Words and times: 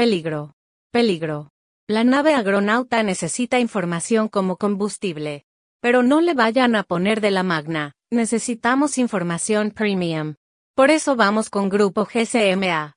Peligro. 0.00 0.54
Peligro. 0.90 1.50
La 1.86 2.04
nave 2.04 2.32
agronauta 2.32 3.02
necesita 3.02 3.58
información 3.58 4.28
como 4.28 4.56
combustible. 4.56 5.44
Pero 5.82 6.02
no 6.02 6.22
le 6.22 6.32
vayan 6.32 6.74
a 6.74 6.84
poner 6.84 7.20
de 7.20 7.30
la 7.30 7.42
magna, 7.42 7.92
necesitamos 8.10 8.96
información 8.96 9.72
premium. 9.72 10.36
Por 10.74 10.88
eso 10.88 11.16
vamos 11.16 11.50
con 11.50 11.68
Grupo 11.68 12.06
GCMA. 12.06 12.96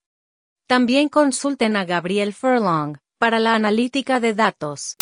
También 0.66 1.10
consulten 1.10 1.76
a 1.76 1.84
Gabriel 1.84 2.32
Furlong, 2.32 2.96
para 3.20 3.38
la 3.40 3.54
analítica 3.54 4.22
de 4.22 4.34
datos. 4.34 4.96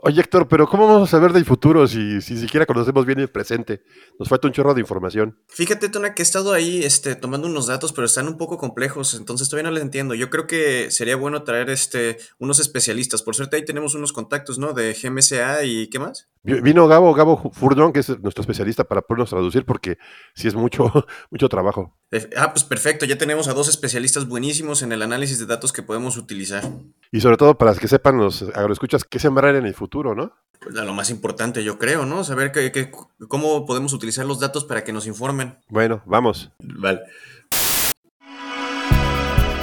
Oye, 0.00 0.20
Héctor, 0.20 0.46
pero 0.46 0.68
¿cómo 0.68 0.86
vamos 0.86 1.08
a 1.08 1.10
saber 1.10 1.32
del 1.32 1.44
futuro 1.44 1.88
si, 1.88 2.20
si 2.20 2.36
siquiera 2.38 2.66
conocemos 2.66 3.04
bien 3.04 3.18
el 3.18 3.30
presente? 3.30 3.82
Nos 4.16 4.28
falta 4.28 4.46
un 4.46 4.52
chorro 4.52 4.74
de 4.74 4.80
información. 4.80 5.40
Fíjate, 5.48 5.88
Tona, 5.88 6.14
que 6.14 6.22
he 6.22 6.24
estado 6.24 6.52
ahí 6.52 6.84
este, 6.84 7.16
tomando 7.16 7.48
unos 7.48 7.66
datos, 7.66 7.92
pero 7.92 8.06
están 8.06 8.28
un 8.28 8.36
poco 8.36 8.58
complejos, 8.58 9.14
entonces 9.14 9.48
todavía 9.48 9.70
no 9.70 9.74
les 9.74 9.82
entiendo. 9.82 10.14
Yo 10.14 10.30
creo 10.30 10.46
que 10.46 10.92
sería 10.92 11.16
bueno 11.16 11.42
traer 11.42 11.68
este, 11.68 12.18
unos 12.38 12.60
especialistas. 12.60 13.22
Por 13.24 13.34
suerte 13.34 13.56
ahí 13.56 13.64
tenemos 13.64 13.96
unos 13.96 14.12
contactos, 14.12 14.58
¿no? 14.58 14.72
De 14.72 14.94
GMSA 14.94 15.64
y 15.64 15.88
¿qué 15.88 15.98
más? 15.98 16.28
Vino 16.44 16.88
Gabo, 16.88 17.14
Gabo 17.14 17.52
Furdón, 17.52 17.92
que 17.92 18.00
es 18.00 18.08
nuestro 18.20 18.40
especialista 18.40 18.82
para 18.82 19.02
podernos 19.02 19.30
traducir, 19.30 19.64
porque 19.64 19.98
sí 20.34 20.48
es 20.48 20.56
mucho, 20.56 20.92
mucho 21.30 21.48
trabajo. 21.48 21.96
Ah, 22.36 22.52
pues 22.52 22.64
perfecto, 22.64 23.06
ya 23.06 23.16
tenemos 23.16 23.46
a 23.46 23.54
dos 23.54 23.68
especialistas 23.68 24.26
buenísimos 24.26 24.82
en 24.82 24.90
el 24.90 25.02
análisis 25.02 25.38
de 25.38 25.46
datos 25.46 25.72
que 25.72 25.82
podemos 25.82 26.16
utilizar. 26.16 26.64
Y 27.12 27.20
sobre 27.20 27.36
todo 27.36 27.56
para 27.56 27.74
que 27.76 27.86
sepan 27.86 28.18
los 28.18 28.42
agroescuchas 28.54 29.04
qué 29.04 29.20
sembrar 29.20 29.54
en 29.54 29.66
el 29.66 29.74
futuro, 29.74 30.16
¿no? 30.16 30.32
Pues 30.60 30.74
lo 30.74 30.92
más 30.92 31.10
importante, 31.10 31.62
yo 31.62 31.78
creo, 31.78 32.06
¿no? 32.06 32.24
Saber 32.24 32.50
que, 32.50 32.90
cómo 33.28 33.64
podemos 33.64 33.92
utilizar 33.92 34.26
los 34.26 34.40
datos 34.40 34.64
para 34.64 34.82
que 34.82 34.92
nos 34.92 35.06
informen. 35.06 35.58
Bueno, 35.68 36.02
vamos. 36.06 36.50
Vale. 36.58 37.00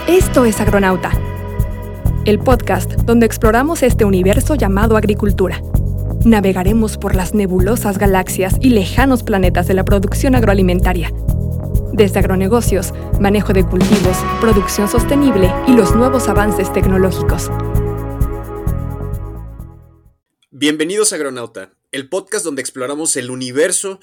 Esto 0.08 0.46
es 0.46 0.60
Agronauta, 0.60 1.12
el 2.26 2.40
podcast 2.40 2.94
donde 2.94 3.26
exploramos 3.26 3.84
este 3.84 4.06
universo 4.06 4.56
llamado 4.56 4.98
agricultura 4.98 5.62
navegaremos 6.26 6.98
por 6.98 7.16
las 7.16 7.34
nebulosas 7.34 7.98
galaxias 7.98 8.56
y 8.60 8.70
lejanos 8.70 9.24
planetas 9.24 9.68
de 9.68 9.74
la 9.74 9.86
producción 9.86 10.36
agroalimentaria. 10.36 11.14
Desde 11.94 12.20
agronegocios, 12.20 12.94
manejo 13.20 13.54
de 13.54 13.66
cultivos, 13.66 14.18
producción 14.42 14.88
sostenible 14.88 15.52
y 15.68 15.74
los 15.74 15.96
nuevos 15.96 16.28
avances 16.28 16.72
tecnológicos. 16.72 17.50
Bienvenidos 20.52 21.14
a 21.14 21.16
Agronauta, 21.16 21.72
el 21.92 22.10
podcast 22.10 22.44
donde 22.44 22.62
exploramos 22.62 23.16
el 23.16 23.32
universo 23.32 24.00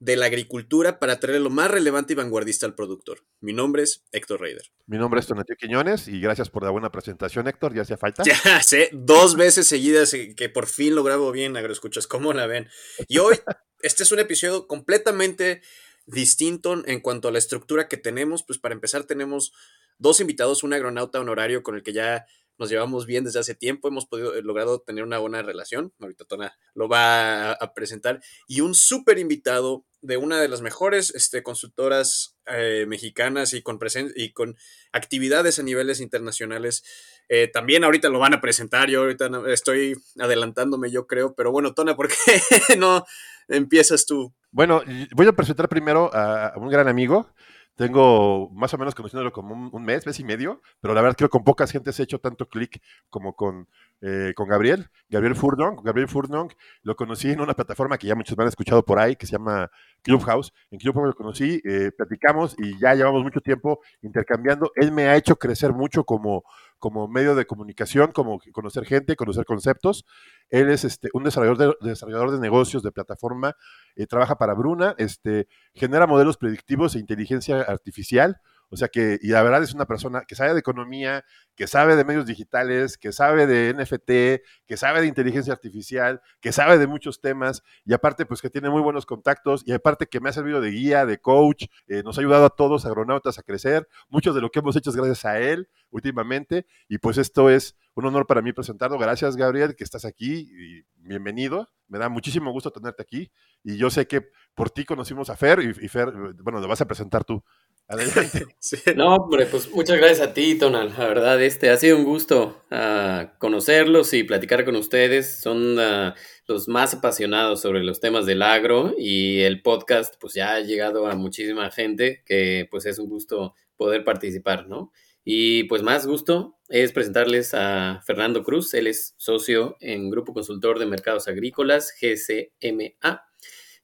de 0.00 0.16
la 0.16 0.26
agricultura 0.26 0.98
para 0.98 1.18
traer 1.18 1.40
lo 1.40 1.50
más 1.50 1.70
relevante 1.70 2.12
y 2.12 2.16
vanguardista 2.16 2.66
al 2.66 2.74
productor. 2.74 3.24
Mi 3.40 3.52
nombre 3.52 3.82
es 3.82 4.04
Héctor 4.12 4.40
Reider. 4.40 4.70
Mi 4.86 4.96
nombre 4.96 5.20
es 5.20 5.26
Tonatio 5.26 5.56
Quiñones 5.56 6.06
y 6.08 6.20
gracias 6.20 6.50
por 6.50 6.62
la 6.62 6.70
buena 6.70 6.90
presentación, 6.90 7.48
Héctor. 7.48 7.74
¿Ya 7.74 7.82
hacía 7.82 7.96
falta? 7.96 8.22
Ya 8.22 8.62
sé, 8.62 8.90
dos 8.92 9.36
veces 9.36 9.66
seguidas 9.66 10.14
que 10.36 10.48
por 10.48 10.66
fin 10.66 10.94
lo 10.94 11.02
grabo 11.02 11.32
bien, 11.32 11.56
agroescuchas. 11.56 12.06
¿Cómo 12.06 12.32
la 12.32 12.46
ven? 12.46 12.68
Y 13.08 13.18
hoy, 13.18 13.36
este 13.82 14.04
es 14.04 14.12
un 14.12 14.20
episodio 14.20 14.66
completamente 14.66 15.62
distinto 16.06 16.82
en 16.86 17.00
cuanto 17.00 17.28
a 17.28 17.32
la 17.32 17.38
estructura 17.38 17.88
que 17.88 17.96
tenemos. 17.96 18.44
Pues 18.44 18.58
para 18.58 18.74
empezar, 18.74 19.04
tenemos 19.04 19.52
dos 19.98 20.20
invitados, 20.20 20.62
un 20.62 20.72
agronauta 20.72 21.20
honorario 21.20 21.62
con 21.62 21.74
el 21.74 21.82
que 21.82 21.92
ya 21.92 22.26
nos 22.58 22.70
llevamos 22.70 23.06
bien 23.06 23.24
desde 23.24 23.38
hace 23.38 23.54
tiempo, 23.54 23.88
hemos 23.88 24.06
podido, 24.06 24.34
eh, 24.34 24.42
logrado 24.42 24.80
tener 24.80 25.04
una 25.04 25.18
buena 25.18 25.42
relación, 25.42 25.92
ahorita 26.00 26.24
Tona 26.24 26.58
lo 26.74 26.88
va 26.88 27.52
a, 27.52 27.74
presentar, 27.74 28.20
y 28.48 28.60
un 28.60 28.74
súper 28.74 29.18
invitado 29.18 29.84
de 30.00 30.16
una 30.16 30.40
de 30.40 30.48
las 30.48 30.60
mejores 30.60 31.14
este, 31.14 31.42
consultoras 31.42 32.36
eh, 32.46 32.86
mexicanas 32.88 33.52
y 33.52 33.62
con, 33.62 33.78
y 34.14 34.32
con 34.32 34.56
actividades 34.92 35.58
a 35.58 35.62
niveles 35.62 36.00
internacionales. 36.00 36.84
Eh, 37.28 37.48
también 37.48 37.84
ahorita 37.84 38.08
lo 38.08 38.18
van 38.18 38.34
a 38.34 38.40
presentar, 38.40 38.88
yo 38.88 39.00
ahorita 39.00 39.30
estoy 39.48 39.96
adelantándome, 40.18 40.90
yo 40.90 41.06
creo, 41.06 41.34
pero 41.34 41.50
bueno, 41.50 41.74
Tona, 41.74 41.96
¿por 41.96 42.08
qué 42.08 42.16
no 42.78 43.04
empiezas 43.48 44.06
tú? 44.06 44.34
Bueno, 44.50 44.82
voy 45.14 45.26
a 45.26 45.32
presentar 45.32 45.68
primero 45.68 46.10
a 46.14 46.54
un 46.56 46.68
gran 46.68 46.88
amigo, 46.88 47.28
tengo 47.78 48.50
más 48.50 48.74
o 48.74 48.78
menos 48.78 48.92
conociéndolo 48.96 49.32
como 49.32 49.70
un, 49.70 49.84
mes, 49.84 50.04
mes 50.04 50.18
y 50.18 50.24
medio, 50.24 50.60
pero 50.80 50.94
la 50.94 51.00
verdad 51.00 51.16
creo 51.16 51.28
que 51.28 51.38
con 51.38 51.44
pocas 51.44 51.70
gentes 51.70 51.98
he 52.00 52.02
hecho 52.02 52.18
tanto 52.18 52.48
clic 52.48 52.82
como 53.08 53.36
con, 53.36 53.68
eh, 54.00 54.32
con 54.34 54.48
Gabriel, 54.48 54.90
Gabriel 55.08 55.36
Furnong. 55.36 55.84
Gabriel 55.84 56.08
Furnong 56.08 56.50
lo 56.82 56.96
conocí 56.96 57.30
en 57.30 57.40
una 57.40 57.54
plataforma 57.54 57.96
que 57.96 58.08
ya 58.08 58.16
muchos 58.16 58.36
me 58.36 58.42
han 58.42 58.48
escuchado 58.48 58.84
por 58.84 58.98
ahí, 58.98 59.14
que 59.14 59.26
se 59.26 59.32
llama 59.32 59.70
Clubhouse. 60.02 60.52
En 60.72 60.80
Clubhouse 60.80 61.06
lo 61.06 61.14
conocí, 61.14 61.62
eh, 61.64 61.92
platicamos 61.96 62.56
y 62.58 62.76
ya 62.80 62.96
llevamos 62.96 63.22
mucho 63.22 63.40
tiempo 63.40 63.78
intercambiando. 64.02 64.72
Él 64.74 64.90
me 64.90 65.06
ha 65.06 65.14
hecho 65.14 65.36
crecer 65.36 65.72
mucho 65.72 66.02
como, 66.02 66.42
como 66.78 67.08
medio 67.08 67.34
de 67.34 67.46
comunicación, 67.46 68.12
como 68.12 68.40
conocer 68.52 68.84
gente, 68.84 69.16
conocer 69.16 69.44
conceptos. 69.44 70.04
Él 70.50 70.70
es 70.70 70.84
este, 70.84 71.08
un 71.12 71.24
desarrollador 71.24 71.76
de, 71.80 71.88
desarrollador 71.88 72.30
de 72.30 72.40
negocios 72.40 72.82
de 72.82 72.92
plataforma, 72.92 73.54
eh, 73.96 74.06
trabaja 74.06 74.36
para 74.36 74.54
Bruna, 74.54 74.94
este, 74.98 75.48
genera 75.74 76.06
modelos 76.06 76.36
predictivos 76.36 76.94
e 76.94 77.00
inteligencia 77.00 77.62
artificial. 77.62 78.40
O 78.70 78.76
sea 78.76 78.88
que, 78.88 79.18
y 79.22 79.28
la 79.28 79.42
verdad 79.42 79.62
es 79.62 79.72
una 79.72 79.86
persona 79.86 80.22
que 80.26 80.34
sabe 80.34 80.52
de 80.52 80.60
economía, 80.60 81.24
que 81.54 81.66
sabe 81.66 81.96
de 81.96 82.04
medios 82.04 82.26
digitales, 82.26 82.98
que 82.98 83.12
sabe 83.12 83.46
de 83.46 83.74
NFT, 83.74 84.44
que 84.66 84.76
sabe 84.76 85.00
de 85.00 85.06
inteligencia 85.06 85.52
artificial, 85.52 86.20
que 86.40 86.52
sabe 86.52 86.78
de 86.78 86.86
muchos 86.86 87.20
temas, 87.20 87.62
y 87.84 87.94
aparte, 87.94 88.26
pues 88.26 88.42
que 88.42 88.50
tiene 88.50 88.70
muy 88.70 88.82
buenos 88.82 89.06
contactos, 89.06 89.62
y 89.66 89.72
aparte 89.72 90.06
que 90.06 90.20
me 90.20 90.28
ha 90.28 90.32
servido 90.32 90.60
de 90.60 90.70
guía, 90.70 91.06
de 91.06 91.18
coach, 91.18 91.64
eh, 91.86 92.02
nos 92.04 92.18
ha 92.18 92.20
ayudado 92.20 92.44
a 92.44 92.50
todos, 92.50 92.84
agronautas, 92.84 93.38
a 93.38 93.42
crecer. 93.42 93.88
Muchos 94.08 94.34
de 94.34 94.40
lo 94.40 94.50
que 94.50 94.58
hemos 94.58 94.76
hecho 94.76 94.90
es 94.90 94.96
gracias 94.96 95.24
a 95.24 95.38
él 95.38 95.68
últimamente, 95.90 96.66
y 96.88 96.98
pues 96.98 97.18
esto 97.18 97.48
es 97.50 97.76
un 97.94 98.04
honor 98.06 98.26
para 98.26 98.42
mí 98.42 98.52
presentarlo. 98.52 98.98
Gracias, 98.98 99.36
Gabriel, 99.36 99.74
que 99.74 99.84
estás 99.84 100.04
aquí, 100.04 100.48
y 100.52 100.84
bienvenido. 100.96 101.68
Me 101.88 101.98
da 101.98 102.10
muchísimo 102.10 102.52
gusto 102.52 102.70
tenerte 102.70 103.02
aquí, 103.02 103.32
y 103.64 103.78
yo 103.78 103.88
sé 103.88 104.06
que 104.06 104.30
por 104.54 104.70
ti 104.70 104.84
conocimos 104.84 105.30
a 105.30 105.36
Fer, 105.36 105.60
y, 105.60 105.84
y 105.84 105.88
Fer, 105.88 106.12
bueno, 106.42 106.60
lo 106.60 106.68
vas 106.68 106.82
a 106.82 106.86
presentar 106.86 107.24
tú. 107.24 107.42
Adelante. 107.88 108.46
No, 108.96 109.16
hombre, 109.16 109.46
pues 109.46 109.70
muchas 109.70 109.96
gracias 109.96 110.20
a 110.20 110.34
ti, 110.34 110.58
Tonal. 110.58 110.92
La 110.98 111.08
verdad, 111.08 111.42
este 111.42 111.70
ha 111.70 111.76
sido 111.78 111.96
un 111.96 112.04
gusto 112.04 112.62
uh, 112.70 113.28
conocerlos 113.38 114.12
y 114.12 114.24
platicar 114.24 114.66
con 114.66 114.76
ustedes. 114.76 115.40
Son 115.40 115.78
uh, 115.78 116.12
los 116.46 116.68
más 116.68 116.92
apasionados 116.92 117.62
sobre 117.62 117.82
los 117.82 118.00
temas 118.00 118.26
del 118.26 118.42
agro 118.42 118.94
y 118.98 119.40
el 119.40 119.62
podcast, 119.62 120.16
pues 120.20 120.34
ya 120.34 120.54
ha 120.54 120.60
llegado 120.60 121.06
a 121.06 121.14
muchísima 121.14 121.70
gente 121.70 122.22
que 122.26 122.68
pues 122.70 122.84
es 122.84 122.98
un 122.98 123.08
gusto 123.08 123.54
poder 123.76 124.04
participar, 124.04 124.68
¿no? 124.68 124.92
Y 125.24 125.64
pues 125.64 125.82
más 125.82 126.06
gusto 126.06 126.58
es 126.68 126.92
presentarles 126.92 127.54
a 127.54 128.02
Fernando 128.04 128.42
Cruz. 128.42 128.74
Él 128.74 128.86
es 128.86 129.14
socio 129.16 129.76
en 129.80 130.10
Grupo 130.10 130.34
Consultor 130.34 130.78
de 130.78 130.86
Mercados 130.86 131.26
Agrícolas, 131.26 131.94
GCMA 131.98 133.27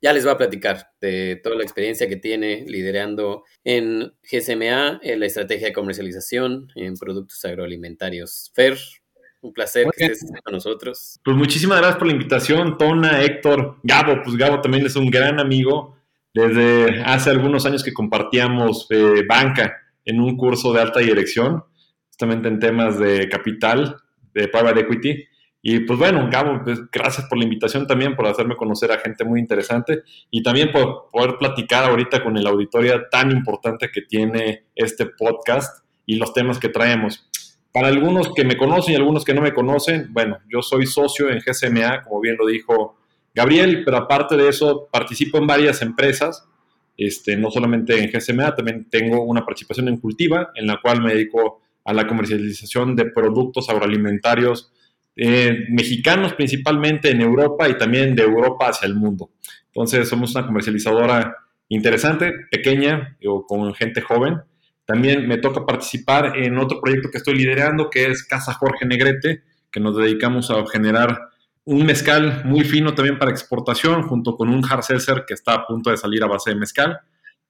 ya 0.01 0.13
les 0.13 0.27
va 0.27 0.33
a 0.33 0.39
platicar 0.39 0.89
de 1.01 1.41
toda 1.43 1.57
la 1.57 1.63
experiencia 1.63 2.09
que 2.09 2.17
tiene 2.17 2.65
liderando 2.67 3.45
en 3.65 4.13
GSMA, 4.23 5.01
en 5.03 5.21
la 5.21 5.27
estrategia 5.27 5.69
de 5.69 5.73
comercialización 5.73 6.69
en 6.75 6.97
productos 6.97 7.45
agroalimentarios. 7.45 8.51
Fer, 8.55 8.79
un 9.41 9.53
placer 9.53 9.87
que 9.97 10.07
estés 10.07 10.33
con 10.43 10.53
nosotros. 10.53 11.21
Pues 11.23 11.37
muchísimas 11.37 11.79
gracias 11.79 11.99
por 11.99 12.07
la 12.07 12.15
invitación, 12.15 12.79
Tona, 12.79 13.23
Héctor, 13.23 13.79
Gabo, 13.83 14.23
pues 14.23 14.37
Gabo 14.37 14.61
también 14.61 14.87
es 14.87 14.97
un 14.97 15.11
gran 15.11 15.39
amigo. 15.39 15.97
Desde 16.33 17.03
hace 17.05 17.31
algunos 17.31 17.65
años 17.65 17.85
que 17.85 17.93
compartíamos 17.93 18.87
eh, 18.91 19.23
banca 19.29 19.77
en 20.05 20.21
un 20.21 20.37
curso 20.37 20.73
de 20.73 20.81
alta 20.81 21.01
dirección, 21.01 21.63
justamente 22.09 22.49
en 22.49 22.59
temas 22.59 22.99
de 22.99 23.29
capital, 23.29 23.97
de 24.33 24.49
private 24.49 24.81
equity. 24.81 25.25
Y 25.67 25.81
pues 25.81 25.99
bueno, 25.99 26.29
Gabo, 26.31 26.63
pues, 26.63 26.79
gracias 26.93 27.27
por 27.27 27.39
la 27.39 27.45
invitación 27.45 27.87
también, 27.87 28.15
por 28.15 28.27
hacerme 28.27 28.55
conocer 28.55 28.93
a 28.93 28.99
gente 28.99 29.25
muy 29.25 29.41
interesante 29.41 30.03
y 30.31 30.43
también 30.43 30.71
por 30.71 31.09
poder 31.11 31.39
platicar 31.39 31.85
ahorita 31.85 32.23
con 32.23 32.37
el 32.37 32.47
auditorio 32.47 33.05
tan 33.11 33.31
importante 33.31 33.89
que 33.91 34.03
tiene 34.03 34.67
este 34.75 35.07
podcast 35.07 35.83
y 36.05 36.17
los 36.17 36.35
temas 36.35 36.59
que 36.59 36.69
traemos. 36.69 37.27
Para 37.73 37.89
algunos 37.89 38.35
que 38.35 38.45
me 38.45 38.59
conocen 38.59 38.93
y 38.93 38.97
algunos 38.97 39.25
que 39.25 39.33
no 39.33 39.41
me 39.41 39.55
conocen, 39.55 40.13
bueno, 40.13 40.37
yo 40.51 40.61
soy 40.61 40.85
socio 40.85 41.31
en 41.31 41.39
GSMA, 41.39 42.03
como 42.03 42.21
bien 42.21 42.37
lo 42.39 42.47
dijo 42.47 42.99
Gabriel, 43.35 43.85
pero 43.87 43.97
aparte 43.97 44.37
de 44.37 44.51
eso, 44.51 44.91
participo 44.93 45.39
en 45.39 45.47
varias 45.47 45.81
empresas, 45.81 46.47
este, 46.99 47.39
no 47.39 47.51
solamente 47.51 47.99
en 48.05 48.11
GSMA, 48.11 48.55
también 48.55 48.91
tengo 48.91 49.23
una 49.23 49.47
participación 49.47 49.89
en 49.89 49.97
Cultiva, 49.97 50.51
en 50.57 50.67
la 50.67 50.79
cual 50.83 51.01
me 51.01 51.15
dedico 51.15 51.63
a 51.87 51.95
la 51.95 52.07
comercialización 52.07 52.95
de 52.95 53.07
productos 53.07 53.71
agroalimentarios 53.71 54.71
eh, 55.17 55.67
mexicanos 55.71 56.35
principalmente 56.35 57.11
en 57.11 57.21
Europa 57.21 57.69
y 57.69 57.79
también 57.79 58.15
de 58.15 58.23
Europa 58.23 58.69
hacia 58.69 58.87
el 58.87 58.95
mundo. 58.95 59.31
Entonces 59.67 60.09
somos 60.09 60.35
una 60.35 60.47
comercializadora 60.47 61.37
interesante, 61.69 62.33
pequeña 62.51 63.17
o 63.27 63.47
con 63.47 63.75
gente 63.75 64.01
joven. 64.01 64.41
También 64.85 65.27
me 65.27 65.39
toca 65.39 65.65
participar 65.65 66.37
en 66.37 66.59
otro 66.59 66.81
proyecto 66.81 67.11
que 67.11 67.19
estoy 67.19 67.37
liderando 67.37 67.89
que 67.91 68.07
es 68.07 68.25
Casa 68.25 68.53
Jorge 68.55 68.87
Negrete, 68.87 69.43
que 69.71 69.81
nos 69.81 69.97
dedicamos 69.97 70.51
a 70.51 70.65
generar 70.67 71.31
un 71.65 71.87
mezcal 71.87 72.43
muy 72.45 72.65
fino 72.65 72.95
también 72.95 73.19
para 73.19 73.31
exportación 73.31 74.03
junto 74.03 74.37
con 74.37 74.51
un 74.51 74.63
hard 74.65 74.83
seltzer 74.83 75.25
que 75.27 75.35
está 75.35 75.55
a 75.55 75.67
punto 75.67 75.91
de 75.91 75.97
salir 75.97 76.23
a 76.23 76.27
base 76.27 76.51
de 76.51 76.57
mezcal. 76.57 77.01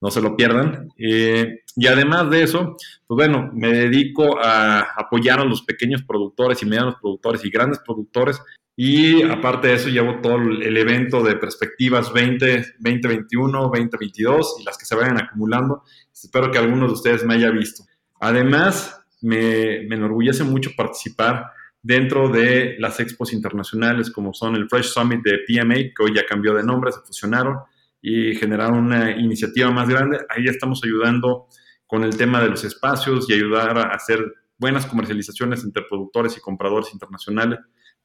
No 0.04 0.10
se 0.10 0.20
lo 0.20 0.36
pierdan. 0.36 0.90
Eh, 0.98 1.60
y 1.76 1.86
además 1.86 2.28
de 2.28 2.42
eso, 2.42 2.76
pues 3.06 3.16
bueno, 3.16 3.50
me 3.54 3.72
dedico 3.72 4.38
a 4.38 4.80
apoyar 4.98 5.40
a 5.40 5.46
los 5.46 5.62
pequeños 5.62 6.02
productores 6.02 6.62
y 6.62 6.66
medianos 6.66 6.96
productores 7.00 7.42
y 7.42 7.50
grandes 7.50 7.78
productores. 7.78 8.38
Y 8.76 9.22
aparte 9.22 9.68
de 9.68 9.74
eso, 9.74 9.88
llevo 9.88 10.20
todo 10.20 10.36
el 10.36 10.76
evento 10.76 11.22
de 11.22 11.36
perspectivas 11.36 12.12
20, 12.12 12.74
2021, 12.80 13.62
2022 13.62 14.56
y 14.60 14.64
las 14.64 14.76
que 14.76 14.84
se 14.84 14.94
vayan 14.94 15.16
acumulando. 15.16 15.84
Espero 16.12 16.50
que 16.50 16.58
alguno 16.58 16.86
de 16.86 16.92
ustedes 16.92 17.24
me 17.24 17.36
haya 17.36 17.50
visto. 17.50 17.84
Además, 18.20 19.00
me, 19.22 19.86
me 19.88 19.96
enorgullece 19.96 20.44
mucho 20.44 20.72
participar 20.76 21.46
dentro 21.82 22.28
de 22.28 22.76
las 22.78 23.00
expos 23.00 23.32
internacionales 23.32 24.10
como 24.10 24.34
son 24.34 24.54
el 24.54 24.68
Fresh 24.68 24.92
Summit 24.92 25.22
de 25.22 25.38
PMA, 25.48 25.74
que 25.74 26.02
hoy 26.04 26.14
ya 26.14 26.26
cambió 26.26 26.52
de 26.52 26.62
nombre, 26.62 26.92
se 26.92 27.00
fusionaron 27.00 27.56
y 28.06 28.34
generaron 28.34 28.84
una 28.84 29.12
iniciativa 29.12 29.70
más 29.70 29.88
grande. 29.88 30.18
Ahí 30.28 30.44
estamos 30.44 30.82
ayudando 30.84 31.46
con 31.86 32.04
el 32.04 32.14
tema 32.18 32.42
de 32.42 32.50
los 32.50 32.62
espacios 32.62 33.30
y 33.30 33.32
ayudar 33.32 33.78
a 33.78 33.94
hacer 33.94 34.22
buenas 34.58 34.84
comercializaciones 34.84 35.64
entre 35.64 35.84
productores 35.88 36.36
y 36.36 36.40
compradores 36.42 36.92
internacionales, 36.92 37.60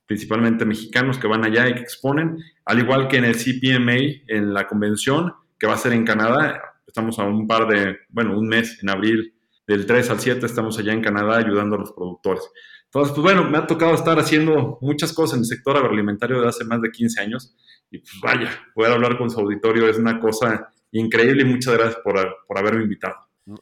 principalmente 0.06 0.64
mexicanos 0.64 1.18
que 1.18 1.28
van 1.28 1.44
allá 1.44 1.68
y 1.68 1.74
que 1.74 1.82
exponen, 1.82 2.38
al 2.64 2.80
igual 2.80 3.10
que 3.10 3.18
en 3.18 3.26
el 3.26 3.36
CPMA, 3.36 4.24
en 4.30 4.54
la 4.54 4.68
convención 4.68 5.34
que 5.60 5.68
va 5.68 5.74
a 5.74 5.78
ser 5.78 5.92
en 5.92 6.06
Canadá. 6.06 6.62
Estamos 6.88 7.20
a 7.20 7.26
un 7.26 7.46
par 7.46 7.68
de, 7.68 7.98
bueno, 8.08 8.40
un 8.40 8.48
mes 8.48 8.82
en 8.82 8.90
abril, 8.90 9.34
del 9.68 9.86
3 9.86 10.12
al 10.12 10.20
7 10.22 10.46
estamos 10.46 10.80
allá 10.80 10.94
en 10.94 11.02
Canadá 11.02 11.40
ayudando 11.40 11.76
a 11.76 11.80
los 11.80 11.92
productores. 11.92 12.50
Entonces, 12.86 13.14
pues 13.14 13.22
bueno, 13.22 13.50
me 13.50 13.58
ha 13.58 13.68
tocado 13.68 13.94
estar 13.96 14.18
haciendo 14.18 14.78
muchas 14.82 15.12
cosas 15.12 15.36
en 15.36 15.40
el 15.42 15.46
sector 15.46 15.76
agroalimentario 15.76 16.38
desde 16.38 16.50
hace 16.50 16.64
más 16.64 16.82
de 16.82 16.90
15 16.90 17.22
años 17.22 17.54
y 17.92 18.00
pues 18.00 18.20
vaya, 18.22 18.50
poder 18.74 18.94
hablar 18.94 19.18
con 19.18 19.30
su 19.30 19.40
auditorio 19.40 19.88
es 19.88 19.98
una 19.98 20.20
cosa 20.20 20.70
increíble 20.92 21.44
y 21.44 21.46
muchas 21.46 21.74
gracias 21.76 22.02
por, 22.04 22.18
haberme 22.58 22.84
invitado. 22.84 23.16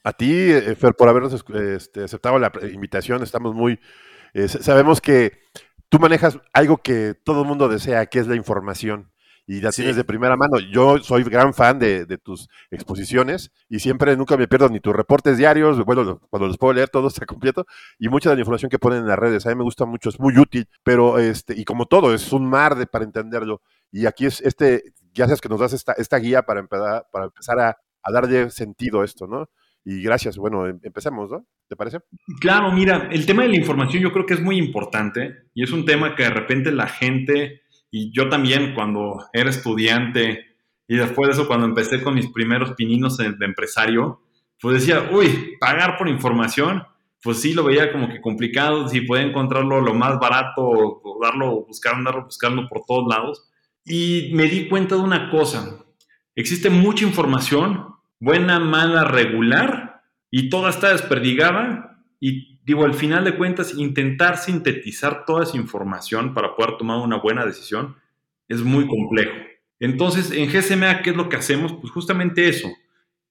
A 0.03 0.13
ti, 0.13 0.31
eh, 0.31 0.75
Fer, 0.75 0.94
por 0.95 1.07
habernos 1.07 1.33
este, 1.33 2.03
aceptado 2.03 2.38
la 2.39 2.51
invitación, 2.71 3.24
estamos 3.24 3.56
muy... 3.56 3.79
Eh, 4.33 4.47
sabemos 4.47 5.00
que 5.00 5.39
tú 5.89 6.00
manejas 6.00 6.39
algo 6.53 6.77
que 6.77 7.15
todo 7.24 7.41
el 7.41 7.47
mundo 7.47 7.69
desea, 7.69 8.06
que 8.07 8.19
es 8.19 8.27
la 8.27 8.35
información 8.35 9.12
y 9.47 9.62
la 9.62 9.71
tienes 9.71 9.95
de 9.95 10.03
primera 10.03 10.35
mano. 10.35 10.59
Yo 10.59 10.97
soy 11.00 11.23
gran 11.23 11.53
fan 11.53 11.80
de, 11.80 12.06
tus 12.18 12.50
exposiciones 12.69 13.51
y 13.69 13.80
siempre 13.80 14.15
nunca 14.18 14.35
me 14.35 14.47
pierdo 14.47 14.68
ni 14.68 14.81
tus 14.81 14.94
reportes 14.94 15.38
diarios, 15.38 15.83
bueno, 15.85 16.19
cuando 16.30 16.47
los 16.47 16.57
puedo 16.57 16.73
leer 16.73 16.89
todo 16.89 17.07
está 17.07 17.25
completo 17.25 17.65
y 17.97 18.09
mucha 18.09 18.30
de 18.30 18.35
la 18.35 18.41
información 18.41 18.69
que 18.69 18.77
ponen 18.77 19.00
en 19.00 19.07
las 19.07 19.18
redes, 19.18 19.45
a 19.45 19.50
mí 19.50 19.56
me 19.56 19.63
gusta 19.63 19.85
mucho, 19.85 20.09
es 20.09 20.19
muy 20.19 20.38
útil, 20.38 20.68
pero 20.83 21.18
este, 21.18 21.57
y 21.57 21.63
como 21.63 21.85
todo, 21.85 22.13
es 22.13 22.33
un 22.33 22.47
mar 22.50 22.75
de, 22.75 22.85
para 22.85 23.06
entenderlo. 23.06 23.62
Y 23.92 24.06
aquí 24.06 24.25
es 24.25 24.42
este, 24.42 24.94
gracias 25.13 25.42
que 25.42 25.50
nos 25.50 25.60
das 25.60 25.74
esta, 25.74 25.94
esta 25.94 26.18
guía 26.18 26.44
para 26.44 26.60
empezar, 26.60 27.07
para 27.12 27.25
empezar 27.25 27.60
a, 27.60 27.78
a 28.04 28.12
darle 28.12 28.50
sentido 28.50 29.01
a 29.01 29.06
esto, 29.06 29.28
¿no? 29.28 29.50
Y 29.89 30.01
gracias, 30.01 30.38
bueno, 30.38 30.68
em, 30.68 30.80
empecemos, 30.84 31.31
¿no? 31.31 31.45
¿Te 31.69 31.75
parece? 31.75 32.00
Claro, 32.42 32.74
mira, 32.74 33.07
el 33.12 33.25
tema 33.25 33.44
de 33.44 33.50
la 33.50 33.56
información 33.56 34.04
yo 34.04 34.12
creo 34.12 34.25
que 34.25 34.34
es 34.34 34.42
muy 34.42 34.57
importante 34.57 35.50
y 35.54 35.63
es 35.63 35.72
un 35.72 35.86
tema 35.86 36.13
que 36.13 36.24
de 36.24 36.30
repente 36.30 36.72
la 36.72 36.88
gente 36.88 37.62
y 37.89 38.12
yo 38.12 38.28
también 38.28 38.74
cuando 38.74 39.25
era 39.31 39.50
estudiante 39.50 40.45
y 40.88 40.98
después 40.98 41.30
de 41.30 41.33
eso 41.33 41.48
cuando 41.48 41.66
empecé 41.66 42.01
con 42.04 42.16
mis 42.16 42.28
primeros 42.28 42.72
pininos 42.74 43.18
de, 43.18 43.33
empresario, 43.40 44.22
pues 44.60 44.81
decía, 44.81 45.10
uy, 45.12 45.56
pagar 45.60 45.98
por 45.98 46.10
información, 46.10 46.83
pues 47.22 47.42
sí 47.42 47.54
lo 47.54 47.63
veía 47.63 47.92
como 47.92 48.10
que 48.10 48.22
complicado, 48.22 48.88
si 48.88 49.01
podía 49.01 49.24
encontrarlo 49.24 49.81
lo 49.81 49.94
más 49.94 50.19
barato 50.19 50.63
o 50.63 51.19
darlo, 51.22 51.66
buscar, 51.66 51.95
andarlo 51.95 52.25
buscando 52.25 52.68
por 52.68 52.83
todos 52.86 53.07
lados. 53.07 53.46
Y 53.88 54.31
me 54.34 54.44
di 54.44 54.68
cuenta 54.68 54.95
de 54.95 55.01
una 55.01 55.30
cosa, 55.30 55.86
existe 56.36 56.69
mucha 56.69 57.06
información, 57.06 57.95
buena, 58.19 58.60
mala, 58.60 59.06
regular, 59.06 60.04
y 60.30 60.50
toda 60.50 60.69
está 60.69 60.92
desperdigada 60.92 62.04
y 62.19 62.60
digo, 62.66 62.84
al 62.84 62.94
final 62.94 63.24
de 63.24 63.38
cuentas, 63.38 63.74
intentar 63.78 64.38
sintetizar 64.38 65.24
toda 65.25 65.44
esa 65.44 65.56
información 65.56 66.34
para 66.34 66.56
poder 66.56 66.78
tomar 66.78 66.98
una 67.00 67.18
buena 67.18 67.45
decisión 67.45 67.95
es 68.50 68.62
muy 68.62 68.88
complejo. 68.88 69.31
Entonces, 69.80 70.31
en 70.31 70.50
GSMA, 70.50 71.01
¿qué 71.01 71.12
es 71.12 71.16
lo 71.16 71.30
que 71.30 71.38
hacemos? 71.38 71.74
Pues 71.74 71.94
justamente 71.94 72.50
eso. 72.50 72.68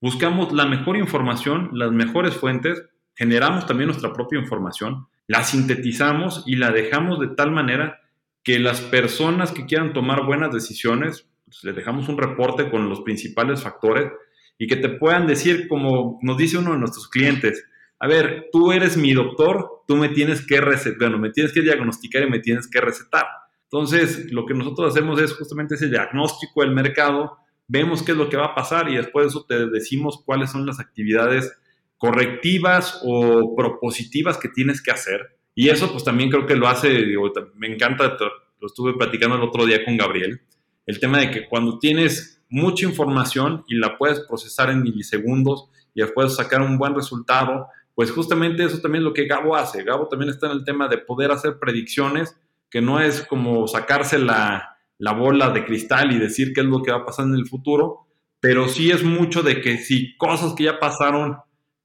Buscamos 0.00 0.52
la 0.52 0.67
mejor 0.67 0.97
información, 0.97 1.70
las 1.73 1.91
mejores 1.91 2.35
fuentes, 2.35 2.82
generamos 3.14 3.67
también 3.67 3.88
nuestra 3.88 4.12
propia 4.12 4.38
información, 4.38 5.06
la 5.26 5.43
sintetizamos 5.43 6.44
y 6.47 6.56
la 6.56 6.70
dejamos 6.70 7.19
de 7.19 7.29
tal 7.29 7.50
manera 7.50 8.00
que 8.46 8.60
las 8.60 8.81
personas 8.81 9.50
que 9.50 9.66
quieran 9.66 9.93
tomar 9.93 10.25
buenas 10.25 10.54
decisiones, 10.54 11.26
pues 11.46 11.64
les 11.64 11.75
dejamos 11.75 12.08
un 12.08 12.16
reporte 12.16 12.70
con 12.70 12.88
los 12.88 13.00
principales 13.00 13.60
factores 13.60 14.12
y 14.56 14.69
que 14.69 14.76
te 14.76 14.88
puedan 14.88 15.26
decir, 15.26 15.66
como 15.66 16.20
nos 16.22 16.37
dice 16.37 16.58
uno 16.58 16.70
de 16.75 16.78
nuestros 16.78 17.08
clientes, 17.08 17.64
a 17.98 18.06
ver, 18.06 18.46
tú 18.52 18.70
eres 18.70 18.96
mi 18.96 19.12
doctor, 19.14 19.82
tú 19.88 19.96
me 19.96 20.10
tienes 20.10 20.46
que 20.46 20.60
recetar, 20.60 20.96
bueno, 20.96 21.19
me 21.19 21.31
tienes 21.31 21.52
que 21.52 21.60
diagnosticar 21.60 22.22
y 22.22 22.31
me 22.31 22.38
tienes 22.38 22.70
que 22.70 22.81
recetar. 22.81 23.26
Entonces, 23.64 24.31
lo 24.31 24.46
que 24.46 24.54
nosotros 24.54 24.92
hacemos 24.92 25.20
es 25.20 25.32
justamente 25.32 25.75
ese 25.75 25.88
diagnóstico 25.88 26.60
del 26.60 26.70
mercado, 26.70 27.38
vemos 27.66 28.04
qué 28.04 28.12
es 28.12 28.19
lo 28.19 28.28
que 28.28 28.37
va 28.37 28.46
a 28.46 28.54
pasar 28.54 28.88
y 28.88 28.96
después 28.96 29.25
de 29.25 29.28
eso 29.31 29.44
te 29.44 29.66
decimos 29.70 30.22
cuáles 30.25 30.52
son 30.52 30.64
las 30.66 30.78
actividades 30.78 31.52
correctivas 31.96 33.00
o 33.02 33.56
propositivas 33.56 34.38
que 34.38 34.50
tienes 34.50 34.81
que 34.81 34.92
hacer. 34.92 35.36
Y 35.58 35.70
eso 35.70 35.91
pues 35.91 36.05
también 36.05 36.31
creo 36.31 36.47
que 36.47 36.55
lo 36.55 36.69
hace, 36.69 36.91
digo, 36.91 37.32
me 37.55 37.67
encanta, 37.67 38.14
lo 38.61 38.67
estuve 38.67 38.93
platicando 38.93 39.37
el 39.37 39.43
otro 39.43 39.64
día 39.64 39.82
con 39.85 39.97
Gabriel, 39.97 40.43
el 40.85 41.00
tema 41.00 41.19
de 41.19 41.31
que 41.31 41.49
cuando 41.49 41.79
tienes 41.79 42.44
mucha 42.50 42.85
información 42.85 43.64
y 43.67 43.76
la 43.76 43.97
puedes 43.97 44.20
procesar 44.20 44.69
en 44.69 44.82
milisegundos 44.82 45.70
y 45.94 46.03
después 46.03 46.37
sacar 46.37 46.61
un 46.61 46.76
buen 46.76 46.94
resultado, 46.94 47.69
pues 47.94 48.11
justamente 48.11 48.64
eso 48.64 48.82
también 48.82 49.00
es 49.00 49.06
lo 49.06 49.14
que 49.14 49.25
Gabo 49.25 49.56
hace. 49.56 49.82
Gabo 49.82 50.08
también 50.08 50.31
está 50.31 50.47
en 50.47 50.53
el 50.53 50.64
tema 50.64 50.88
de 50.88 50.99
poder 50.99 51.31
hacer 51.31 51.59
predicciones, 51.59 52.38
que 52.69 52.82
no 52.82 53.00
es 53.00 53.23
como 53.23 53.67
sacarse 53.67 54.19
la, 54.19 54.76
bola 54.99 55.49
de 55.49 55.64
cristal 55.64 56.12
y 56.12 56.19
decir 56.19 56.52
qué 56.52 56.61
es 56.61 56.67
lo 56.67 56.82
que 56.82 56.93
va 56.93 56.99
a 56.99 57.06
pasar 57.06 57.25
en 57.25 57.35
el 57.35 57.47
futuro, 57.47 58.06
pero 58.41 58.69
sí 58.69 58.91
es 58.91 59.02
mucho 59.02 59.43
de 59.43 59.62
que 59.62 59.79
si 59.79 60.19
cosas 60.19 60.52
que 60.52 60.64
ya 60.64 60.79
pasaron 60.79 61.38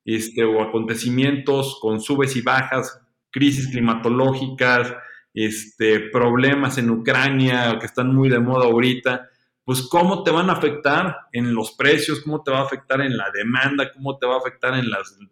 este, 0.04 0.44
o 0.44 0.62
acontecimientos 0.62 1.80
con 1.82 2.02
subes 2.02 2.36
y 2.36 2.42
bajas, 2.42 3.00
crisis 3.32 3.68
climatológicas, 3.70 4.94
este, 5.34 6.00
problemas 6.12 6.78
en 6.78 6.90
Ucrania 6.90 7.78
que 7.80 7.86
están 7.86 8.14
muy 8.14 8.30
de 8.30 8.40
moda 8.40 8.66
ahorita, 8.66 9.30
pues 9.64 9.84
cómo 9.84 10.24
te 10.24 10.32
van 10.32 10.50
a 10.50 10.54
afectar 10.54 11.16
en 11.32 11.54
los 11.54 11.72
precios, 11.72 12.22
cómo 12.22 12.44
te 12.44 12.52
va 12.52 12.60
a 12.60 12.64
afectar 12.64 13.02
en 13.02 13.16
la 13.16 13.30
demanda, 13.34 13.92
cómo 13.94 14.18
te 14.18 14.26
va 14.28 14.36
a 14.36 14.40
afectar 14.40 14.74
en, 14.74 14.88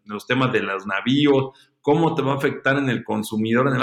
los 0.05 0.27
temas 0.27 0.53
de 0.53 0.61
los 0.61 0.85
navíos, 0.85 1.49
cómo 1.81 2.15
te 2.15 2.21
va 2.21 2.33
a 2.33 2.37
afectar 2.37 2.77
en 2.77 2.89
el 2.89 3.03
consumidor, 3.03 3.67
en 3.67 3.75
el, 3.75 3.81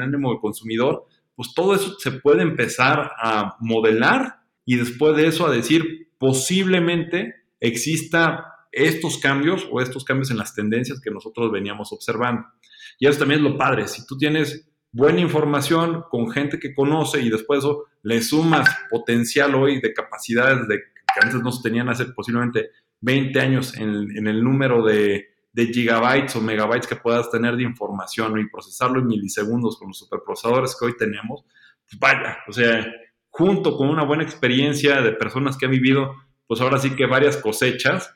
ánimo 0.00 0.30
del 0.30 0.40
consumidor, 0.40 1.06
pues 1.34 1.52
todo 1.54 1.74
eso 1.74 1.96
se 1.98 2.12
puede 2.12 2.42
empezar 2.42 3.12
a 3.18 3.56
modelar 3.60 4.40
y 4.64 4.76
después 4.76 5.16
de 5.16 5.26
eso 5.26 5.46
a 5.46 5.50
decir 5.50 6.10
posiblemente 6.18 7.34
exista 7.60 8.54
estos 8.72 9.18
cambios 9.18 9.66
o 9.70 9.80
estos 9.80 10.04
cambios 10.04 10.30
en 10.30 10.36
las 10.36 10.54
tendencias 10.54 11.00
que 11.00 11.10
nosotros 11.10 11.50
veníamos 11.50 11.92
observando. 11.92 12.46
Y 12.98 13.06
eso 13.06 13.20
también 13.20 13.44
es 13.44 13.50
lo 13.50 13.56
padre, 13.56 13.86
si 13.88 14.06
tú 14.06 14.16
tienes 14.18 14.68
buena 14.90 15.20
información 15.20 16.04
con 16.10 16.30
gente 16.30 16.58
que 16.58 16.74
conoce 16.74 17.20
y 17.20 17.30
después 17.30 17.60
eso 17.60 17.84
le 18.02 18.22
sumas 18.22 18.68
potencial 18.90 19.54
hoy 19.54 19.80
de 19.80 19.92
capacidades 19.92 20.66
de, 20.66 20.78
que 20.78 21.20
antes 21.22 21.42
no 21.42 21.52
se 21.52 21.62
tenían 21.62 21.88
hace 21.88 22.06
posiblemente 22.06 22.70
20 23.00 23.40
años 23.40 23.76
en, 23.76 24.26
el 24.26 24.42
número 24.42 24.84
de, 24.84 25.28
gigabytes 25.54 26.36
o 26.36 26.40
megabytes 26.40 26.86
que 26.86 26.96
puedas 26.96 27.30
tener 27.30 27.56
de 27.56 27.64
información 27.64 28.38
y 28.38 28.48
procesarlo 28.48 29.00
en 29.00 29.08
milisegundos 29.08 29.76
con 29.76 29.88
los 29.88 29.98
superprocesadores 29.98 30.76
que 30.78 30.86
hoy 30.86 30.96
tenemos, 30.96 31.44
pues 31.88 31.98
vaya, 31.98 32.38
o 32.46 32.52
sea, 32.52 32.86
junto 33.28 33.76
con 33.76 33.88
una 33.88 34.04
buena 34.04 34.22
experiencia 34.22 35.00
de 35.00 35.12
personas 35.12 35.56
que 35.56 35.66
han 35.66 35.72
vivido, 35.72 36.14
pues 36.46 36.60
ahora 36.60 36.78
sí 36.78 36.90
que 36.90 37.06
varias 37.06 37.36
cosechas, 37.36 38.14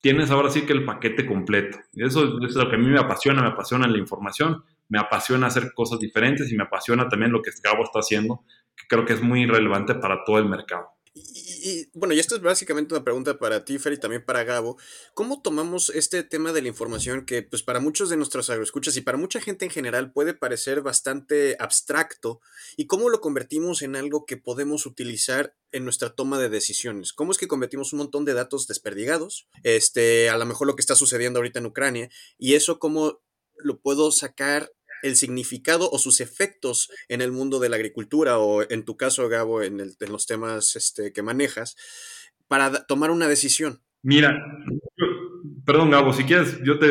tienes 0.00 0.30
ahora 0.30 0.50
sí 0.50 0.62
que 0.62 0.72
el 0.72 0.84
paquete 0.84 1.26
completo. 1.26 1.78
Eso 1.94 2.38
es 2.44 2.54
lo 2.54 2.68
que 2.68 2.76
a 2.76 2.78
mí 2.78 2.86
me 2.86 2.98
apasiona, 2.98 3.42
me 3.42 3.48
apasiona 3.48 3.86
la 3.86 3.98
información, 3.98 4.62
me 4.88 4.98
apasiona 4.98 5.48
hacer 5.48 5.72
cosas 5.74 5.98
diferentes 5.98 6.50
y 6.52 6.56
me 6.56 6.64
apasiona 6.64 7.08
también 7.08 7.32
lo 7.32 7.42
que 7.42 7.50
Gabo 7.62 7.84
está 7.84 8.00
haciendo, 8.00 8.44
que 8.76 8.86
creo 8.88 9.04
que 9.04 9.14
es 9.14 9.22
muy 9.22 9.46
relevante 9.46 9.94
para 9.94 10.24
todo 10.24 10.38
el 10.38 10.46
mercado. 10.46 10.95
Y, 11.18 11.88
bueno, 11.94 12.12
y 12.12 12.20
esto 12.20 12.36
es 12.36 12.42
básicamente 12.42 12.92
una 12.92 13.02
pregunta 13.02 13.38
para 13.38 13.64
ti, 13.64 13.78
Fer, 13.78 13.94
y 13.94 13.98
también 13.98 14.22
para 14.22 14.44
Gabo. 14.44 14.76
¿Cómo 15.14 15.40
tomamos 15.40 15.88
este 15.88 16.22
tema 16.22 16.52
de 16.52 16.60
la 16.60 16.68
información 16.68 17.24
que, 17.24 17.42
pues, 17.42 17.62
para 17.62 17.80
muchos 17.80 18.10
de 18.10 18.18
nuestros 18.18 18.50
agroescuchas 18.50 18.98
y 18.98 19.00
para 19.00 19.16
mucha 19.16 19.40
gente 19.40 19.64
en 19.64 19.70
general 19.70 20.12
puede 20.12 20.34
parecer 20.34 20.82
bastante 20.82 21.56
abstracto? 21.58 22.42
¿Y 22.76 22.86
cómo 22.86 23.08
lo 23.08 23.22
convertimos 23.22 23.80
en 23.80 23.96
algo 23.96 24.26
que 24.26 24.36
podemos 24.36 24.84
utilizar 24.84 25.56
en 25.72 25.84
nuestra 25.84 26.10
toma 26.10 26.38
de 26.38 26.50
decisiones? 26.50 27.14
¿Cómo 27.14 27.32
es 27.32 27.38
que 27.38 27.48
convertimos 27.48 27.94
un 27.94 28.00
montón 28.00 28.26
de 28.26 28.34
datos 28.34 28.66
desperdigados? 28.66 29.48
Este, 29.62 30.28
a 30.28 30.36
lo 30.36 30.44
mejor 30.44 30.66
lo 30.66 30.76
que 30.76 30.82
está 30.82 30.96
sucediendo 30.96 31.38
ahorita 31.38 31.60
en 31.60 31.66
Ucrania, 31.66 32.10
y 32.36 32.54
eso 32.54 32.78
cómo 32.78 33.22
lo 33.56 33.80
puedo 33.80 34.12
sacar 34.12 34.70
el 35.06 35.16
significado 35.16 35.88
o 35.90 35.98
sus 35.98 36.20
efectos 36.20 36.90
en 37.08 37.20
el 37.20 37.32
mundo 37.32 37.58
de 37.58 37.68
la 37.68 37.76
agricultura 37.76 38.38
o 38.38 38.68
en 38.68 38.84
tu 38.84 38.96
caso, 38.96 39.28
Gabo, 39.28 39.62
en, 39.62 39.78
los 40.08 40.26
temas 40.26 40.76
este, 40.76 41.12
que 41.12 41.22
manejas, 41.22 41.76
para 42.48 42.86
tomar 42.86 43.10
una 43.10 43.28
decisión. 43.28 43.80
Mira, 44.02 44.36
perdón 45.64 45.90
Gabo, 45.90 46.12
si 46.12 46.24
quieres, 46.24 46.60
yo 46.64 46.78
te, 46.78 46.90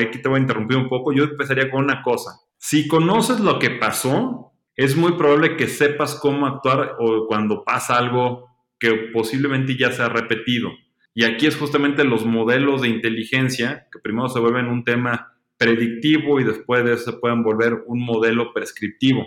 aquí 0.00 0.22
te 0.22 0.28
voy 0.28 0.38
a 0.38 0.42
interrumpir 0.42 0.76
un 0.76 0.88
poco, 0.88 1.12
yo 1.12 1.24
empezaría 1.24 1.70
con 1.70 1.84
una 1.84 2.02
cosa. 2.02 2.40
Si 2.58 2.88
conoces 2.88 3.40
lo 3.40 3.58
que 3.58 3.70
pasó, 3.70 4.52
es 4.74 4.96
muy 4.96 5.12
probable 5.12 5.56
que 5.56 5.68
sepas 5.68 6.14
cómo 6.14 6.46
actuar 6.46 6.96
o 6.98 7.26
cuando 7.26 7.64
pasa 7.64 7.98
algo 7.98 8.46
que 8.78 8.92
posiblemente 9.12 9.76
ya 9.76 9.90
se 9.90 10.02
ha 10.02 10.08
repetido. 10.08 10.70
Y 11.14 11.24
aquí 11.24 11.46
es 11.46 11.56
justamente 11.56 12.04
los 12.04 12.26
modelos 12.26 12.82
de 12.82 12.88
inteligencia 12.88 13.88
que 13.90 13.98
primero 14.00 14.28
se 14.28 14.38
vuelven 14.38 14.66
un 14.66 14.84
tema 14.84 15.35
predictivo 15.58 16.40
y 16.40 16.44
después 16.44 16.84
de 16.84 16.94
eso 16.94 17.12
se 17.12 17.18
pueden 17.18 17.42
volver 17.42 17.74
un 17.86 18.04
modelo 18.04 18.52
prescriptivo. 18.52 19.26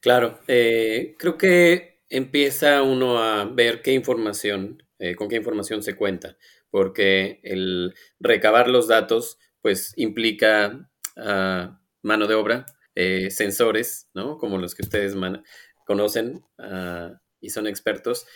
Claro, 0.00 0.38
eh, 0.46 1.14
creo 1.18 1.36
que 1.36 2.00
empieza 2.08 2.82
uno 2.82 3.18
a 3.18 3.44
ver 3.44 3.82
qué 3.82 3.92
información, 3.92 4.82
eh, 4.98 5.14
con 5.14 5.28
qué 5.28 5.36
información 5.36 5.82
se 5.82 5.96
cuenta, 5.96 6.36
porque 6.70 7.40
el 7.42 7.94
recabar 8.20 8.68
los 8.68 8.88
datos 8.88 9.38
pues 9.62 9.92
implica 9.96 10.88
ah, 11.16 11.80
mano 12.02 12.26
de 12.28 12.34
obra, 12.34 12.66
eh, 12.94 13.30
sensores, 13.30 14.08
¿no? 14.14 14.38
Como 14.38 14.58
los 14.58 14.74
que 14.74 14.82
ustedes 14.82 15.16
conocen 15.84 16.44
ah, 16.58 17.20
y 17.40 17.50
son 17.50 17.66
expertos. 17.66 18.26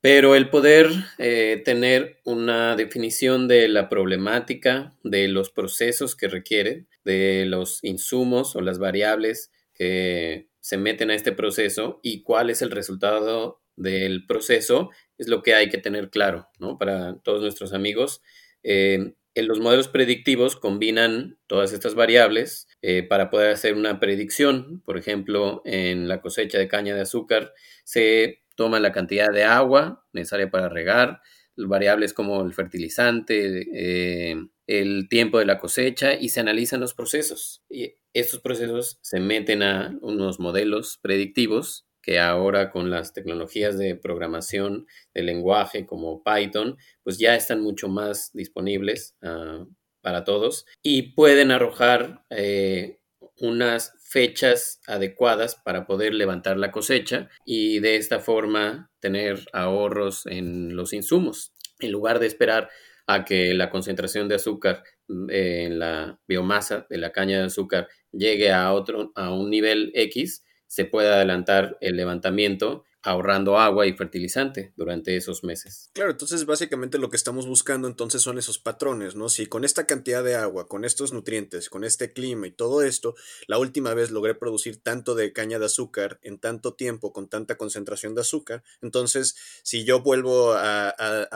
Pero 0.00 0.36
el 0.36 0.48
poder 0.48 0.90
eh, 1.18 1.60
tener 1.64 2.20
una 2.24 2.76
definición 2.76 3.48
de 3.48 3.66
la 3.68 3.88
problemática, 3.88 4.96
de 5.02 5.26
los 5.26 5.50
procesos 5.50 6.14
que 6.14 6.28
requieren, 6.28 6.88
de 7.04 7.46
los 7.46 7.82
insumos 7.82 8.54
o 8.54 8.60
las 8.60 8.78
variables 8.78 9.50
que 9.74 10.48
se 10.60 10.76
meten 10.76 11.10
a 11.10 11.14
este 11.14 11.32
proceso 11.32 11.98
y 12.02 12.22
cuál 12.22 12.50
es 12.50 12.62
el 12.62 12.70
resultado 12.70 13.60
del 13.74 14.26
proceso, 14.26 14.90
es 15.18 15.28
lo 15.28 15.42
que 15.42 15.54
hay 15.54 15.68
que 15.68 15.78
tener 15.78 16.10
claro, 16.10 16.48
¿no? 16.58 16.78
Para 16.78 17.18
todos 17.20 17.42
nuestros 17.42 17.72
amigos. 17.72 18.22
Eh, 18.62 19.14
en 19.34 19.46
los 19.46 19.60
modelos 19.60 19.88
predictivos 19.88 20.56
combinan 20.56 21.38
todas 21.46 21.72
estas 21.72 21.94
variables 21.94 22.66
eh, 22.82 23.04
para 23.04 23.30
poder 23.30 23.52
hacer 23.52 23.74
una 23.74 24.00
predicción. 24.00 24.82
Por 24.84 24.98
ejemplo, 24.98 25.62
en 25.64 26.08
la 26.08 26.20
cosecha 26.20 26.58
de 26.58 26.66
caña 26.66 26.94
de 26.94 27.02
azúcar 27.02 27.54
se 27.84 28.42
toma 28.58 28.80
la 28.80 28.90
cantidad 28.90 29.32
de 29.32 29.44
agua 29.44 30.04
necesaria 30.12 30.50
para 30.50 30.68
regar, 30.68 31.22
variables 31.56 32.12
como 32.12 32.42
el 32.42 32.52
fertilizante, 32.52 33.68
eh, 33.72 34.36
el 34.66 35.08
tiempo 35.08 35.38
de 35.38 35.46
la 35.46 35.60
cosecha 35.60 36.14
y 36.14 36.30
se 36.30 36.40
analizan 36.40 36.80
los 36.80 36.92
procesos. 36.92 37.62
Y 37.70 37.94
estos 38.12 38.40
procesos 38.40 38.98
se 39.00 39.20
meten 39.20 39.62
a 39.62 39.96
unos 40.02 40.40
modelos 40.40 40.98
predictivos 41.00 41.86
que 42.02 42.18
ahora 42.18 42.72
con 42.72 42.90
las 42.90 43.12
tecnologías 43.12 43.78
de 43.78 43.94
programación 43.94 44.88
de 45.14 45.22
lenguaje 45.22 45.86
como 45.86 46.24
Python, 46.24 46.78
pues 47.04 47.16
ya 47.18 47.36
están 47.36 47.60
mucho 47.60 47.88
más 47.88 48.32
disponibles 48.32 49.14
ah, 49.22 49.64
para 50.00 50.24
todos 50.24 50.66
y 50.82 51.12
pueden 51.12 51.52
arrojar 51.52 52.24
eh, 52.30 52.98
unas 53.36 53.94
fechas 54.08 54.80
adecuadas 54.86 55.56
para 55.56 55.86
poder 55.86 56.14
levantar 56.14 56.56
la 56.56 56.70
cosecha 56.70 57.28
y 57.44 57.80
de 57.80 57.96
esta 57.96 58.20
forma 58.20 58.90
tener 59.00 59.44
ahorros 59.52 60.24
en 60.26 60.74
los 60.74 60.94
insumos. 60.94 61.52
En 61.78 61.92
lugar 61.92 62.18
de 62.18 62.26
esperar 62.26 62.70
a 63.06 63.26
que 63.26 63.52
la 63.52 63.68
concentración 63.68 64.26
de 64.26 64.36
azúcar 64.36 64.82
mm, 65.08 65.30
en 65.30 65.78
la 65.78 66.18
biomasa 66.26 66.86
de 66.88 66.96
la 66.96 67.12
caña 67.12 67.38
de 67.38 67.44
azúcar 67.44 67.88
llegue 68.10 68.50
a 68.50 68.72
otro 68.72 69.12
a 69.14 69.30
un 69.32 69.50
nivel 69.50 69.92
X, 69.94 70.42
se 70.66 70.86
puede 70.86 71.12
adelantar 71.12 71.76
el 71.80 71.96
levantamiento 71.96 72.84
ahorrando 73.08 73.58
agua 73.58 73.86
y 73.86 73.94
fertilizante 73.94 74.74
durante 74.76 75.16
esos 75.16 75.42
meses. 75.42 75.90
Claro, 75.94 76.10
entonces 76.10 76.44
básicamente 76.44 76.98
lo 76.98 77.08
que 77.08 77.16
estamos 77.16 77.46
buscando 77.46 77.88
entonces 77.88 78.20
son 78.20 78.36
esos 78.36 78.58
patrones, 78.58 79.16
¿no? 79.16 79.30
Si 79.30 79.46
con 79.46 79.64
esta 79.64 79.86
cantidad 79.86 80.22
de 80.22 80.36
agua, 80.36 80.68
con 80.68 80.84
estos 80.84 81.12
nutrientes, 81.14 81.70
con 81.70 81.84
este 81.84 82.12
clima 82.12 82.46
y 82.46 82.50
todo 82.50 82.82
esto, 82.82 83.14
la 83.46 83.58
última 83.58 83.94
vez 83.94 84.10
logré 84.10 84.34
producir 84.34 84.82
tanto 84.82 85.14
de 85.14 85.32
caña 85.32 85.58
de 85.58 85.64
azúcar 85.64 86.20
en 86.22 86.38
tanto 86.38 86.74
tiempo, 86.74 87.14
con 87.14 87.28
tanta 87.28 87.56
concentración 87.56 88.14
de 88.14 88.20
azúcar, 88.20 88.62
entonces 88.82 89.36
si 89.62 89.84
yo 89.84 90.02
vuelvo 90.02 90.52
a, 90.52 90.94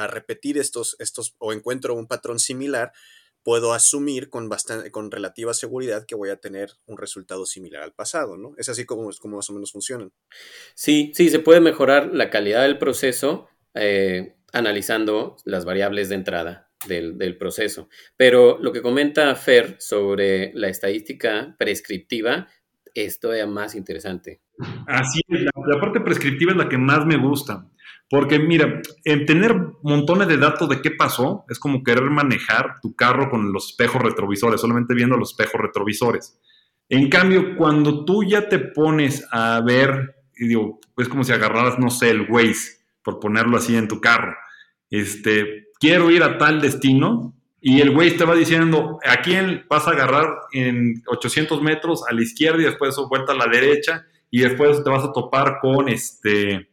repetir 0.09 0.59
estos, 0.59 0.97
estos 0.99 1.35
o 1.39 1.55
encuentro 1.55 1.95
un 1.95 2.07
patrón 2.07 2.39
similar, 2.39 2.93
puedo 3.43 3.73
asumir 3.73 4.31
con, 4.31 4.49
bastante, 4.49 4.91
con 4.91 5.11
relativa 5.11 5.55
seguridad 5.55 6.07
que 6.07 6.15
voy 6.15 6.31
a 6.31 6.37
tener 6.37 6.73
un 6.87 6.99
resultado 6.99 7.47
similar 7.47 7.83
al 7.83 7.93
pasado, 7.93 8.37
¿no? 8.37 8.55
Es 8.59 8.69
así 8.69 8.85
como, 8.85 9.11
como 9.21 9.37
más 9.37 9.51
o 9.51 9.53
menos 9.53 9.73
funcionan. 9.73 10.13
Sí, 10.75 11.13
sí, 11.15 11.29
se 11.29 11.39
puede 11.39 11.61
mejorar 11.61 12.11
la 12.13 12.31
calidad 12.31 12.63
del 12.63 12.79
proceso 12.79 13.49
eh, 13.75 14.37
analizando 14.53 15.37
las 15.45 15.65
variables 15.65 16.09
de 16.09 16.17
entrada 16.17 16.71
del, 16.87 17.17
del, 17.17 17.39
proceso. 17.39 17.89
Pero 18.17 18.59
lo 18.59 18.73
que 18.73 18.83
comenta 18.83 19.35
Fer 19.35 19.77
sobre 19.79 20.53
la 20.55 20.69
estadística 20.69 21.57
prescriptiva 21.59 22.49
es 22.95 23.19
todavía 23.19 23.47
más 23.47 23.75
interesante. 23.75 24.42
Así 24.87 25.21
es, 25.29 25.43
la 25.43 25.81
parte 25.81 26.01
prescriptiva 26.01 26.53
es 26.53 26.59
la 26.59 26.69
que 26.69 26.79
más 26.79 27.05
me 27.07 27.17
gusta. 27.17 27.67
Porque 28.13 28.39
mira, 28.39 28.83
en 29.05 29.25
tener 29.25 29.57
montones 29.83 30.29
de 30.29 30.37
datos 30.37 30.69
de 30.69 30.83
qué 30.83 30.91
pasó 30.91 31.47
es 31.49 31.59
como 31.59 31.83
querer 31.83 32.11
manejar 32.11 32.75
tu 32.83 32.95
carro 32.95 33.31
con 33.31 33.55
los 33.55 33.71
espejos 33.71 34.03
retrovisores, 34.03 34.61
solamente 34.61 34.95
viendo 34.95 35.17
los 35.17 35.31
espejos 35.31 35.59
retrovisores. 35.59 36.39
En 36.91 37.09
cambio, 37.09 37.57
cuando 37.57 38.05
tú 38.05 38.23
ya 38.23 38.51
te 38.51 38.59
pones 38.59 39.27
a 39.33 39.63
ver, 39.63 40.15
y 40.37 40.49
digo, 40.49 40.79
es 40.99 41.09
como 41.09 41.25
si 41.25 41.33
agarraras, 41.33 41.79
no 41.79 41.89
sé, 41.89 42.11
el 42.11 42.31
Waze, 42.31 42.83
por 43.03 43.19
ponerlo 43.19 43.57
así 43.57 43.75
en 43.77 43.89
tu 43.89 43.99
carro. 43.99 44.37
Este, 44.91 45.69
quiero 45.81 46.11
ir 46.11 46.23
a 46.23 46.37
tal 46.37 46.61
destino 46.61 47.35
y 47.63 47.81
el 47.81 47.97
Waze 47.97 48.19
te 48.19 48.25
va 48.27 48.35
diciendo, 48.35 48.99
aquí 49.07 49.35
vas 49.71 49.89
a 49.89 49.93
agarrar 49.93 50.27
en 50.53 51.03
800 51.07 51.63
metros 51.63 52.03
a 52.07 52.13
la 52.13 52.21
izquierda 52.21 52.61
y 52.61 52.67
después 52.67 52.95
vuelta 53.09 53.33
a 53.33 53.37
la 53.37 53.47
derecha 53.47 54.05
y 54.33 54.41
después 54.41 54.83
te 54.83 54.91
vas 54.91 55.05
a 55.05 55.13
topar 55.13 55.59
con 55.61 55.89
este 55.89 56.71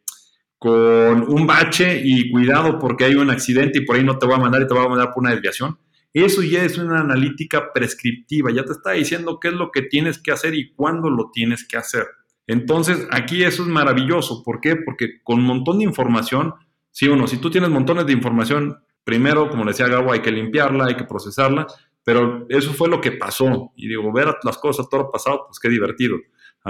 con 0.58 1.22
un 1.32 1.46
bache 1.46 2.02
y 2.04 2.32
cuidado 2.32 2.80
porque 2.80 3.06
hay 3.06 3.16
un 3.16 3.30
accidente 3.30 3.80
y 3.80 3.86
por 3.86 3.96
ahí 3.96 4.04
no 4.04 4.18
te 4.18 4.28
va 4.28 4.36
a 4.36 4.40
mandar 4.40 4.62
y 4.62 4.68
te 4.68 4.74
va 4.74 4.84
a 4.84 4.90
mandar 4.90 5.14
por 5.14 5.22
una 5.24 5.32
desviación. 5.32 5.78
Eso 6.14 6.42
ya 6.42 6.64
es 6.64 6.78
una 6.78 7.02
analítica 7.02 7.72
prescriptiva, 7.72 8.52
ya 8.52 8.66
te 8.66 8.72
está 8.72 8.92
diciendo 8.92 9.40
qué 9.40 9.50
es 9.50 9.54
lo 9.54 9.72
que 9.72 9.84
tienes 9.84 10.20
que 10.20 10.32
hacer 10.32 10.56
y 10.56 10.74
cuándo 10.74 11.10
lo 11.10 11.30
tienes 11.32 11.66
que 11.68 11.78
hacer. 11.78 12.08
Entonces, 12.48 13.08
aquí 13.12 13.44
eso 13.44 13.64
es 13.64 13.70
maravilloso. 13.70 14.42
¿Por 14.44 14.60
qué? 14.60 14.76
Porque 14.76 15.22
con 15.24 15.40
un 15.40 15.46
montón 15.46 15.78
de 15.78 15.86
información, 15.86 16.56
sí 16.92 17.08
o 17.08 17.16
no, 17.16 17.28
si 17.28 17.38
tú 17.38 17.50
tienes 17.50 17.70
montones 17.70 18.06
de 18.06 18.14
información, 18.14 18.80
primero, 19.04 19.50
como 19.50 19.66
decía 19.66 19.88
Gabo, 19.88 20.12
hay 20.12 20.22
que 20.22 20.32
limpiarla, 20.32 20.88
hay 20.88 20.96
que 20.96 21.04
procesarla, 21.04 21.68
pero 22.04 22.48
eso 22.50 22.74
fue 22.74 22.90
lo 22.90 23.00
que 23.00 23.12
pasó. 23.14 23.72
Y 23.76 23.88
digo, 23.88 24.12
ver 24.12 24.36
las 24.44 24.58
cosas 24.58 24.90
todo 24.90 25.12
pasado, 25.12 25.44
pues 25.48 25.60
qué 25.60 25.70
divertido. 25.70 26.18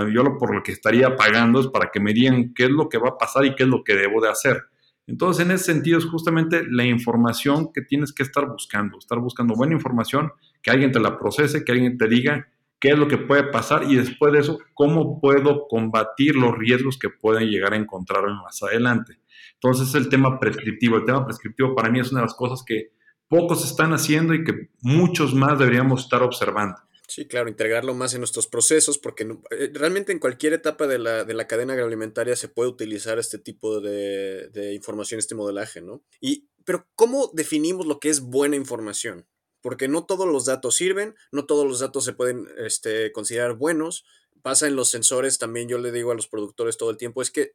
Yo 0.08 0.24
lo, 0.24 0.38
por 0.38 0.54
lo 0.54 0.64
que 0.64 0.72
estaría 0.72 1.16
pagando 1.16 1.60
es 1.60 1.68
para 1.68 1.90
que 1.92 2.00
me 2.00 2.14
digan 2.14 2.54
qué 2.54 2.66
es 2.66 2.70
lo 2.70 2.90
que 2.90 2.98
va 2.98 3.10
a 3.10 3.18
pasar 3.18 3.46
y 3.46 3.56
qué 3.56 3.64
es 3.64 3.70
lo 3.70 3.84
que 3.84 3.96
debo 3.96 4.22
de 4.22 4.30
hacer. 4.30 4.64
Entonces, 5.08 5.46
en 5.46 5.52
ese 5.52 5.66
sentido, 5.66 5.98
es 5.98 6.06
justamente 6.06 6.64
la 6.70 6.86
información 6.86 7.72
que 7.74 7.82
tienes 7.82 8.14
que 8.14 8.24
estar 8.24 8.48
buscando, 8.48 9.00
estar 9.00 9.20
buscando 9.20 9.56
buena 9.56 9.74
información, 9.74 10.32
que 10.62 10.70
alguien 10.70 10.92
te 10.92 11.00
la 11.00 11.18
procese, 11.18 11.64
que 11.66 11.72
alguien 11.72 11.98
te 11.98 12.08
diga 12.08 12.48
qué 12.80 12.90
es 12.90 12.98
lo 12.98 13.08
que 13.08 13.18
puede 13.18 13.44
pasar 13.44 13.84
y 13.92 13.96
después 13.96 14.32
de 14.32 14.40
eso, 14.40 14.60
cómo 14.74 15.20
puedo 15.20 15.68
combatir 15.68 16.36
los 16.36 16.58
riesgos 16.58 16.98
que 16.98 17.10
pueden 17.10 17.50
llegar 17.50 17.74
a 17.74 17.78
encontrarme 17.78 18.34
más 18.34 18.62
adelante. 18.64 19.20
Entonces, 19.56 19.94
el 19.96 20.10
tema 20.10 20.40
prescriptivo. 20.40 20.98
El 20.98 21.06
tema 21.06 21.26
prescriptivo 21.26 21.76
para 21.76 21.90
mí 21.90 22.00
es 22.00 22.12
una 22.12 22.22
de 22.22 22.28
las 22.28 22.36
cosas 22.36 22.64
que 22.66 22.92
pocos 23.28 23.66
están 23.66 23.94
haciendo 23.94 24.34
y 24.34 24.44
que 24.44 24.70
muchos 24.82 25.34
más 25.34 25.60
deberíamos 25.60 26.04
estar 26.04 26.24
observando. 26.24 26.78
Sí, 27.10 27.28
claro, 27.28 27.50
integrarlo 27.50 27.96
más 27.96 28.14
en 28.14 28.22
nuestros 28.22 28.46
procesos, 28.46 29.00
porque 29.00 29.28
eh, 29.50 29.72
realmente 29.74 30.12
en 30.12 30.20
cualquier 30.20 30.54
etapa 30.54 30.86
de 30.86 31.00
la, 31.00 31.24
de 31.24 31.34
la, 31.34 31.48
cadena 31.48 31.74
agroalimentaria 31.74 32.36
se 32.36 32.50
puede 32.50 32.70
utilizar 32.70 33.18
este 33.18 33.40
tipo 33.40 33.82
de, 33.82 34.50
de, 34.50 34.76
información, 34.76 35.18
este 35.18 35.34
modelaje, 35.34 35.82
¿no? 35.82 36.04
Y, 36.22 36.48
pero, 36.66 36.88
¿cómo 36.94 37.32
definimos 37.34 37.88
lo 37.88 38.00
que 38.00 38.10
es 38.10 38.22
buena 38.22 38.56
información? 38.56 39.28
Porque 39.62 39.88
no 39.88 40.06
todos 40.06 40.28
los 40.28 40.46
datos 40.46 40.76
sirven, 40.76 41.16
no 41.32 41.48
todos 41.48 41.68
los 41.68 41.80
datos 41.80 42.06
se 42.06 42.14
pueden 42.14 42.48
este, 42.58 43.12
considerar 43.12 43.56
buenos. 43.56 44.06
Pasa 44.44 44.68
en 44.68 44.76
los 44.76 44.90
sensores, 44.90 45.40
también 45.40 45.68
yo 45.68 45.80
le 45.80 45.92
digo 45.92 46.12
a 46.12 46.16
los 46.16 46.28
productores 46.28 46.78
todo 46.78 46.92
el 46.92 46.98
tiempo, 46.98 47.24
es 47.24 47.32
que 47.32 47.54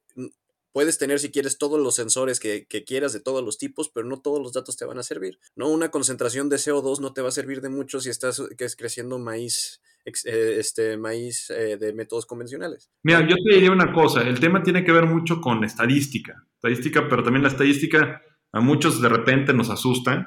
Puedes 0.74 0.98
tener, 0.98 1.20
si 1.20 1.30
quieres, 1.30 1.56
todos 1.56 1.80
los 1.80 1.94
sensores 1.94 2.40
que, 2.40 2.66
quieras 2.84 3.12
de 3.12 3.20
todos 3.20 3.44
los 3.44 3.58
tipos, 3.58 3.90
pero 3.94 4.08
no 4.08 4.20
todos 4.20 4.40
los 4.40 4.52
datos 4.52 4.76
te 4.76 4.84
van 4.84 4.98
a 4.98 5.04
servir. 5.04 5.38
¿no? 5.54 5.68
Una 5.68 5.92
concentración 5.92 6.48
de 6.48 6.56
CO2 6.56 6.98
no 6.98 7.12
te 7.12 7.22
va 7.22 7.28
a 7.28 7.30
servir 7.30 7.60
de 7.60 7.68
mucho 7.68 8.00
si 8.00 8.10
estás 8.10 8.42
que 8.58 8.64
es 8.64 8.74
creciendo 8.74 9.20
maíz, 9.20 9.80
eh, 10.04 10.56
este, 10.58 10.96
maíz 10.96 11.48
eh, 11.50 11.76
de 11.76 11.92
métodos 11.92 12.26
convencionales. 12.26 12.90
Mira, 13.04 13.20
yo 13.20 13.36
te 13.36 13.54
diría 13.54 13.70
una 13.70 13.92
cosa, 13.92 14.22
el 14.22 14.40
tema 14.40 14.64
tiene 14.64 14.84
que 14.84 14.90
ver 14.90 15.06
mucho 15.06 15.40
con 15.40 15.62
estadística, 15.62 16.44
estadística, 16.56 17.08
pero 17.08 17.22
también 17.22 17.44
la 17.44 17.50
estadística 17.50 18.20
a 18.52 18.60
muchos 18.60 19.00
de 19.00 19.08
repente 19.08 19.54
nos 19.54 19.70
asustan, 19.70 20.26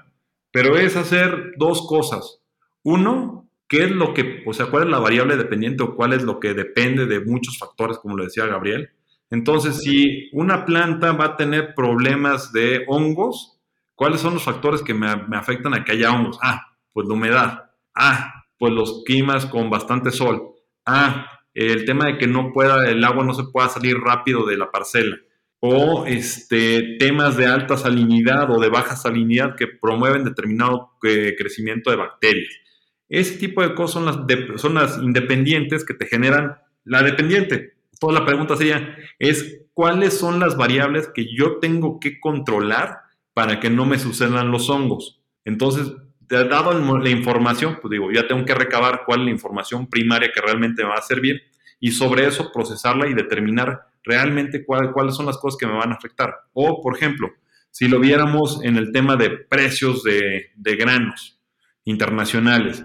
pero 0.49 0.77
es 0.77 0.95
hacer 0.95 1.55
dos 1.57 1.85
cosas. 1.85 2.41
Uno, 2.83 3.51
¿qué 3.67 3.83
es 3.83 3.91
lo 3.91 4.13
que, 4.13 4.43
o 4.45 4.53
sea, 4.53 4.67
cuál 4.67 4.83
es 4.83 4.89
la 4.89 4.99
variable 4.99 5.35
dependiente 5.35 5.83
o 5.83 5.93
cuál 5.93 6.13
es 6.13 6.23
lo 6.23 6.39
que 6.39 6.53
depende 6.53 7.05
de 7.05 7.19
muchos 7.19 7.57
factores, 7.57 7.97
como 7.97 8.15
lo 8.15 8.23
decía 8.23 8.45
Gabriel? 8.45 8.91
Entonces, 9.29 9.81
si 9.81 10.29
una 10.33 10.65
planta 10.65 11.11
va 11.11 11.25
a 11.25 11.37
tener 11.37 11.75
problemas 11.75 12.51
de 12.53 12.85
hongos, 12.87 13.57
¿Cuáles 13.97 14.21
son 14.21 14.35
los 14.35 14.43
factores 14.43 14.83
que 14.83 14.93
me, 14.93 15.07
afectan 15.07 15.73
a 15.73 15.83
que 15.83 15.93
haya 15.93 16.11
hongos? 16.11 16.37
Ah, 16.43 16.67
pues 16.93 17.07
la 17.07 17.15
humedad. 17.15 17.71
Ah, 17.95 18.45
pues 18.59 18.71
los 18.71 19.01
climas 19.03 19.47
con 19.47 19.71
bastante 19.71 20.11
sol. 20.11 20.51
Ah, 20.85 21.39
el 21.55 21.83
tema 21.83 22.05
de 22.05 22.19
que 22.19 22.27
no 22.27 22.53
pueda, 22.53 22.87
el 22.87 23.03
agua 23.03 23.25
no 23.25 23.33
se 23.33 23.45
pueda 23.45 23.69
salir 23.69 23.97
rápido 23.97 24.45
de 24.45 24.55
la 24.55 24.69
parcela. 24.69 25.17
O 25.59 26.05
este, 26.05 26.97
temas 26.99 27.37
de 27.37 27.47
alta 27.47 27.75
salinidad 27.75 28.51
o 28.51 28.61
de 28.61 28.69
baja 28.69 28.95
salinidad 28.95 29.55
que 29.55 29.65
promueven 29.65 30.23
determinado 30.23 30.91
eh, 31.01 31.33
crecimiento 31.35 31.89
de 31.89 31.95
bacterias. 31.95 32.53
Ese 33.09 33.39
tipo 33.39 33.63
de 33.63 33.73
cosas 33.73 33.93
son 33.93 34.05
las, 34.05 34.61
son 34.61 34.75
las 34.75 34.99
independientes 34.99 35.83
que 35.83 35.95
te 35.95 36.05
generan 36.05 36.59
la 36.83 37.01
dependiente. 37.01 37.76
Toda 37.99 38.13
la 38.13 38.25
pregunta 38.25 38.55
sería, 38.55 38.95
es 39.19 39.61
cuáles 39.73 40.17
son 40.17 40.39
las 40.39 40.55
variables 40.55 41.09
que 41.13 41.33
yo 41.33 41.57
tengo 41.57 41.99
que 41.99 42.19
controlar 42.19 42.99
para 43.33 43.59
que 43.59 43.69
no 43.69 43.85
me 43.85 43.99
sucedan 43.99 44.51
los 44.51 44.69
hongos. 44.69 45.21
Entonces, 45.45 45.91
dado 46.27 46.73
la 46.99 47.09
información, 47.09 47.77
pues 47.81 47.91
digo, 47.91 48.11
ya 48.11 48.27
tengo 48.27 48.43
que 48.45 48.53
recabar 48.53 49.03
cuál 49.05 49.21
es 49.21 49.25
la 49.25 49.31
información 49.31 49.87
primaria 49.87 50.31
que 50.33 50.41
realmente 50.41 50.83
me 50.83 50.89
va 50.89 50.95
a 50.95 51.01
servir 51.01 51.41
y 51.79 51.91
sobre 51.91 52.25
eso 52.25 52.51
procesarla 52.51 53.07
y 53.07 53.13
determinar 53.13 53.87
realmente 54.03 54.65
cuáles 54.65 55.15
son 55.15 55.25
las 55.25 55.37
cosas 55.37 55.57
que 55.59 55.67
me 55.67 55.77
van 55.77 55.91
a 55.91 55.95
afectar. 55.95 56.33
O, 56.53 56.81
por 56.81 56.95
ejemplo, 56.95 57.29
si 57.69 57.87
lo 57.87 57.99
viéramos 57.99 58.63
en 58.63 58.77
el 58.77 58.91
tema 58.91 59.15
de 59.15 59.29
precios 59.29 60.03
de, 60.03 60.49
granos 60.55 61.39
internacionales, 61.83 62.83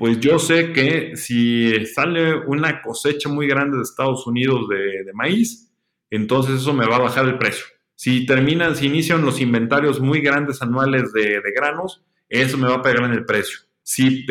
pues 0.00 0.18
yo 0.18 0.38
sé 0.38 0.72
que 0.72 1.14
si 1.14 1.84
sale 1.84 2.34
una 2.34 2.80
cosecha 2.80 3.28
muy 3.28 3.46
grande 3.46 3.76
de 3.76 3.82
Estados 3.82 4.26
Unidos 4.26 4.66
de, 4.66 5.12
maíz, 5.12 5.70
entonces 6.08 6.62
eso 6.62 6.72
me 6.72 6.86
va 6.86 6.96
a 6.96 7.00
bajar 7.00 7.26
el 7.26 7.36
precio. 7.36 7.66
Si 7.96 8.24
terminan, 8.24 8.76
si 8.76 8.86
inician 8.86 9.22
los 9.22 9.42
inventarios 9.42 10.00
muy 10.00 10.22
grandes 10.22 10.62
anuales 10.62 11.12
de, 11.12 11.42
de 11.42 11.52
granos, 11.54 12.02
eso 12.30 12.56
me 12.56 12.66
va 12.66 12.76
a 12.76 12.82
pegar 12.82 13.04
en 13.04 13.12
el 13.12 13.26
precio. 13.26 13.58
Si, 13.82 14.24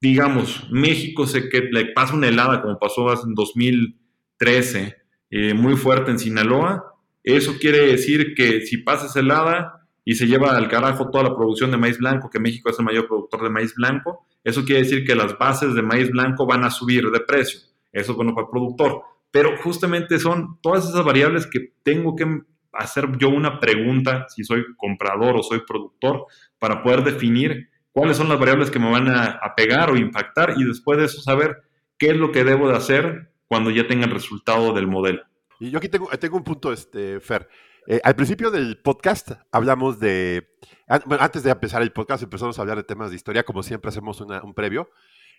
digamos, 0.00 0.64
México 0.70 1.26
se 1.26 1.48
que 1.48 1.62
le 1.62 1.86
pasa 1.86 2.14
una 2.14 2.28
helada 2.28 2.62
como 2.62 2.78
pasó 2.78 3.12
en 3.24 3.34
2013, 3.34 4.96
eh, 5.30 5.54
muy 5.54 5.74
fuerte 5.74 6.12
en 6.12 6.20
Sinaloa, 6.20 6.94
eso 7.24 7.56
quiere 7.58 7.84
decir 7.84 8.34
que 8.36 8.60
si 8.60 8.76
pasa 8.78 9.06
esa 9.06 9.18
helada 9.18 9.79
y 10.04 10.14
se 10.14 10.26
lleva 10.26 10.56
al 10.56 10.68
carajo 10.68 11.10
toda 11.10 11.24
la 11.24 11.34
producción 11.34 11.70
de 11.70 11.76
maíz 11.76 11.98
blanco, 11.98 12.30
que 12.30 12.40
México 12.40 12.70
es 12.70 12.78
el 12.78 12.84
mayor 12.84 13.06
productor 13.06 13.42
de 13.42 13.50
maíz 13.50 13.74
blanco, 13.74 14.26
eso 14.44 14.64
quiere 14.64 14.82
decir 14.82 15.04
que 15.04 15.14
las 15.14 15.36
bases 15.38 15.74
de 15.74 15.82
maíz 15.82 16.10
blanco 16.10 16.46
van 16.46 16.64
a 16.64 16.70
subir 16.70 17.10
de 17.10 17.20
precio. 17.20 17.60
Eso 17.92 18.12
es 18.12 18.16
bueno 18.16 18.34
para 18.34 18.46
el 18.46 18.50
productor. 18.50 19.02
Pero 19.30 19.56
justamente 19.58 20.18
son 20.18 20.58
todas 20.60 20.88
esas 20.88 21.04
variables 21.04 21.46
que 21.46 21.72
tengo 21.82 22.16
que 22.16 22.42
hacer 22.72 23.08
yo 23.18 23.28
una 23.28 23.60
pregunta 23.60 24.26
si 24.28 24.44
soy 24.44 24.64
comprador 24.76 25.36
o 25.36 25.42
soy 25.42 25.60
productor 25.66 26.26
para 26.58 26.82
poder 26.82 27.04
definir 27.04 27.68
cuáles 27.92 28.16
son 28.16 28.28
las 28.28 28.38
variables 28.38 28.70
que 28.70 28.78
me 28.78 28.90
van 28.90 29.08
a, 29.08 29.40
pegar 29.56 29.90
o 29.90 29.96
impactar 29.96 30.54
y 30.56 30.64
después 30.64 30.98
de 30.98 31.04
eso 31.06 31.20
saber 31.20 31.62
qué 31.98 32.10
es 32.10 32.16
lo 32.16 32.32
que 32.32 32.44
debo 32.44 32.68
de 32.68 32.76
hacer 32.76 33.32
cuando 33.46 33.70
ya 33.70 33.86
tenga 33.86 34.06
el 34.06 34.12
resultado 34.12 34.72
del 34.72 34.86
modelo. 34.86 35.22
Y 35.58 35.70
yo 35.70 35.78
aquí 35.78 35.88
tengo, 35.88 36.08
tengo 36.08 36.36
un 36.36 36.44
punto, 36.44 36.72
este, 36.72 37.20
Fer. 37.20 37.48
Eh, 37.92 38.00
al 38.04 38.14
principio 38.14 38.52
del 38.52 38.78
podcast 38.78 39.32
hablamos 39.50 39.98
de, 39.98 40.48
antes 40.86 41.42
de 41.42 41.50
empezar 41.50 41.82
el 41.82 41.90
podcast 41.90 42.22
empezamos 42.22 42.56
a 42.56 42.62
hablar 42.62 42.76
de 42.76 42.84
temas 42.84 43.10
de 43.10 43.16
historia, 43.16 43.42
como 43.42 43.64
siempre 43.64 43.88
hacemos 43.88 44.20
un 44.20 44.54
previo, 44.54 44.90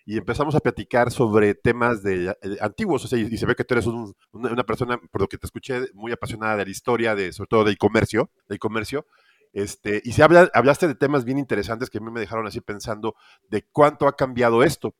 y 0.04 0.18
empezamos 0.18 0.54
a 0.54 0.60
platicar 0.60 1.10
sobre 1.10 1.54
temas 1.54 2.02
de, 2.02 2.28
eh, 2.28 2.58
antiguos, 2.60 3.06
o 3.06 3.08
sea, 3.08 3.18
y, 3.18 3.38
se 3.38 3.46
ve 3.46 3.54
que 3.54 3.64
tú 3.64 3.72
eres 3.72 3.86
una, 3.86 4.64
persona, 4.64 4.98
por 4.98 5.22
lo 5.22 5.28
que 5.28 5.38
te 5.38 5.46
escuché, 5.46 5.80
muy 5.94 6.12
apasionada 6.12 6.58
de 6.58 6.66
la 6.66 6.70
historia, 6.70 7.14
de, 7.14 7.32
sobre 7.32 7.48
todo 7.48 7.64
del 7.64 7.78
comercio, 7.78 8.30
del 8.50 8.58
comercio, 8.58 9.06
este, 9.54 10.02
y 10.04 10.20
habla, 10.20 10.50
hablaste 10.52 10.88
de 10.88 10.94
temas 10.94 11.24
bien 11.24 11.38
interesantes 11.38 11.88
que 11.88 11.96
a 11.96 12.00
mí 12.02 12.10
me 12.10 12.20
dejaron 12.20 12.46
así 12.46 12.60
pensando 12.60 13.16
de 13.48 13.62
cuánto 13.62 14.06
ha 14.06 14.14
cambiado 14.14 14.62
esto. 14.62 14.94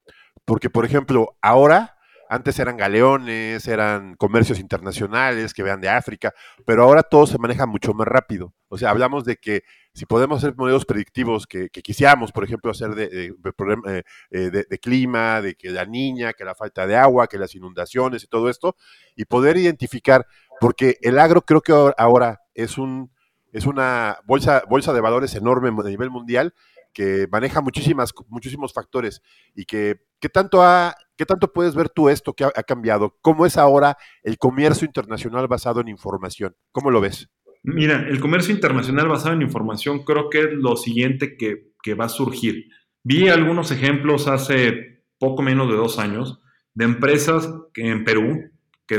Porque, 0.46 0.70
por 0.70 0.86
ejemplo, 0.86 1.36
ahora, 1.42 1.98
antes 2.32 2.58
eran 2.58 2.78
galeones, 2.78 3.68
eran 3.68 4.14
comercios 4.14 4.58
internacionales 4.58 5.52
que 5.52 5.62
vean 5.62 5.82
de 5.82 5.90
África, 5.90 6.32
pero 6.64 6.82
ahora 6.82 7.02
todo 7.02 7.26
se 7.26 7.36
maneja 7.36 7.66
mucho 7.66 7.92
más 7.92 8.08
rápido. 8.08 8.54
O 8.68 8.78
sea, 8.78 8.88
hablamos 8.88 9.26
de 9.26 9.36
que 9.36 9.64
si 9.92 10.06
podemos 10.06 10.38
hacer 10.38 10.56
modelos 10.56 10.86
predictivos 10.86 11.46
que, 11.46 11.68
quisiéramos, 11.68 12.32
por 12.32 12.44
ejemplo, 12.44 12.70
hacer 12.70 12.94
de, 12.94 13.08
de, 13.08 13.26
eh, 13.26 14.02
eh, 14.30 14.50
de, 14.50 14.64
de, 14.66 14.78
clima, 14.78 15.42
de 15.42 15.56
que 15.56 15.68
la 15.68 15.84
niña, 15.84 16.32
que 16.32 16.46
la 16.46 16.54
falta 16.54 16.86
de 16.86 16.96
agua, 16.96 17.26
que 17.26 17.36
las 17.36 17.54
inundaciones 17.54 18.24
y 18.24 18.28
todo 18.28 18.48
esto, 18.48 18.76
y 19.14 19.26
poder 19.26 19.58
identificar, 19.58 20.26
porque 20.58 20.96
el 21.02 21.18
agro 21.18 21.42
creo 21.42 21.60
que 21.60 21.92
ahora 21.98 22.40
es 22.54 22.78
un 22.78 23.12
es 23.52 23.66
una 23.66 24.16
bolsa, 24.24 24.62
bolsa 24.70 24.94
de 24.94 25.02
valores 25.02 25.34
enorme 25.34 25.68
a 25.68 25.90
nivel 25.90 26.08
mundial 26.08 26.54
que 26.94 27.26
maneja 27.30 27.60
muchísimas, 27.60 28.14
muchísimos 28.28 28.72
factores 28.72 29.20
y 29.54 29.66
que 29.66 30.00
¿qué 30.20 30.28
tanto, 30.28 30.62
ha, 30.62 30.96
¿qué 31.16 31.26
tanto 31.26 31.52
puedes 31.52 31.74
ver 31.74 31.88
tú 31.88 32.08
esto 32.08 32.32
que 32.34 32.44
ha, 32.44 32.62
cambiado? 32.62 33.16
¿Cómo 33.20 33.46
es 33.46 33.56
ahora 33.56 33.96
el 34.22 34.38
comercio 34.38 34.86
internacional 34.86 35.48
basado 35.48 35.80
en 35.80 35.88
información? 35.88 36.56
¿Cómo 36.72 36.90
lo 36.90 37.00
ves? 37.00 37.28
Mira, 37.62 38.06
el 38.08 38.20
comercio 38.20 38.54
internacional 38.54 39.08
basado 39.08 39.34
en 39.34 39.42
información 39.42 40.04
creo 40.04 40.30
que 40.30 40.40
es 40.40 40.52
lo 40.52 40.76
siguiente 40.76 41.36
que, 41.36 41.72
que 41.82 41.94
va 41.94 42.06
a 42.06 42.08
surgir. 42.08 42.66
Vi 43.04 43.28
algunos 43.28 43.70
ejemplos 43.70 44.28
hace 44.28 45.04
poco 45.18 45.42
menos 45.42 45.68
de 45.68 45.76
dos 45.76 45.98
años 45.98 46.40
de 46.74 46.84
empresas 46.84 47.48
en 47.74 48.04
Perú 48.04 48.50
que 48.86 48.98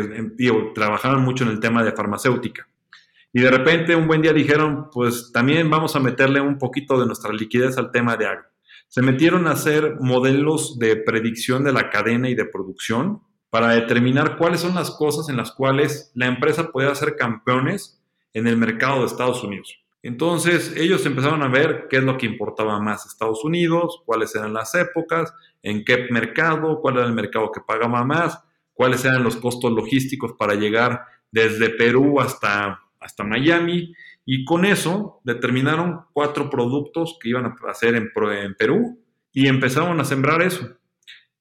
trabajaban 0.73 1.23
mucho 1.23 1.43
en 1.43 1.51
el 1.51 1.59
tema 1.59 1.83
de 1.83 1.91
farmacéutica 1.91 2.67
y 3.33 3.41
de 3.41 3.49
repente 3.49 3.95
un 3.95 4.07
buen 4.07 4.21
día 4.21 4.31
dijeron, 4.31 4.89
pues 4.91 5.31
también 5.33 5.67
vamos 5.67 5.95
a 5.95 5.99
meterle 5.99 6.39
un 6.39 6.59
poquito 6.59 6.99
de 6.99 7.07
nuestra 7.07 7.33
liquidez 7.33 7.77
al 7.79 7.91
tema 7.91 8.15
de 8.15 8.27
agro. 8.27 8.45
Se 8.93 9.01
metieron 9.01 9.47
a 9.47 9.53
hacer 9.53 9.95
modelos 10.01 10.77
de 10.77 10.95
predicción 10.95 11.63
de 11.63 11.73
la 11.73 11.89
cadena 11.89 12.29
y 12.29 12.35
de 12.35 12.45
producción 12.45 13.23
para 13.49 13.69
determinar 13.69 14.37
cuáles 14.37 14.61
son 14.61 14.75
las 14.75 14.91
cosas 14.91 15.29
en 15.29 15.37
las 15.37 15.51
cuales 15.51 16.11
la 16.13 16.27
empresa 16.27 16.71
puede 16.71 16.93
ser 16.93 17.15
campeones 17.15 17.99
en 18.33 18.45
el 18.45 18.55
mercado 18.55 18.99
de 18.99 19.07
Estados 19.07 19.43
Unidos. 19.43 19.79
Entonces 20.03 20.75
ellos 20.77 21.03
empezaron 21.07 21.41
a 21.41 21.47
ver 21.47 21.87
qué 21.89 21.97
es 21.97 22.03
lo 22.03 22.19
que 22.19 22.27
importaba 22.27 22.79
más 22.79 23.07
Estados 23.07 23.43
Unidos, 23.43 24.03
cuáles 24.05 24.35
eran 24.35 24.53
las 24.53 24.75
épocas, 24.75 25.33
en 25.63 25.83
qué 25.85 26.05
mercado, 26.11 26.79
cuál 26.79 26.97
era 26.97 27.07
el 27.07 27.13
mercado 27.13 27.51
que 27.51 27.61
pagaba 27.61 28.03
más, 28.03 28.43
cuáles 28.73 29.03
eran 29.05 29.23
los 29.23 29.37
costos 29.37 29.71
logísticos 29.71 30.33
para 30.37 30.53
llegar 30.53 31.03
desde 31.31 31.71
Perú 31.71 32.19
hasta 32.19 32.79
hasta 33.03 33.23
Miami 33.23 33.93
y 34.25 34.45
con 34.45 34.65
eso 34.65 35.21
determinaron 35.23 36.05
cuatro 36.13 36.49
productos 36.49 37.17
que 37.21 37.29
iban 37.29 37.45
a 37.45 37.55
hacer 37.69 37.95
en, 37.95 38.11
en 38.15 38.55
Perú 38.55 39.03
y 39.31 39.47
empezaron 39.47 39.99
a 39.99 40.05
sembrar 40.05 40.41
eso. 40.41 40.77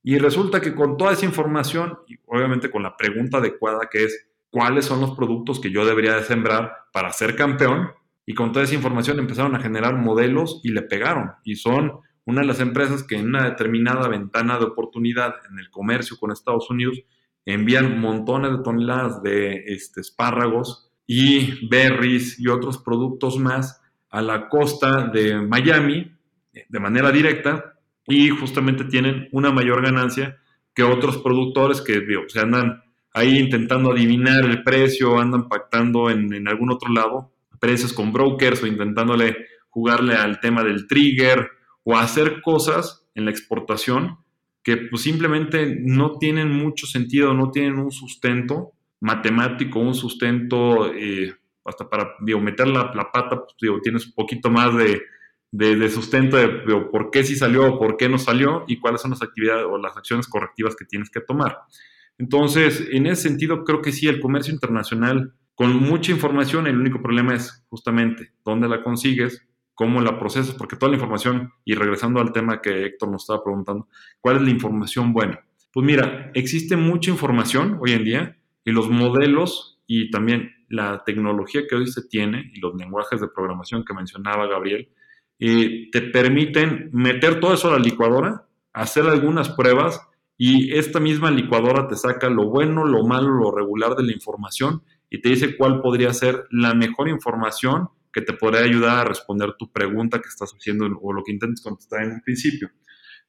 Y 0.02 0.18
resulta 0.18 0.60
que 0.60 0.74
con 0.74 0.96
toda 0.96 1.12
esa 1.12 1.26
información, 1.26 1.98
y 2.08 2.16
obviamente 2.26 2.70
con 2.70 2.82
la 2.82 2.96
pregunta 2.96 3.38
adecuada 3.38 3.88
que 3.90 4.04
es, 4.04 4.26
¿cuáles 4.50 4.84
son 4.84 5.00
los 5.00 5.12
productos 5.12 5.60
que 5.60 5.70
yo 5.70 5.86
debería 5.86 6.16
de 6.16 6.24
sembrar 6.24 6.72
para 6.92 7.12
ser 7.12 7.36
campeón? 7.36 7.90
Y 8.26 8.34
con 8.34 8.52
toda 8.52 8.64
esa 8.64 8.74
información 8.74 9.18
empezaron 9.18 9.54
a 9.54 9.60
generar 9.60 9.96
modelos 9.96 10.60
y 10.64 10.72
le 10.72 10.82
pegaron. 10.82 11.32
Y 11.44 11.56
son 11.56 12.00
una 12.24 12.40
de 12.40 12.46
las 12.46 12.60
empresas 12.60 13.04
que 13.04 13.16
en 13.16 13.28
una 13.28 13.44
determinada 13.44 14.08
ventana 14.08 14.58
de 14.58 14.64
oportunidad 14.64 15.34
en 15.50 15.58
el 15.58 15.70
comercio 15.70 16.16
con 16.18 16.32
Estados 16.32 16.68
Unidos 16.70 17.00
envían 17.44 18.00
montones 18.00 18.52
de 18.52 18.62
toneladas 18.62 19.22
de 19.22 19.64
este, 19.66 20.00
espárragos 20.00 20.91
y 21.06 21.66
berries 21.68 22.38
y 22.38 22.48
otros 22.48 22.78
productos 22.78 23.38
más 23.38 23.80
a 24.10 24.22
la 24.22 24.48
costa 24.48 25.08
de 25.08 25.40
Miami 25.40 26.12
de 26.68 26.80
manera 26.80 27.10
directa 27.10 27.74
y 28.06 28.28
justamente 28.30 28.84
tienen 28.84 29.28
una 29.32 29.50
mayor 29.50 29.82
ganancia 29.82 30.38
que 30.74 30.82
otros 30.82 31.18
productores 31.18 31.80
que 31.80 32.04
andan 32.38 32.82
ahí 33.14 33.38
intentando 33.38 33.92
adivinar 33.92 34.44
el 34.44 34.62
precio, 34.62 35.18
andan 35.18 35.48
pactando 35.48 36.10
en, 36.10 36.32
en 36.32 36.48
algún 36.48 36.70
otro 36.70 36.92
lado 36.92 37.32
precios 37.62 37.92
con 37.92 38.12
brokers 38.12 38.60
o 38.64 38.66
intentándole 38.66 39.36
jugarle 39.68 40.14
al 40.14 40.40
tema 40.40 40.64
del 40.64 40.88
trigger 40.88 41.48
o 41.84 41.96
hacer 41.96 42.42
cosas 42.42 43.06
en 43.14 43.24
la 43.24 43.30
exportación 43.30 44.18
que 44.64 44.76
pues 44.76 45.02
simplemente 45.02 45.76
no 45.80 46.18
tienen 46.18 46.50
mucho 46.50 46.86
sentido, 46.86 47.34
no 47.34 47.52
tienen 47.52 47.78
un 47.78 47.92
sustento 47.92 48.72
matemático, 49.02 49.80
un 49.80 49.94
sustento, 49.94 50.92
eh, 50.94 51.34
hasta 51.64 51.88
para 51.90 52.14
digo, 52.20 52.40
meter 52.40 52.68
la, 52.68 52.92
pata, 53.12 53.36
pues, 53.36 53.54
digo, 53.60 53.80
tienes 53.80 54.06
un 54.06 54.12
poquito 54.12 54.48
más 54.48 54.74
de, 54.76 55.02
de, 55.50 55.90
sustento 55.90 56.36
de 56.36 56.48
por 56.90 57.10
qué 57.10 57.24
sí 57.24 57.34
salió 57.34 57.74
o 57.74 57.78
por 57.78 57.96
qué 57.96 58.08
no 58.08 58.16
salió 58.16 58.64
y 58.68 58.78
cuáles 58.78 59.00
son 59.00 59.10
las 59.10 59.22
actividades 59.22 59.66
o 59.68 59.76
las 59.76 59.96
acciones 59.96 60.28
correctivas 60.28 60.76
que 60.76 60.84
tienes 60.84 61.10
que 61.10 61.20
tomar. 61.20 61.58
Entonces, 62.16 62.86
en 62.92 63.06
ese 63.06 63.22
sentido, 63.22 63.64
creo 63.64 63.82
que 63.82 63.90
sí, 63.90 64.06
el 64.06 64.20
comercio 64.20 64.54
internacional, 64.54 65.34
con 65.56 65.74
mucha 65.74 66.12
información, 66.12 66.68
el 66.68 66.78
único 66.78 67.02
problema 67.02 67.34
es 67.34 67.64
justamente 67.68 68.32
dónde 68.44 68.68
la 68.68 68.84
consigues, 68.84 69.44
cómo 69.74 70.00
la 70.00 70.16
procesas, 70.16 70.54
porque 70.54 70.76
toda 70.76 70.90
la 70.90 70.96
información, 70.96 71.50
y 71.64 71.74
regresando 71.74 72.20
al 72.20 72.32
tema 72.32 72.62
que 72.62 72.86
Héctor 72.86 73.10
nos 73.10 73.22
estaba 73.24 73.42
preguntando, 73.42 73.88
¿cuál 74.20 74.36
es 74.36 74.42
la 74.42 74.50
información 74.50 75.12
buena? 75.12 75.40
Pues 75.72 75.84
mira, 75.84 76.30
existe 76.34 76.76
mucha 76.76 77.10
información 77.10 77.78
hoy 77.80 77.92
en 77.92 78.04
día, 78.04 78.36
y 78.64 78.72
los 78.72 78.88
modelos 78.88 79.80
y 79.86 80.10
también 80.10 80.52
la 80.68 81.02
tecnología 81.04 81.62
que 81.68 81.76
hoy 81.76 81.86
se 81.86 82.02
tiene 82.08 82.50
y 82.54 82.60
los 82.60 82.74
lenguajes 82.74 83.20
de 83.20 83.28
programación 83.28 83.84
que 83.84 83.94
mencionaba 83.94 84.46
Gabriel, 84.46 84.88
eh, 85.38 85.88
te 85.90 86.02
permiten 86.02 86.90
meter 86.92 87.40
todo 87.40 87.54
eso 87.54 87.68
a 87.68 87.72
la 87.72 87.78
licuadora, 87.78 88.46
hacer 88.72 89.04
algunas 89.04 89.50
pruebas 89.50 90.00
y 90.38 90.72
esta 90.74 90.98
misma 90.98 91.30
licuadora 91.30 91.88
te 91.88 91.96
saca 91.96 92.30
lo 92.30 92.48
bueno, 92.48 92.84
lo 92.84 93.04
malo, 93.04 93.28
lo 93.28 93.50
regular 93.50 93.94
de 93.96 94.04
la 94.04 94.12
información 94.12 94.82
y 95.10 95.20
te 95.20 95.28
dice 95.28 95.56
cuál 95.56 95.82
podría 95.82 96.12
ser 96.14 96.46
la 96.50 96.74
mejor 96.74 97.08
información 97.08 97.88
que 98.12 98.22
te 98.22 98.32
podría 98.32 98.62
ayudar 98.62 98.98
a 98.98 99.04
responder 99.04 99.54
tu 99.58 99.70
pregunta 99.70 100.20
que 100.20 100.28
estás 100.28 100.52
haciendo 100.52 100.86
o 101.00 101.12
lo 101.12 101.22
que 101.22 101.32
intentes 101.32 101.62
contestar 101.62 102.02
en 102.04 102.12
un 102.12 102.20
principio. 102.22 102.70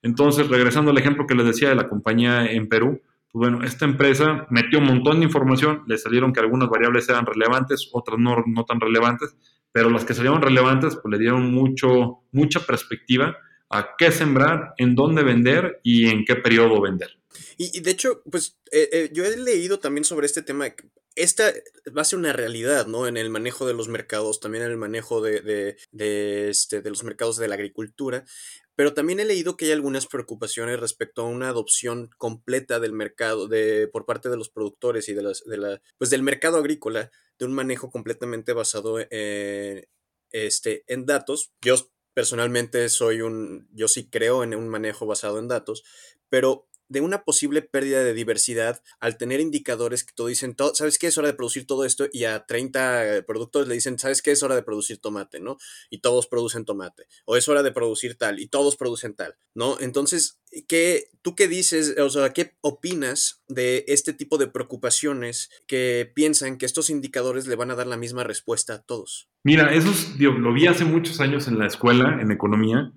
Entonces, 0.02 0.50
regresando 0.50 0.92
al 0.92 0.98
ejemplo 0.98 1.26
que 1.26 1.36
les 1.36 1.46
decía 1.46 1.70
de 1.70 1.76
la 1.76 1.88
compañía 1.88 2.46
en 2.46 2.68
Perú, 2.68 3.02
pues 3.34 3.50
bueno, 3.50 3.66
esta 3.66 3.86
empresa 3.86 4.46
metió 4.52 4.78
un 4.78 4.86
montón 4.86 5.20
de 5.20 5.26
información, 5.26 5.82
le 5.88 5.98
salieron 5.98 6.32
que 6.32 6.40
algunas 6.40 6.70
variables 6.70 7.10
eran 7.10 7.26
relevantes, 7.26 7.90
otras 7.92 8.20
no, 8.20 8.44
no 8.46 8.64
tan 8.64 8.80
relevantes, 8.80 9.36
pero 9.72 9.90
las 9.90 10.06
que 10.06 10.14
salieron 10.14 10.40
relevantes, 10.40 10.96
pues 11.02 11.12
le 11.12 11.18
dieron 11.18 11.52
mucho, 11.52 12.20
mucha 12.32 12.60
perspectiva 12.60 13.36
a 13.72 13.96
qué 13.98 14.12
sembrar, 14.12 14.76
en 14.78 14.94
dónde 14.94 15.24
vender 15.24 15.80
y 15.82 16.10
en 16.10 16.26
qué 16.26 16.36
periodo 16.36 16.80
vender. 16.80 17.18
Y, 17.58 17.80
de 17.80 17.90
hecho, 17.90 18.22
pues 18.30 18.60
eh, 18.72 18.90
eh, 18.92 19.10
yo 19.12 19.26
he 19.26 19.36
leído 19.36 19.80
también 19.80 20.04
sobre 20.04 20.28
este 20.28 20.44
tema. 20.44 20.68
Esta 21.16 21.52
va 21.96 22.02
a 22.02 22.06
ser 22.06 22.20
una 22.20 22.34
realidad, 22.34 22.86
¿no? 22.86 23.08
En 23.08 23.18
el 23.18 23.32
manejo 23.32 23.66
de 23.66 23.74
los 23.74 23.88
mercados, 23.88 24.40
también 24.40 24.64
en 24.64 24.70
el 24.70 24.78
manejo 24.78 25.22
de, 25.22 25.76
de, 25.92 26.50
este, 26.50 26.82
de 26.84 26.90
los 26.92 27.04
mercados 27.04 27.38
de 27.38 27.48
la 27.48 27.56
agricultura. 27.56 28.26
Pero 28.76 28.94
también 28.94 29.20
he 29.20 29.26
leído 29.26 29.56
que 29.56 29.66
hay 29.66 29.72
algunas 29.72 30.08
preocupaciones 30.08 30.80
respecto 30.80 31.22
a 31.22 31.30
una 31.30 31.50
adopción 31.50 32.10
completa 32.18 32.80
del 32.80 32.94
mercado, 32.94 33.48
de, 33.48 33.88
por 33.88 34.06
parte 34.06 34.30
de 34.30 34.38
los 34.38 34.50
productores 34.50 35.10
y 35.10 35.14
de, 35.14 35.22
las, 35.22 35.44
de 35.46 35.58
la, 35.58 35.82
pues 35.98 36.10
del 36.10 36.24
mercado 36.24 36.58
agrícola, 36.58 37.12
de 37.38 37.46
un 37.46 37.54
manejo 37.54 37.92
completamente 37.92 38.54
basado 38.54 39.00
en, 39.00 39.88
este, 40.32 40.84
en 40.88 41.06
datos. 41.06 41.54
Yo 41.62 41.76
personalmente 42.14 42.90
soy 42.90 43.22
un, 43.22 43.68
yo 43.72 43.88
sí 43.88 44.10
creo 44.10 44.44
en 44.44 44.56
un 44.56 44.70
manejo 44.70 45.06
basado 45.06 45.40
en 45.40 45.48
datos, 45.48 45.84
pero 46.30 46.68
de 46.94 47.02
una 47.02 47.24
posible 47.24 47.64
pérdida 47.64 48.04
de 48.04 48.14
diversidad 48.14 48.82
al 49.00 49.18
tener 49.18 49.42
indicadores 49.42 50.04
que 50.04 50.14
todo 50.14 50.28
dicen, 50.28 50.56
¿sabes 50.76 51.00
qué? 51.00 51.08
Es 51.08 51.18
hora 51.18 51.28
de 51.28 51.34
producir 51.34 51.66
todo 51.66 51.86
esto 51.86 52.06
y 52.14 52.26
a 52.26 52.46
30 52.46 53.24
productores 53.26 53.68
le 53.68 53.74
dicen, 53.74 53.98
¿sabes 53.98 54.22
qué? 54.22 54.32
Es 54.32 54.44
hora 54.44 54.56
de 54.56 54.62
producir 54.62 55.00
tomate, 55.00 55.40
¿no? 55.40 55.58
Y 55.90 55.98
todos 55.98 56.28
producen 56.28 56.66
tomate. 56.66 57.08
O 57.26 57.36
es 57.36 57.50
hora 57.50 57.64
de 57.64 57.72
producir 57.72 58.16
tal 58.16 58.40
y 58.40 58.48
todos 58.48 58.78
producen 58.78 59.16
tal, 59.16 59.36
¿no? 59.56 59.78
Entonces, 59.80 60.40
¿qué, 60.68 61.10
¿tú 61.24 61.36
qué 61.36 61.48
dices? 61.48 61.98
O 61.98 62.12
sea, 62.12 62.30
¿qué 62.30 62.54
opinas 62.62 63.42
de 63.48 63.86
este 63.88 64.14
tipo 64.14 64.38
de 64.38 64.48
preocupaciones 64.48 65.50
que 65.66 66.12
piensan 66.14 66.60
que 66.60 66.68
estos 66.68 66.92
indicadores 66.92 67.48
le 67.48 67.56
van 67.56 67.72
a 67.72 67.76
dar 67.76 67.88
la 67.88 67.98
misma 67.98 68.24
respuesta 68.24 68.76
a 68.76 68.82
todos? 68.84 69.30
Mira, 69.44 69.74
eso 69.74 69.92
lo 70.20 70.54
vi 70.54 70.68
hace 70.68 70.86
muchos 70.86 71.20
años 71.20 71.48
en 71.48 71.58
la 71.58 71.66
escuela, 71.66 72.20
en 72.22 72.32
economía 72.32 72.94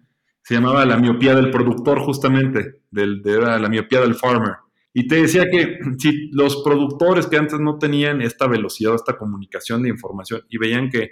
se 0.47 0.55
llamaba 0.55 0.87
la 0.87 0.97
miopía 0.97 1.35
del 1.35 1.51
productor 1.51 1.99
justamente, 1.99 2.83
del, 2.93 3.21
de, 3.21 3.41
la 3.41 3.69
miopía 3.69 4.01
del 4.01 4.15
farmer. 4.15 4.53
Y 4.93 5.09
te 5.09 5.17
decía 5.23 5.51
que 5.51 5.81
si 5.99 6.31
los 6.31 6.63
productores 6.63 7.27
que 7.27 7.37
antes 7.37 7.59
no 7.59 7.79
tenían 7.79 8.23
esta 8.23 8.47
velocidad, 8.47 8.95
esta 8.95 9.19
comunicación 9.19 9.83
de 9.83 9.89
información 9.89 10.43
y 10.49 10.57
veían 10.59 10.89
que 10.89 11.11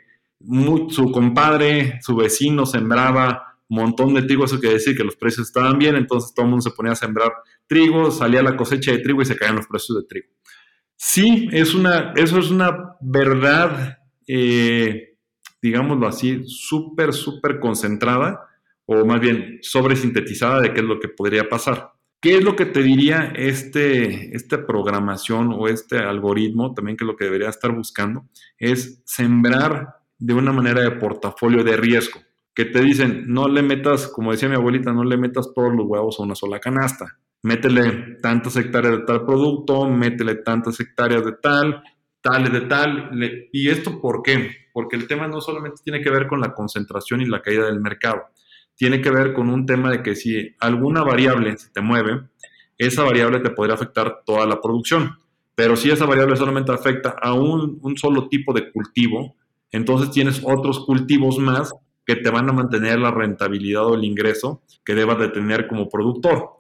su 0.91 1.11
compadre, 1.11 1.99
su 2.01 2.15
vecino 2.15 2.65
sembraba 2.65 3.59
un 3.69 3.79
montón 3.79 4.15
de 4.15 4.23
trigo, 4.23 4.45
eso 4.45 4.61
quiere 4.61 4.75
decir 4.75 4.97
que 4.97 5.03
los 5.03 5.17
precios 5.17 5.49
estaban 5.49 5.81
bien, 5.81 5.97
entonces 5.97 6.33
todo 6.33 6.45
el 6.45 6.51
mundo 6.51 6.63
se 6.63 6.71
ponía 6.71 6.93
a 6.93 6.97
sembrar 6.97 7.33
trigo, 7.67 8.13
salía 8.13 8.41
la 8.41 8.57
cosecha 8.57 8.93
de 8.93 8.99
trigo 8.99 9.21
y 9.21 9.25
se 9.25 9.35
caían 9.35 9.57
los 9.57 9.67
precios 9.67 9.99
de 9.99 10.07
trigo. 10.07 10.29
Sí, 10.95 11.49
es 11.51 11.75
una, 11.75 12.13
eso 12.15 12.39
es 12.39 12.53
una 12.53 12.97
verdad, 13.01 13.99
eh, 14.29 15.17
digámoslo 15.61 16.07
así, 16.07 16.45
súper, 16.47 17.13
súper 17.13 17.59
concentrada 17.59 18.39
o 18.87 19.05
más 19.05 19.21
bien 19.21 19.59
sobresintetizada 19.63 20.61
de 20.61 20.73
qué 20.73 20.81
es 20.81 20.87
lo 20.87 21.01
que 21.01 21.09
podría 21.09 21.49
pasar. 21.49 21.93
¿Qué 22.25 22.39
es 22.39 22.43
lo 22.43 22.57
que 22.57 22.65
te 22.65 22.83
diría 22.83 23.35
este, 23.37 24.35
esta 24.35 24.67
programación 24.67 25.53
o 25.53 25.69
este 25.69 25.99
algoritmo, 25.99 26.73
también 26.73 26.97
que 26.97 27.05
lo 27.05 27.17
que 27.17 27.25
debería 27.25 27.51
estar 27.51 27.71
buscando, 27.73 28.25
es 28.59 29.03
sembrar 29.05 29.97
de 30.19 30.33
una 30.33 30.51
manera 30.51 30.81
de 30.81 30.93
portafolio 30.93 31.63
de 31.63 31.77
riesgo? 31.77 32.21
Que 32.55 32.65
te 32.65 32.81
dicen, 32.81 33.25
no 33.27 33.47
le 33.47 33.63
metas, 33.63 34.09
como 34.09 34.33
decía 34.33 34.49
mi 34.49 34.55
abuelita, 34.55 34.91
no 34.93 35.05
le 35.05 35.19
metas 35.19 35.53
todos 35.55 35.75
los 35.75 35.85
huevos 35.87 36.19
a 36.19 36.23
una 36.23 36.35
sola 36.35 36.61
canasta. 36.61 37.19
Métele 37.43 38.17
tantas 38.23 38.57
hectáreas 38.57 39.01
de 39.01 39.05
tal 39.05 39.27
producto, 39.27 39.87
métele 39.87 40.37
tantas 40.37 40.81
hectáreas 40.81 41.27
de 41.27 41.33
tal, 41.33 41.83
tales 42.23 42.53
de 42.55 42.63
tal. 42.63 43.11
¿Y 43.53 43.69
esto 43.69 44.01
por 44.01 44.23
qué? 44.23 44.51
Porque 44.73 44.97
el 44.97 45.07
tema 45.07 45.29
no 45.29 45.43
solamente 45.43 45.83
tiene 45.85 46.01
que 46.01 46.09
ver 46.09 46.27
con 46.27 46.41
la 46.41 46.55
concentración 46.55 47.21
y 47.21 47.27
la 47.27 47.43
caída 47.43 47.67
del 47.67 47.81
mercado, 47.81 48.23
tiene 48.77 49.01
que 49.01 49.11
ver 49.11 49.33
con 49.33 49.49
un 49.49 49.67
tema 49.67 49.91
de 49.91 50.03
que 50.03 50.17
si 50.17 50.55
alguna 50.61 51.03
variable 51.03 51.57
se 51.57 51.71
te 51.71 51.81
mueve, 51.81 52.23
esa 52.79 53.05
variable 53.05 53.41
te 53.41 53.51
podría 53.51 53.75
afectar 53.75 54.23
toda 54.25 54.47
la 54.47 54.61
producción. 54.61 55.17
Pero 55.55 55.77
si 55.77 55.91
esa 55.91 56.07
variable 56.07 56.37
solamente 56.37 56.73
afecta 56.73 57.17
a 57.23 57.33
un, 57.33 57.81
solo 57.97 58.29
tipo 58.29 58.53
de 58.53 58.73
cultivo, 58.73 59.37
entonces 59.71 60.11
tienes 60.11 60.41
otros 60.45 60.85
cultivos 60.85 61.39
más 61.39 61.73
que 62.05 62.17
te 62.17 62.31
van 62.31 62.49
a 62.49 62.53
mantener 62.53 62.99
la 62.99 63.11
rentabilidad 63.11 63.87
o 63.87 63.95
el 63.95 64.05
ingreso 64.05 64.63
que 64.85 64.95
debas 64.95 65.19
de 65.19 65.29
tener 65.29 65.69
como 65.69 65.89
productor. 65.89 66.51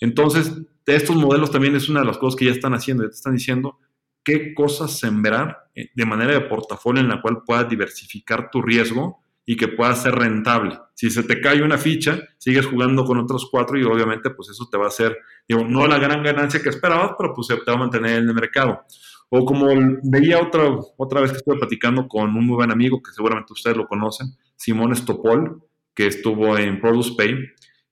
Entonces, 0.00 0.52
estos 0.86 1.16
modelos 1.16 1.50
también 1.50 1.76
es 1.76 1.88
una 1.88 2.00
de 2.00 2.06
las 2.06 2.18
cosas 2.18 2.38
que 2.38 2.46
ya 2.46 2.52
están 2.52 2.74
haciendo, 2.74 3.04
ya 3.04 3.10
te 3.10 3.16
están 3.16 3.34
diciendo 3.34 3.78
qué 4.24 4.54
cosas 4.54 4.98
sembrar 4.98 5.68
eh, 5.74 5.90
de 5.94 6.06
manera 6.06 6.32
de 6.32 6.40
portafolio 6.40 7.00
en 7.00 7.08
la 7.08 7.20
cual 7.20 7.42
puedas 7.46 7.68
diversificar 7.68 8.50
tu 8.50 8.62
riesgo 8.62 9.20
y 9.50 9.56
que 9.56 9.68
pueda 9.68 9.94
ser 9.94 10.14
rentable. 10.14 10.78
Si 10.92 11.08
se 11.08 11.22
te 11.22 11.40
cae 11.40 11.62
una 11.62 11.78
ficha, 11.78 12.20
sigues 12.36 12.66
jugando 12.66 13.06
con 13.06 13.16
otros 13.16 13.48
cuatro 13.50 13.78
y 13.78 13.82
obviamente 13.82 14.28
pues 14.28 14.50
eso 14.50 14.68
te 14.70 14.76
va 14.76 14.84
a 14.84 14.88
hacer, 14.88 15.16
digo, 15.48 15.64
no 15.64 15.86
la 15.86 15.98
gran 15.98 16.22
ganancia 16.22 16.60
que 16.60 16.68
esperabas, 16.68 17.12
pero 17.16 17.32
pues 17.32 17.48
te 17.48 17.54
va 17.54 17.72
a 17.72 17.78
mantener 17.78 18.18
en 18.18 18.28
el 18.28 18.34
mercado. 18.34 18.82
O 19.30 19.46
como 19.46 19.68
veía 20.02 20.38
otra, 20.38 20.68
otra 20.98 21.22
vez 21.22 21.30
que 21.30 21.38
estuve 21.38 21.56
platicando 21.56 22.06
con 22.06 22.36
un 22.36 22.44
muy 22.44 22.56
buen 22.56 22.70
amigo, 22.70 23.02
que 23.02 23.10
seguramente 23.10 23.54
ustedes 23.54 23.78
lo 23.78 23.86
conocen, 23.86 24.36
Simón 24.54 24.92
Estopol, 24.92 25.62
que 25.94 26.08
estuvo 26.08 26.58
en 26.58 26.78
Produce 26.78 27.14
Pay, 27.16 27.38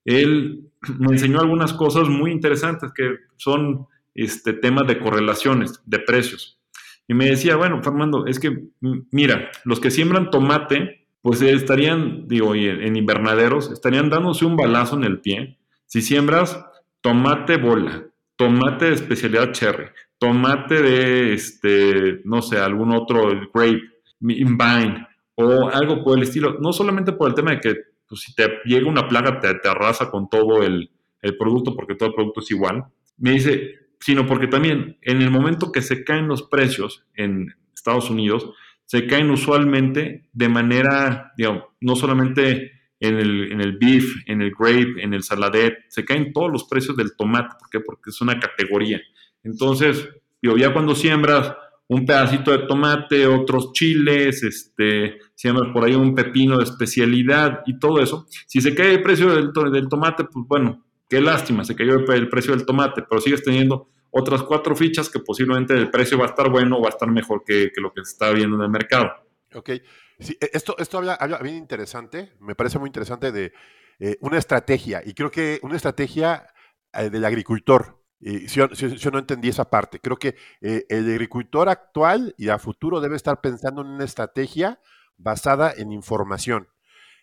él 0.05 0.71
me 0.99 1.13
enseñó 1.13 1.41
algunas 1.41 1.73
cosas 1.73 2.07
muy 2.11 2.33
interesantes 2.33 2.93
que 2.95 3.17
son 3.37 3.87
este, 4.15 4.53
temas 4.53 4.87
de 4.87 4.99
correlaciones, 4.99 5.81
de 5.87 6.01
precios. 6.01 6.61
Y 7.09 7.15
me 7.15 7.31
decía, 7.31 7.57
bueno, 7.57 7.83
Fernando, 7.83 8.27
es 8.27 8.39
que, 8.39 8.65
mira, 9.11 9.51
los 9.65 9.81
que 9.81 9.91
siembran 9.91 10.31
tomate, 10.31 11.06
pues 11.23 11.43
estarían, 11.43 12.29
digo, 12.29 12.55
en 12.55 12.97
invernaderos, 12.97 13.71
estarían 13.73 14.11
dándose 14.11 14.45
un 14.45 14.57
balazo 14.57 14.97
en 14.97 15.05
el 15.05 15.21
pie. 15.21 15.59
Si 15.87 16.03
siembras 16.03 16.65
tomate 17.01 17.57
bola, 17.57 18.05
tomate 18.37 18.87
de 18.87 18.95
especialidad 18.95 19.53
cherry, 19.53 19.87
tomate 20.19 20.83
de, 20.83 21.35
este, 21.35 22.21
no 22.25 22.43
sé, 22.43 22.59
algún 22.59 22.95
otro 22.95 23.29
grape, 23.53 23.83
vine 24.21 25.07
o 25.35 25.69
algo 25.69 26.03
por 26.03 26.17
el 26.17 26.25
estilo, 26.25 26.59
no 26.61 26.73
solamente 26.73 27.13
por 27.13 27.29
el 27.29 27.35
tema 27.35 27.51
de 27.53 27.61
que 27.61 27.75
pues, 28.09 28.23
si 28.23 28.35
te 28.35 28.49
llega 28.65 28.89
una 28.89 29.09
plaga 29.09 29.39
te, 29.41 29.55
te 29.55 29.69
arrasa 29.69 30.11
con 30.11 30.31
todo 30.31 30.63
el, 30.63 30.91
el 31.23 31.37
producto 31.37 31.75
porque 31.75 31.95
todo 31.95 32.09
el 32.09 32.15
producto 32.15 32.41
es 32.41 32.51
igual, 32.51 32.85
me 33.19 33.33
dice, 33.33 33.75
sino 34.01 34.27
porque 34.27 34.47
también 34.47 34.99
en 35.03 35.23
el 35.23 35.31
momento 35.31 35.73
que 35.73 35.83
se 35.83 36.05
caen 36.05 36.29
los 36.29 36.43
precios 36.43 37.05
en 37.15 37.55
Estados 37.75 38.11
Unidos, 38.11 38.51
se 38.87 39.07
caen 39.07 39.31
usualmente 39.31 40.29
de 40.33 40.49
manera, 40.49 41.33
digamos, 41.37 41.65
no 41.81 41.97
solamente 41.97 42.73
en 43.01 43.17
el, 43.17 43.53
en 43.53 43.61
el 43.61 43.77
beef, 43.77 44.05
en 44.27 44.41
el 44.41 44.53
grape, 44.59 45.03
en 45.03 45.13
el 45.13 45.23
saladet, 45.23 45.75
se 45.89 46.05
caen 46.05 46.33
todos 46.33 46.51
los 46.51 46.65
precios 46.65 46.97
del 46.97 47.17
tomate. 47.17 47.57
¿Por 47.59 47.69
qué? 47.69 47.81
Porque 47.81 48.11
es 48.11 48.21
una 48.21 48.39
categoría. 48.39 49.01
Entonces, 49.43 50.09
digo, 50.41 50.57
ya 50.57 50.73
cuando 50.73 50.95
siembras 50.95 51.53
un 51.89 52.07
pedacito 52.07 52.53
de 52.53 52.67
tomate, 52.67 53.27
otros 53.27 53.73
chiles, 53.73 54.43
este, 54.43 55.19
siembras 55.35 55.73
por 55.73 55.85
ahí 55.85 55.95
un 55.95 56.15
pepino 56.15 56.59
de 56.59 56.65
especialidad 56.65 57.63
y 57.67 57.79
todo 57.79 58.01
eso, 58.01 58.27
si 58.47 58.61
se 58.61 58.75
cae 58.75 58.95
el 58.95 59.03
precio 59.03 59.35
del, 59.35 59.53
del 59.73 59.89
tomate, 59.89 60.25
pues 60.25 60.47
bueno, 60.49 60.85
qué 61.09 61.21
lástima, 61.21 61.65
se 61.65 61.77
cayó 61.77 61.95
el 61.95 62.29
precio 62.29 62.57
del 62.57 62.67
tomate, 62.67 63.05
pero 63.09 63.21
sigues 63.21 63.45
teniendo 63.45 63.89
otras 64.19 64.43
cuatro 64.43 64.75
fichas 64.75 65.11
que 65.11 65.21
posiblemente 65.21 65.75
el 65.75 65.91
precio 65.91 66.19
va 66.19 66.25
a 66.25 66.29
estar 66.29 66.49
bueno 66.49 66.79
o 66.79 66.81
va 66.81 66.89
a 66.89 66.91
estar 66.91 67.11
mejor 67.11 67.45
que, 67.45 67.71
lo 67.77 67.93
que 67.93 68.03
se 68.03 68.13
está 68.13 68.31
viendo 68.31 68.57
en 68.57 68.63
el 68.63 68.71
mercado. 68.71 69.13
Ok. 69.55 69.71
Sí, 70.19 70.37
e, 70.41 70.51
esto, 70.55 70.75
esto 70.79 70.99
habla, 70.99 71.19
bien 71.43 71.57
interesante, 71.57 72.33
me 72.41 72.55
parece 72.55 72.79
muy 72.79 72.89
interesante 72.89 73.31
de 73.31 73.53
eh, 73.99 74.17
una 74.21 74.39
estrategia, 74.39 75.03
y 75.05 75.13
creo 75.13 75.31
que 75.31 75.61
una 75.63 75.77
estrategia 75.77 76.47
eh, 76.95 77.11
del 77.11 77.27
agricultor. 77.27 78.03
Y 78.19 78.49
si, 78.49 78.61
yo 78.61 79.11
no 79.11 79.19
entendí 79.19 79.51
esa 79.51 79.69
parte. 79.69 80.01
Creo 80.01 80.17
que 80.17 80.37
eh, 80.63 80.87
el 80.89 81.11
agricultor 81.11 81.69
actual 81.69 82.35
y 82.39 82.49
a 82.49 82.59
futuro 82.59 83.03
debe 83.03 83.17
estar 83.17 83.43
pensando 83.43 83.83
en 83.83 83.89
una 83.89 84.05
estrategia 84.05 84.81
basada 85.19 85.75
en 85.77 85.93
información. 85.93 86.69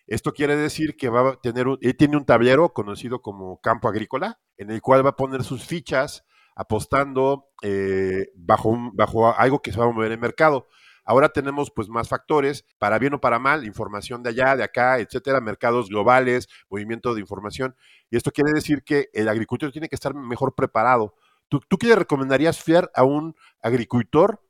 Esto 0.06 0.32
quiere 0.32 0.54
decir 0.54 0.96
que 0.96 1.08
va 1.08 1.30
a 1.30 1.40
tener 1.40 1.66
él 1.80 1.96
tiene 1.96 2.16
un 2.16 2.24
tablero 2.24 2.72
conocido 2.72 3.20
como 3.22 3.60
campo 3.60 3.88
agrícola, 3.88 4.38
en 4.56 4.70
el 4.70 4.80
cual 4.80 5.04
va 5.04 5.10
a 5.10 5.16
poner 5.16 5.42
sus 5.42 5.64
fichas 5.64 6.24
apostando 6.54 7.48
eh, 7.62 8.28
bajo, 8.34 8.90
bajo 8.92 9.34
algo 9.36 9.60
que 9.60 9.72
se 9.72 9.78
va 9.78 9.86
a 9.86 9.90
mover 9.90 10.06
en 10.06 10.12
el 10.14 10.20
mercado. 10.20 10.68
Ahora 11.04 11.28
tenemos 11.28 11.70
pues 11.70 11.88
más 11.88 12.08
factores, 12.08 12.64
para 12.78 12.98
bien 12.98 13.14
o 13.14 13.20
para 13.20 13.38
mal, 13.38 13.64
información 13.64 14.22
de 14.22 14.30
allá, 14.30 14.56
de 14.56 14.64
acá, 14.64 14.98
etcétera, 14.98 15.40
mercados 15.40 15.90
globales, 15.90 16.48
movimiento 16.70 17.14
de 17.14 17.20
información. 17.20 17.76
Y 18.10 18.16
esto 18.16 18.30
quiere 18.30 18.52
decir 18.54 18.82
que 18.84 19.10
el 19.12 19.28
agricultor 19.28 19.70
tiene 19.70 19.88
que 19.88 19.96
estar 19.96 20.14
mejor 20.14 20.54
preparado. 20.54 21.14
¿Tú, 21.48 21.60
tú 21.68 21.76
qué 21.76 21.88
le 21.88 21.96
recomendarías, 21.96 22.62
Fier, 22.62 22.90
a 22.94 23.04
un 23.04 23.36
agricultor 23.60 24.40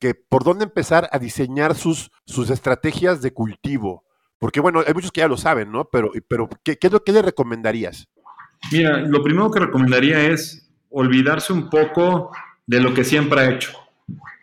que 0.00 0.14
por 0.14 0.42
dónde 0.42 0.64
empezar 0.64 1.08
a 1.12 1.18
diseñar 1.20 1.76
sus, 1.76 2.10
sus 2.26 2.50
estrategias 2.50 3.22
de 3.22 3.32
cultivo? 3.32 4.04
Porque 4.40 4.58
bueno, 4.58 4.82
hay 4.84 4.94
muchos 4.94 5.12
que 5.12 5.20
ya 5.20 5.28
lo 5.28 5.36
saben, 5.36 5.70
¿no? 5.70 5.90
Pero, 5.90 6.10
pero 6.26 6.48
¿qué, 6.64 6.76
qué 6.76 6.88
es 6.88 7.14
le 7.14 7.22
recomendarías? 7.22 8.08
Mira, 8.72 8.98
lo 8.98 9.22
primero 9.22 9.50
que 9.50 9.60
recomendaría 9.60 10.26
es 10.26 10.69
olvidarse 10.90 11.52
un 11.52 11.70
poco 11.70 12.30
de 12.66 12.80
lo 12.80 12.92
que 12.92 13.04
siempre 13.04 13.40
ha 13.40 13.50
hecho 13.50 13.80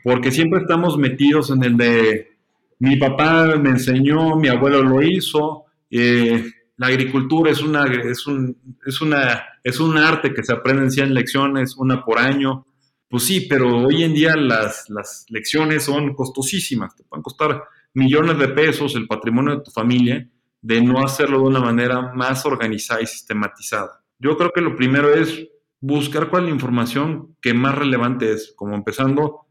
porque 0.07 0.31
siempre 0.31 0.61
estamos 0.61 0.97
metidos 0.97 1.49
en 1.51 1.61
el 1.65 1.75
de 1.75 2.37
mi 2.79 2.95
papá 2.95 3.57
me 3.57 3.71
enseñó, 3.71 4.37
mi 4.37 4.47
abuelo 4.47 4.81
lo 4.81 5.01
hizo, 5.01 5.65
eh, 5.91 6.45
la 6.77 6.87
agricultura 6.87 7.51
es 7.51 7.61
una, 7.61 7.83
es, 7.85 8.25
un, 8.25 8.55
es, 8.85 9.01
una, 9.01 9.43
es 9.61 9.81
un 9.81 9.97
arte 9.97 10.33
que 10.33 10.43
se 10.43 10.53
aprende 10.53 10.83
en 10.83 10.91
100 10.91 11.13
lecciones, 11.13 11.75
una 11.75 12.05
por 12.05 12.19
año. 12.19 12.65
Pues 13.09 13.23
sí, 13.23 13.47
pero 13.49 13.79
hoy 13.85 14.03
en 14.03 14.13
día 14.13 14.37
las, 14.37 14.89
las 14.89 15.25
lecciones 15.27 15.83
son 15.83 16.13
costosísimas, 16.13 16.95
te 16.95 17.03
pueden 17.03 17.23
costar 17.23 17.63
millones 17.93 18.37
de 18.37 18.47
pesos 18.47 18.95
el 18.95 19.07
patrimonio 19.07 19.57
de 19.57 19.63
tu 19.63 19.71
familia 19.71 20.25
de 20.61 20.81
no 20.81 21.03
hacerlo 21.03 21.39
de 21.39 21.47
una 21.47 21.59
manera 21.59 22.13
más 22.13 22.45
organizada 22.45 23.01
y 23.01 23.07
sistematizada. 23.07 24.03
Yo 24.19 24.37
creo 24.37 24.53
que 24.53 24.61
lo 24.61 24.73
primero 24.73 25.13
es 25.13 25.49
buscar 25.79 26.29
cuál 26.29 26.43
es 26.43 26.49
la 26.49 26.55
información 26.55 27.35
que 27.41 27.53
más 27.53 27.75
relevante 27.75 28.31
es, 28.31 28.53
como 28.55 28.75
empezando 28.75 29.47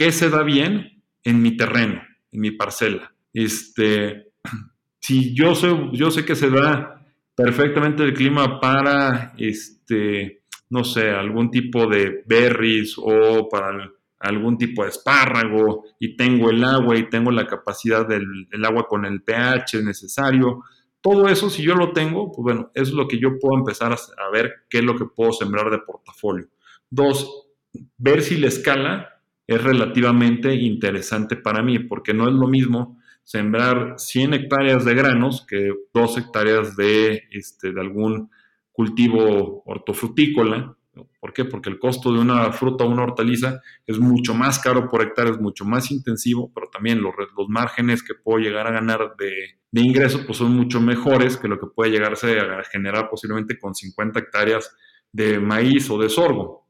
¿Qué 0.00 0.12
se 0.12 0.30
da 0.30 0.42
bien 0.42 1.02
en 1.24 1.42
mi 1.42 1.58
terreno, 1.58 2.00
en 2.32 2.40
mi 2.40 2.52
parcela? 2.52 3.14
Este, 3.34 4.32
si 4.98 5.34
yo 5.34 5.54
sé, 5.54 5.68
yo 5.92 6.10
sé 6.10 6.24
que 6.24 6.34
se 6.34 6.48
da 6.48 7.04
perfectamente 7.34 8.02
el 8.02 8.14
clima 8.14 8.58
para, 8.58 9.34
este, 9.36 10.44
no 10.70 10.84
sé, 10.84 11.10
algún 11.10 11.50
tipo 11.50 11.86
de 11.86 12.22
berries 12.24 12.94
o 12.96 13.46
para 13.50 13.90
algún 14.20 14.56
tipo 14.56 14.84
de 14.84 14.88
espárrago 14.88 15.84
y 15.98 16.16
tengo 16.16 16.48
el 16.48 16.64
agua 16.64 16.96
y 16.96 17.10
tengo 17.10 17.30
la 17.30 17.46
capacidad 17.46 18.08
del 18.08 18.64
agua 18.64 18.86
con 18.88 19.04
el 19.04 19.20
pH 19.20 19.82
necesario. 19.82 20.64
Todo 21.00 21.28
eso, 21.28 21.48
si 21.48 21.62
yo 21.62 21.74
lo 21.74 21.92
tengo, 21.92 22.30
pues 22.30 22.42
bueno, 22.42 22.70
es 22.74 22.92
lo 22.92 23.08
que 23.08 23.18
yo 23.18 23.38
puedo 23.38 23.58
empezar 23.58 23.92
a, 23.92 23.96
a 23.96 24.30
ver 24.30 24.66
qué 24.68 24.78
es 24.78 24.84
lo 24.84 24.96
que 24.96 25.06
puedo 25.06 25.32
sembrar 25.32 25.70
de 25.70 25.78
portafolio. 25.78 26.48
Dos, 26.90 27.48
ver 27.96 28.22
si 28.22 28.36
la 28.36 28.48
escala 28.48 29.22
es 29.46 29.62
relativamente 29.62 30.54
interesante 30.54 31.36
para 31.36 31.62
mí, 31.62 31.78
porque 31.78 32.14
no 32.14 32.28
es 32.28 32.34
lo 32.34 32.46
mismo 32.46 33.00
sembrar 33.24 33.94
100 33.96 34.34
hectáreas 34.34 34.84
de 34.84 34.94
granos 34.94 35.46
que 35.46 35.72
2 35.94 36.18
hectáreas 36.18 36.76
de, 36.76 37.24
este, 37.30 37.72
de 37.72 37.80
algún 37.80 38.30
cultivo 38.72 39.62
hortofrutícola. 39.66 40.76
¿Por 41.20 41.32
qué? 41.32 41.44
Porque 41.44 41.70
el 41.70 41.78
costo 41.78 42.12
de 42.12 42.18
una 42.18 42.52
fruta 42.52 42.84
o 42.84 42.88
una 42.88 43.04
hortaliza 43.04 43.60
es 43.86 43.98
mucho 43.98 44.34
más 44.34 44.58
caro 44.58 44.88
por 44.88 45.02
hectárea, 45.02 45.32
es 45.32 45.40
mucho 45.40 45.64
más 45.64 45.90
intensivo, 45.90 46.50
pero 46.54 46.68
también 46.68 47.02
los, 47.02 47.14
los 47.36 47.48
márgenes 47.48 48.02
que 48.02 48.14
puedo 48.14 48.38
llegar 48.38 48.66
a 48.66 48.72
ganar 48.72 49.14
de, 49.18 49.60
de 49.70 49.80
ingresos 49.80 50.22
pues 50.26 50.38
son 50.38 50.54
mucho 50.54 50.80
mejores 50.80 51.36
que 51.36 51.48
lo 51.48 51.58
que 51.58 51.66
puede 51.66 51.90
llegarse 51.90 52.38
a 52.40 52.62
generar 52.64 53.08
posiblemente 53.08 53.58
con 53.58 53.74
50 53.74 54.18
hectáreas 54.18 54.76
de 55.12 55.38
maíz 55.38 55.90
o 55.90 55.98
de 55.98 56.08
sorgo. 56.08 56.68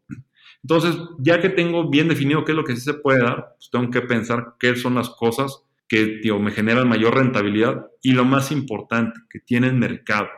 Entonces, 0.62 0.96
ya 1.18 1.40
que 1.40 1.48
tengo 1.48 1.88
bien 1.88 2.08
definido 2.08 2.44
qué 2.44 2.52
es 2.52 2.56
lo 2.56 2.64
que 2.64 2.76
sí 2.76 2.82
se 2.82 2.94
puede 2.94 3.22
dar, 3.22 3.54
pues 3.56 3.70
tengo 3.70 3.90
que 3.90 4.02
pensar 4.02 4.56
qué 4.58 4.76
son 4.76 4.94
las 4.94 5.08
cosas 5.08 5.64
que 5.88 6.20
me 6.38 6.52
generan 6.52 6.88
mayor 6.88 7.16
rentabilidad 7.16 7.86
y 8.00 8.12
lo 8.12 8.24
más 8.24 8.52
importante, 8.52 9.18
que 9.28 9.40
tienen 9.40 9.78
mercado, 9.78 10.28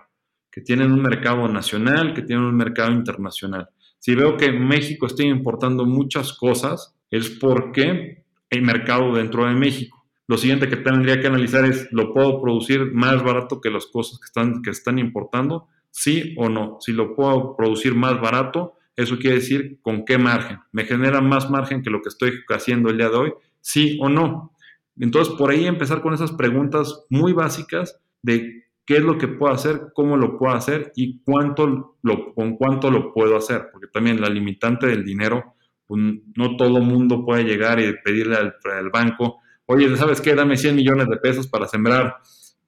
que 0.50 0.62
tienen 0.62 0.92
un 0.92 1.02
mercado 1.02 1.46
nacional, 1.48 2.14
que 2.14 2.22
tienen 2.22 2.46
un 2.46 2.56
mercado 2.56 2.92
internacional. 2.92 3.68
Si 4.02 4.16
veo 4.16 4.36
que 4.36 4.50
México 4.50 5.06
está 5.06 5.22
importando 5.22 5.86
muchas 5.86 6.32
cosas, 6.32 6.96
es 7.08 7.30
porque 7.30 8.24
hay 8.50 8.60
mercado 8.60 9.14
dentro 9.14 9.46
de 9.46 9.54
México. 9.54 10.04
Lo 10.26 10.38
siguiente 10.38 10.68
que 10.68 10.76
tendría 10.76 11.20
que 11.20 11.28
analizar 11.28 11.64
es, 11.64 11.86
¿lo 11.92 12.12
puedo 12.12 12.42
producir 12.42 12.92
más 12.92 13.22
barato 13.22 13.60
que 13.60 13.70
las 13.70 13.86
cosas 13.86 14.18
que 14.18 14.24
están, 14.24 14.60
que 14.60 14.70
están 14.70 14.98
importando? 14.98 15.68
Sí 15.92 16.34
o 16.36 16.48
no. 16.48 16.78
Si 16.80 16.92
lo 16.92 17.14
puedo 17.14 17.54
producir 17.56 17.94
más 17.94 18.20
barato, 18.20 18.72
eso 18.96 19.18
quiere 19.20 19.36
decir 19.36 19.78
con 19.82 20.04
qué 20.04 20.18
margen. 20.18 20.58
¿Me 20.72 20.84
genera 20.84 21.20
más 21.20 21.48
margen 21.48 21.80
que 21.80 21.90
lo 21.90 22.02
que 22.02 22.08
estoy 22.08 22.32
haciendo 22.48 22.90
el 22.90 22.98
día 22.98 23.08
de 23.08 23.16
hoy? 23.16 23.32
Sí 23.60 24.00
o 24.02 24.08
no. 24.08 24.56
Entonces, 24.98 25.32
por 25.34 25.52
ahí 25.52 25.64
empezar 25.64 26.02
con 26.02 26.12
esas 26.12 26.32
preguntas 26.32 27.04
muy 27.08 27.32
básicas 27.32 28.00
de 28.20 28.61
qué 28.84 28.96
es 28.96 29.02
lo 29.02 29.18
que 29.18 29.28
puedo 29.28 29.52
hacer, 29.52 29.88
cómo 29.94 30.16
lo 30.16 30.38
puedo 30.38 30.54
hacer 30.54 30.92
y 30.96 31.20
cuánto 31.22 31.96
lo, 32.02 32.34
con 32.34 32.56
cuánto 32.56 32.90
lo 32.90 33.12
puedo 33.12 33.36
hacer. 33.36 33.68
Porque 33.72 33.88
también 33.88 34.20
la 34.20 34.28
limitante 34.28 34.86
del 34.86 35.04
dinero, 35.04 35.54
pues, 35.86 36.00
no 36.36 36.56
todo 36.56 36.80
mundo 36.80 37.24
puede 37.24 37.44
llegar 37.44 37.80
y 37.80 37.94
pedirle 38.04 38.36
al, 38.36 38.56
al 38.64 38.90
banco, 38.90 39.40
oye, 39.66 39.96
¿sabes 39.96 40.20
qué? 40.20 40.34
Dame 40.34 40.56
100 40.56 40.76
millones 40.76 41.08
de 41.08 41.16
pesos 41.16 41.46
para 41.46 41.66
sembrar 41.66 42.16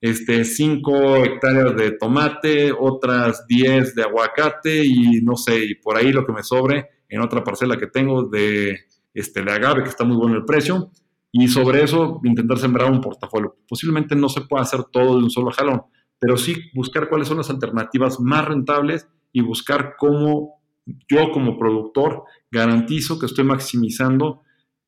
este, 0.00 0.44
5 0.44 1.16
hectáreas 1.24 1.74
de 1.76 1.92
tomate, 1.92 2.72
otras 2.78 3.46
10 3.46 3.94
de 3.94 4.02
aguacate 4.02 4.84
y 4.84 5.22
no 5.22 5.34
sé, 5.34 5.64
y 5.64 5.74
por 5.76 5.96
ahí 5.96 6.12
lo 6.12 6.26
que 6.26 6.32
me 6.32 6.42
sobre 6.42 6.88
en 7.08 7.22
otra 7.22 7.42
parcela 7.42 7.78
que 7.78 7.86
tengo 7.86 8.24
de, 8.24 8.80
este, 9.14 9.42
de 9.42 9.52
agave, 9.52 9.82
que 9.82 9.88
está 9.88 10.04
muy 10.04 10.16
bueno 10.16 10.36
el 10.36 10.44
precio, 10.44 10.90
y 11.32 11.48
sobre 11.48 11.82
eso 11.82 12.20
intentar 12.24 12.58
sembrar 12.58 12.90
un 12.90 13.00
portafolio. 13.00 13.56
Posiblemente 13.66 14.14
no 14.14 14.28
se 14.28 14.42
pueda 14.42 14.62
hacer 14.62 14.84
todo 14.92 15.16
de 15.16 15.24
un 15.24 15.30
solo 15.30 15.50
jalón, 15.50 15.82
pero 16.18 16.36
sí 16.36 16.70
buscar 16.74 17.08
cuáles 17.08 17.28
son 17.28 17.38
las 17.38 17.50
alternativas 17.50 18.20
más 18.20 18.44
rentables 18.44 19.08
y 19.32 19.40
buscar 19.42 19.94
cómo 19.98 20.62
yo 21.08 21.32
como 21.32 21.58
productor 21.58 22.24
garantizo 22.50 23.18
que 23.18 23.26
estoy 23.26 23.44
maximizando 23.44 24.42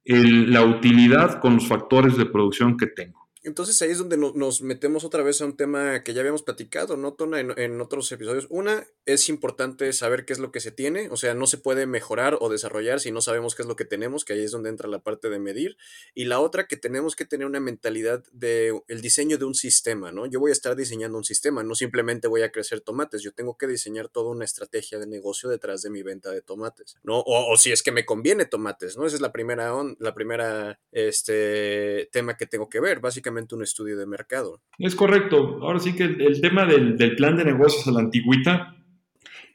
la 0.04 0.64
utilidad 0.64 1.40
con 1.40 1.54
los 1.54 1.66
factores 1.66 2.16
de 2.16 2.26
producción 2.26 2.76
que 2.76 2.86
tengo. 2.86 3.15
Entonces 3.46 3.80
ahí 3.80 3.92
es 3.92 3.98
donde 3.98 4.16
nos 4.16 4.60
metemos 4.60 5.04
otra 5.04 5.22
vez 5.22 5.40
a 5.40 5.44
un 5.44 5.56
tema 5.56 6.02
que 6.02 6.12
ya 6.12 6.20
habíamos 6.20 6.42
platicado, 6.42 6.96
¿no, 6.96 7.14
Tona? 7.14 7.38
En, 7.38 7.80
otros 7.80 8.10
episodios. 8.10 8.48
Una, 8.50 8.84
es 9.04 9.28
importante 9.28 9.92
saber 9.92 10.24
qué 10.24 10.32
es 10.32 10.40
lo 10.40 10.50
que 10.50 10.58
se 10.58 10.72
tiene, 10.72 11.08
o 11.10 11.16
sea, 11.16 11.32
no 11.34 11.46
se 11.46 11.56
puede 11.56 11.86
mejorar 11.86 12.38
o 12.40 12.48
desarrollar 12.48 12.98
si 12.98 13.12
no 13.12 13.20
sabemos 13.20 13.54
qué 13.54 13.62
es 13.62 13.68
lo 13.68 13.76
que 13.76 13.84
tenemos, 13.84 14.24
que 14.24 14.32
ahí 14.32 14.42
es 14.42 14.50
donde 14.50 14.68
entra 14.68 14.88
la 14.88 14.98
parte 14.98 15.30
de 15.30 15.38
medir. 15.38 15.76
Y 16.12 16.24
la 16.24 16.40
otra, 16.40 16.66
que 16.66 16.76
tenemos 16.76 17.14
que 17.14 17.24
tener 17.24 17.46
una 17.46 17.60
mentalidad 17.60 18.24
de 18.32 18.82
el 18.88 19.00
diseño 19.00 19.38
de 19.38 19.44
un 19.44 19.54
sistema, 19.54 20.10
¿no? 20.10 20.26
Yo 20.26 20.40
voy 20.40 20.50
a 20.50 20.52
estar 20.52 20.74
diseñando 20.74 21.16
un 21.16 21.24
sistema, 21.24 21.62
no 21.62 21.76
simplemente 21.76 22.26
voy 22.26 22.42
a 22.42 22.50
crecer 22.50 22.80
tomates, 22.80 23.22
yo 23.22 23.32
tengo 23.32 23.56
que 23.56 23.68
diseñar 23.68 24.08
toda 24.08 24.30
una 24.30 24.44
estrategia 24.44 24.98
de 24.98 25.06
negocio 25.06 25.48
detrás 25.48 25.82
de 25.82 25.90
mi 25.90 26.02
venta 26.02 26.32
de 26.32 26.42
tomates, 26.42 26.96
¿no? 27.04 27.22
O, 27.24 27.56
si 27.56 27.70
es 27.70 27.84
que 27.84 27.92
me 27.92 28.04
conviene 28.04 28.44
tomates, 28.44 28.96
¿no? 28.96 29.06
Esa 29.06 29.14
es 29.14 29.22
la 29.22 29.30
primera, 29.30 29.72
la 30.00 30.14
primera 30.14 30.80
este, 30.90 32.08
tema 32.10 32.36
que 32.36 32.46
tengo 32.46 32.68
que 32.68 32.80
ver, 32.80 32.98
básicamente 32.98 33.35
un 33.54 33.62
estudio 33.62 33.96
de 33.96 34.06
mercado. 34.06 34.60
Es 34.78 34.94
correcto. 34.94 35.58
Ahora 35.62 35.78
sí 35.78 35.94
que 35.94 36.04
el, 36.04 36.40
tema 36.40 36.64
del, 36.64 36.96
plan 37.16 37.36
de 37.36 37.44
negocios 37.44 37.86
a 37.86 37.92
la 37.92 38.00
antigüita, 38.00 38.76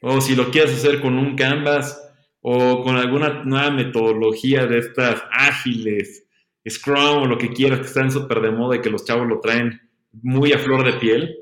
o 0.00 0.20
si 0.20 0.34
lo 0.34 0.50
quieres 0.50 0.74
hacer 0.74 1.00
con 1.00 1.18
un 1.18 1.36
Canvas 1.36 1.98
o 2.40 2.82
con 2.82 2.96
alguna 2.96 3.44
nueva 3.44 3.70
metodología 3.70 4.66
de 4.66 4.78
estas 4.78 5.22
ágiles, 5.30 6.26
Scrum 6.68 7.22
o 7.22 7.26
lo 7.26 7.38
que 7.38 7.52
quieras, 7.52 7.80
que 7.80 7.86
están 7.86 8.10
súper 8.10 8.40
de 8.40 8.50
moda 8.50 8.76
y 8.76 8.80
que 8.80 8.90
los 8.90 9.04
chavos 9.04 9.26
lo 9.26 9.40
traen 9.40 9.80
muy 10.22 10.52
a 10.52 10.58
flor 10.58 10.84
de 10.84 10.98
piel, 10.98 11.36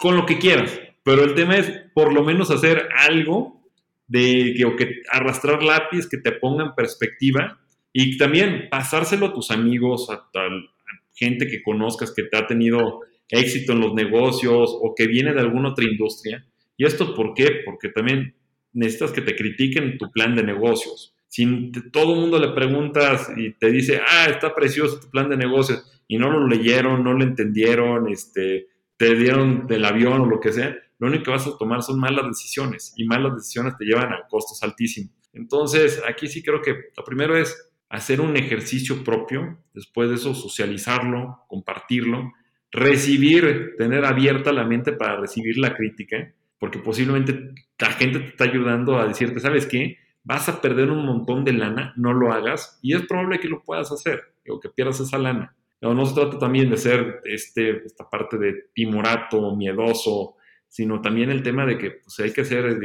con 0.00 0.16
lo 0.16 0.26
que 0.26 0.38
quieras. 0.38 0.78
Pero 1.02 1.24
el 1.24 1.34
tema 1.34 1.56
es 1.56 1.70
por 1.94 2.12
lo 2.12 2.22
menos 2.22 2.50
hacer 2.50 2.88
algo 2.96 3.62
de 4.06 4.54
que, 4.76 5.02
arrastrar 5.10 5.62
lápiz 5.62 6.08
que 6.08 6.18
te 6.18 6.32
ponga 6.32 6.64
en 6.64 6.74
perspectiva 6.74 7.58
y 7.92 8.16
también 8.16 8.68
pasárselo 8.70 9.26
a 9.26 9.34
tus 9.34 9.50
amigos, 9.50 10.10
a, 10.10 10.28
tal 10.32 10.70
gente 11.18 11.48
que 11.48 11.62
conozcas 11.62 12.12
que 12.14 12.22
te 12.22 12.36
ha 12.36 12.46
tenido 12.46 13.00
éxito 13.28 13.72
en 13.72 13.80
los 13.80 13.94
negocios 13.94 14.76
o 14.80 14.94
que 14.94 15.06
viene 15.06 15.34
de 15.34 15.40
alguna 15.40 15.70
otra 15.70 15.84
industria. 15.84 16.46
¿Y 16.76 16.86
esto 16.86 17.14
por 17.14 17.34
qué? 17.34 17.60
Porque 17.64 17.88
también 17.88 18.34
necesitas 18.72 19.12
que 19.12 19.22
te 19.22 19.34
critiquen 19.34 19.98
tu 19.98 20.10
plan 20.12 20.36
de 20.36 20.42
negocios. 20.42 21.14
Si 21.26 21.72
todo 21.92 22.14
el 22.14 22.20
mundo 22.20 22.38
le 22.38 22.48
preguntas 22.48 23.30
y 23.36 23.52
te 23.52 23.70
dice, 23.70 24.00
ah, 24.06 24.26
está 24.30 24.54
precioso 24.54 25.00
tu 25.00 25.10
plan 25.10 25.28
de 25.28 25.36
negocios, 25.36 25.84
y 26.08 26.16
no 26.16 26.30
lo 26.30 26.48
leyeron, 26.48 27.04
no 27.04 27.12
lo 27.12 27.22
entendieron, 27.22 28.08
este, 28.08 28.68
te 28.96 29.14
dieron 29.14 29.66
del 29.66 29.84
avión 29.84 30.22
o 30.22 30.26
lo 30.26 30.40
que 30.40 30.52
sea, 30.52 30.74
lo 30.98 31.06
único 31.06 31.24
que 31.24 31.30
vas 31.32 31.46
a 31.46 31.56
tomar 31.58 31.82
son 31.82 32.00
malas 32.00 32.26
decisiones 32.26 32.94
y 32.96 33.04
malas 33.04 33.36
decisiones 33.36 33.76
te 33.76 33.84
llevan 33.84 34.12
a 34.12 34.26
costos 34.28 34.62
altísimos. 34.62 35.12
Entonces, 35.34 36.02
aquí 36.08 36.26
sí 36.26 36.42
creo 36.42 36.62
que 36.62 36.74
lo 36.96 37.04
primero 37.04 37.36
es 37.36 37.67
hacer 37.88 38.20
un 38.20 38.36
ejercicio 38.36 39.02
propio, 39.04 39.58
después 39.74 40.08
de 40.08 40.16
eso 40.16 40.34
socializarlo, 40.34 41.44
compartirlo, 41.48 42.32
recibir, 42.70 43.74
tener 43.78 44.04
abierta 44.04 44.52
la 44.52 44.64
mente 44.64 44.92
para 44.92 45.16
recibir 45.16 45.58
la 45.58 45.74
crítica, 45.74 46.32
porque 46.58 46.78
posiblemente 46.78 47.54
la 47.78 47.92
gente 47.92 48.18
te 48.20 48.26
está 48.26 48.44
ayudando 48.44 48.98
a 48.98 49.06
decirte, 49.06 49.40
¿sabes 49.40 49.66
qué? 49.66 49.96
vas 50.28 50.46
a 50.50 50.60
perder 50.60 50.90
un 50.90 51.06
montón 51.06 51.42
de 51.42 51.54
lana, 51.54 51.94
no 51.96 52.12
lo 52.12 52.30
hagas 52.32 52.78
y 52.82 52.94
es 52.94 53.06
probable 53.06 53.40
que 53.40 53.48
lo 53.48 53.62
puedas 53.62 53.90
hacer 53.90 54.22
o 54.46 54.60
que 54.60 54.68
pierdas 54.68 55.00
esa 55.00 55.16
lana. 55.16 55.56
No, 55.80 56.04
se 56.04 56.14
trata 56.14 56.38
también 56.38 56.68
de 56.68 56.76
ser 56.76 57.22
este, 57.24 57.86
esta 57.86 58.10
parte 58.10 58.36
de 58.36 58.66
timorato, 58.74 59.56
miedoso, 59.56 60.34
sino 60.66 61.00
también 61.00 61.30
el 61.30 61.42
tema 61.42 61.64
de 61.64 61.78
que 61.78 61.92
pues, 61.92 62.20
hay 62.20 62.32
que 62.32 62.44
ser 62.44 62.78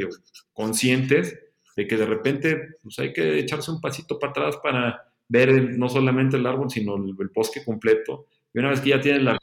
conscientes 0.54 1.38
de 1.76 1.86
que 1.86 1.96
de 1.96 2.06
repente 2.06 2.76
pues, 2.82 2.98
hay 2.98 3.12
que 3.12 3.38
echarse 3.38 3.70
un 3.70 3.80
pasito 3.80 4.18
para 4.18 4.30
atrás 4.30 4.58
para 4.62 5.04
ver 5.28 5.76
no 5.76 5.88
solamente 5.88 6.36
el 6.36 6.46
árbol, 6.46 6.70
sino 6.70 6.96
el, 6.96 7.14
bosque 7.34 7.64
completo. 7.64 8.26
Y 8.52 8.58
una 8.60 8.70
vez 8.70 8.80
que 8.80 8.90
ya 8.90 9.00
tienes 9.00 9.22
la, 9.22 9.38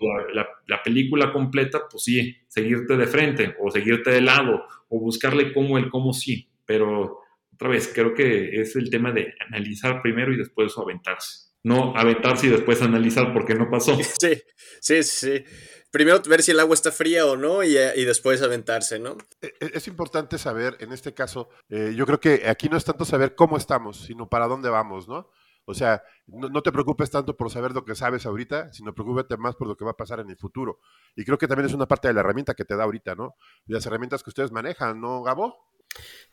la, 0.67 0.83
película 0.83 1.33
completa, 1.33 1.81
pues 1.89 2.03
sí, 2.03 2.35
seguirte 2.47 2.95
de 2.95 3.07
frente 3.07 3.55
o 3.59 3.69
seguirte 3.69 4.11
de 4.11 4.21
lado 4.21 4.63
o 4.87 4.99
buscarle 4.99 5.53
cómo 5.53 5.77
el 5.77 5.89
cómo 5.89 6.13
sí. 6.13 6.47
Pero 6.65 7.19
otra 7.53 7.67
vez, 7.67 7.91
creo 7.93 8.13
que 8.13 8.61
es 8.61 8.75
el 8.75 8.89
tema 8.89 9.11
de 9.11 9.33
analizar 9.47 10.01
primero 10.01 10.33
y 10.33 10.37
después 10.37 10.77
aventarse. 10.77 11.51
No 11.63 11.95
aventarse 11.95 12.47
y 12.47 12.51
después 12.51 12.81
analizar 12.81 13.33
por 13.33 13.45
qué 13.45 13.55
no 13.55 13.69
pasó. 13.69 13.97
Sí, 14.19 14.33
sí, 14.79 15.03
sí 15.03 15.43
primero 15.91 16.21
ver 16.27 16.41
si 16.41 16.51
el 16.51 16.59
agua 16.59 16.73
está 16.73 16.91
fría 16.91 17.25
o 17.25 17.37
no 17.37 17.63
y, 17.63 17.73
después 17.73 18.41
aventarse, 18.41 18.97
¿no? 18.99 19.17
E, 19.41 19.47
e, 19.59 19.71
es 19.73 19.87
importante 19.87 20.37
saber, 20.37 20.77
en 20.79 20.91
este 20.91 21.13
caso, 21.13 21.49
eh, 21.69 21.93
yo 21.95 22.05
creo 22.05 22.19
que 22.19 22.49
aquí 22.49 22.69
no 22.69 22.77
es 22.77 22.85
tanto 22.85 23.05
saber 23.05 23.35
cómo 23.35 23.57
estamos, 23.57 23.97
sino 23.97 24.27
para 24.29 24.47
dónde 24.47 24.69
vamos, 24.69 25.07
¿no? 25.07 25.29
O 25.65 25.73
sea, 25.73 26.03
no, 26.27 26.61
te 26.63 26.71
preocupes 26.71 27.11
tanto 27.11 27.37
por 27.37 27.51
saber 27.51 27.71
lo 27.71 27.85
que 27.85 27.93
sabes 27.93 28.25
ahorita, 28.25 28.73
sino 28.73 28.95
preocúpate 28.95 29.37
más 29.37 29.55
por 29.55 29.67
lo 29.67 29.77
que 29.77 29.85
va 29.85 29.91
a 29.91 29.97
pasar 29.97 30.19
en 30.19 30.29
el 30.29 30.37
futuro. 30.37 30.79
Y 31.15 31.23
creo 31.23 31.37
que 31.37 31.47
también 31.47 31.67
es 31.67 31.73
una 31.73 31.87
parte 31.87 32.07
de 32.07 32.15
la 32.15 32.21
herramienta 32.21 32.55
que 32.55 32.65
te 32.65 32.75
da 32.75 32.83
ahorita, 32.83 33.15
¿no? 33.15 33.35
Las 33.67 33.85
herramientas 33.85 34.23
que 34.23 34.31
ustedes 34.31 34.51
manejan, 34.51 34.99
¿no, 34.99 35.21
Gabo? 35.21 35.71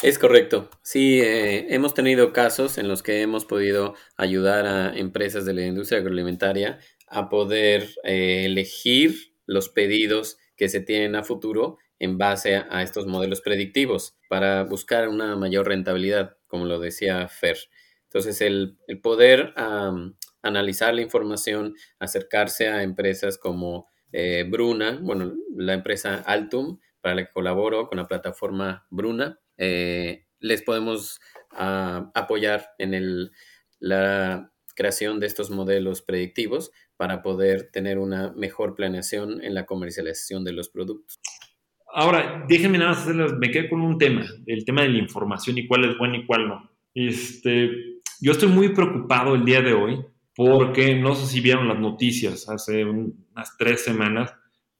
Es 0.02 0.18
correcto. 0.18 0.70
Sí, 0.82 1.20
eh, 1.20 1.74
hemos 1.74 1.92
tenido 1.92 2.32
casos 2.32 2.78
en 2.78 2.88
los 2.88 3.02
que 3.02 3.20
hemos 3.20 3.44
podido 3.44 3.94
ayudar 4.16 4.66
a 4.66 4.96
empresas 4.96 5.44
de 5.44 5.54
la 5.54 5.66
industria 5.66 6.00
agroalimentaria 6.00 6.78
a 7.06 7.28
poder 7.28 7.88
eh, 8.04 8.44
elegir 8.46 9.34
los 9.48 9.70
pedidos 9.70 10.36
que 10.56 10.68
se 10.68 10.80
tienen 10.80 11.16
a 11.16 11.24
futuro 11.24 11.78
en 11.98 12.18
base 12.18 12.56
a, 12.56 12.82
estos 12.82 13.06
modelos 13.06 13.40
predictivos 13.40 14.16
para 14.28 14.62
buscar 14.62 15.08
una 15.08 15.34
mayor 15.36 15.66
rentabilidad, 15.66 16.36
como 16.46 16.66
lo 16.66 16.78
decía 16.78 17.26
Fer. 17.28 17.56
Entonces, 18.04 18.40
el, 18.42 18.78
poder 19.02 19.54
analizar 20.42 20.94
la 20.94 21.00
información, 21.00 21.74
acercarse 21.98 22.68
a 22.68 22.82
empresas 22.82 23.38
como 23.38 23.88
eh, 24.12 24.44
Bruna, 24.48 24.98
bueno, 25.02 25.34
la 25.56 25.72
empresa 25.72 26.22
Altum, 26.26 26.78
para 27.00 27.14
la 27.14 27.24
que 27.24 27.32
colaboro 27.32 27.88
con 27.88 27.98
la 27.98 28.06
plataforma 28.06 28.86
Bruna, 28.90 29.40
eh, 29.56 30.26
les 30.40 30.62
podemos 30.62 31.20
apoyar 31.50 32.68
en 32.78 32.92
el, 32.94 33.32
la 33.80 34.52
creación 34.76 35.18
de 35.18 35.26
estos 35.26 35.50
modelos 35.50 36.02
predictivos 36.02 36.70
para 36.98 37.22
poder 37.22 37.70
tener 37.72 37.96
una 37.96 38.32
mejor 38.32 38.74
planeación 38.74 39.42
en 39.42 39.54
la 39.54 39.64
comercialización 39.64 40.44
de 40.44 40.52
los 40.52 40.68
productos. 40.68 41.20
Ahora, 41.94 42.44
déjenme 42.48 42.76
nada 42.76 42.90
más 42.90 43.02
hacerles, 43.02 43.32
me 43.34 43.50
quedé 43.50 43.70
con 43.70 43.80
un 43.80 43.96
tema, 43.96 44.26
el 44.46 44.64
tema 44.64 44.82
de 44.82 44.88
la 44.88 44.98
información 44.98 45.56
y 45.56 45.66
cuál 45.66 45.84
es 45.84 45.96
bueno 45.96 46.16
y 46.16 46.26
cuál 46.26 46.48
no. 46.48 46.70
Este, 46.92 47.70
yo 48.20 48.32
estoy 48.32 48.48
muy 48.48 48.70
preocupado 48.70 49.36
el 49.36 49.44
día 49.44 49.62
de 49.62 49.72
hoy 49.72 50.04
porque 50.34 50.96
no 50.96 51.14
sé 51.14 51.26
si 51.26 51.40
vieron 51.40 51.68
las 51.68 51.78
noticias 51.78 52.48
hace 52.48 52.84
unas 52.84 53.56
tres 53.56 53.84
semanas 53.84 54.34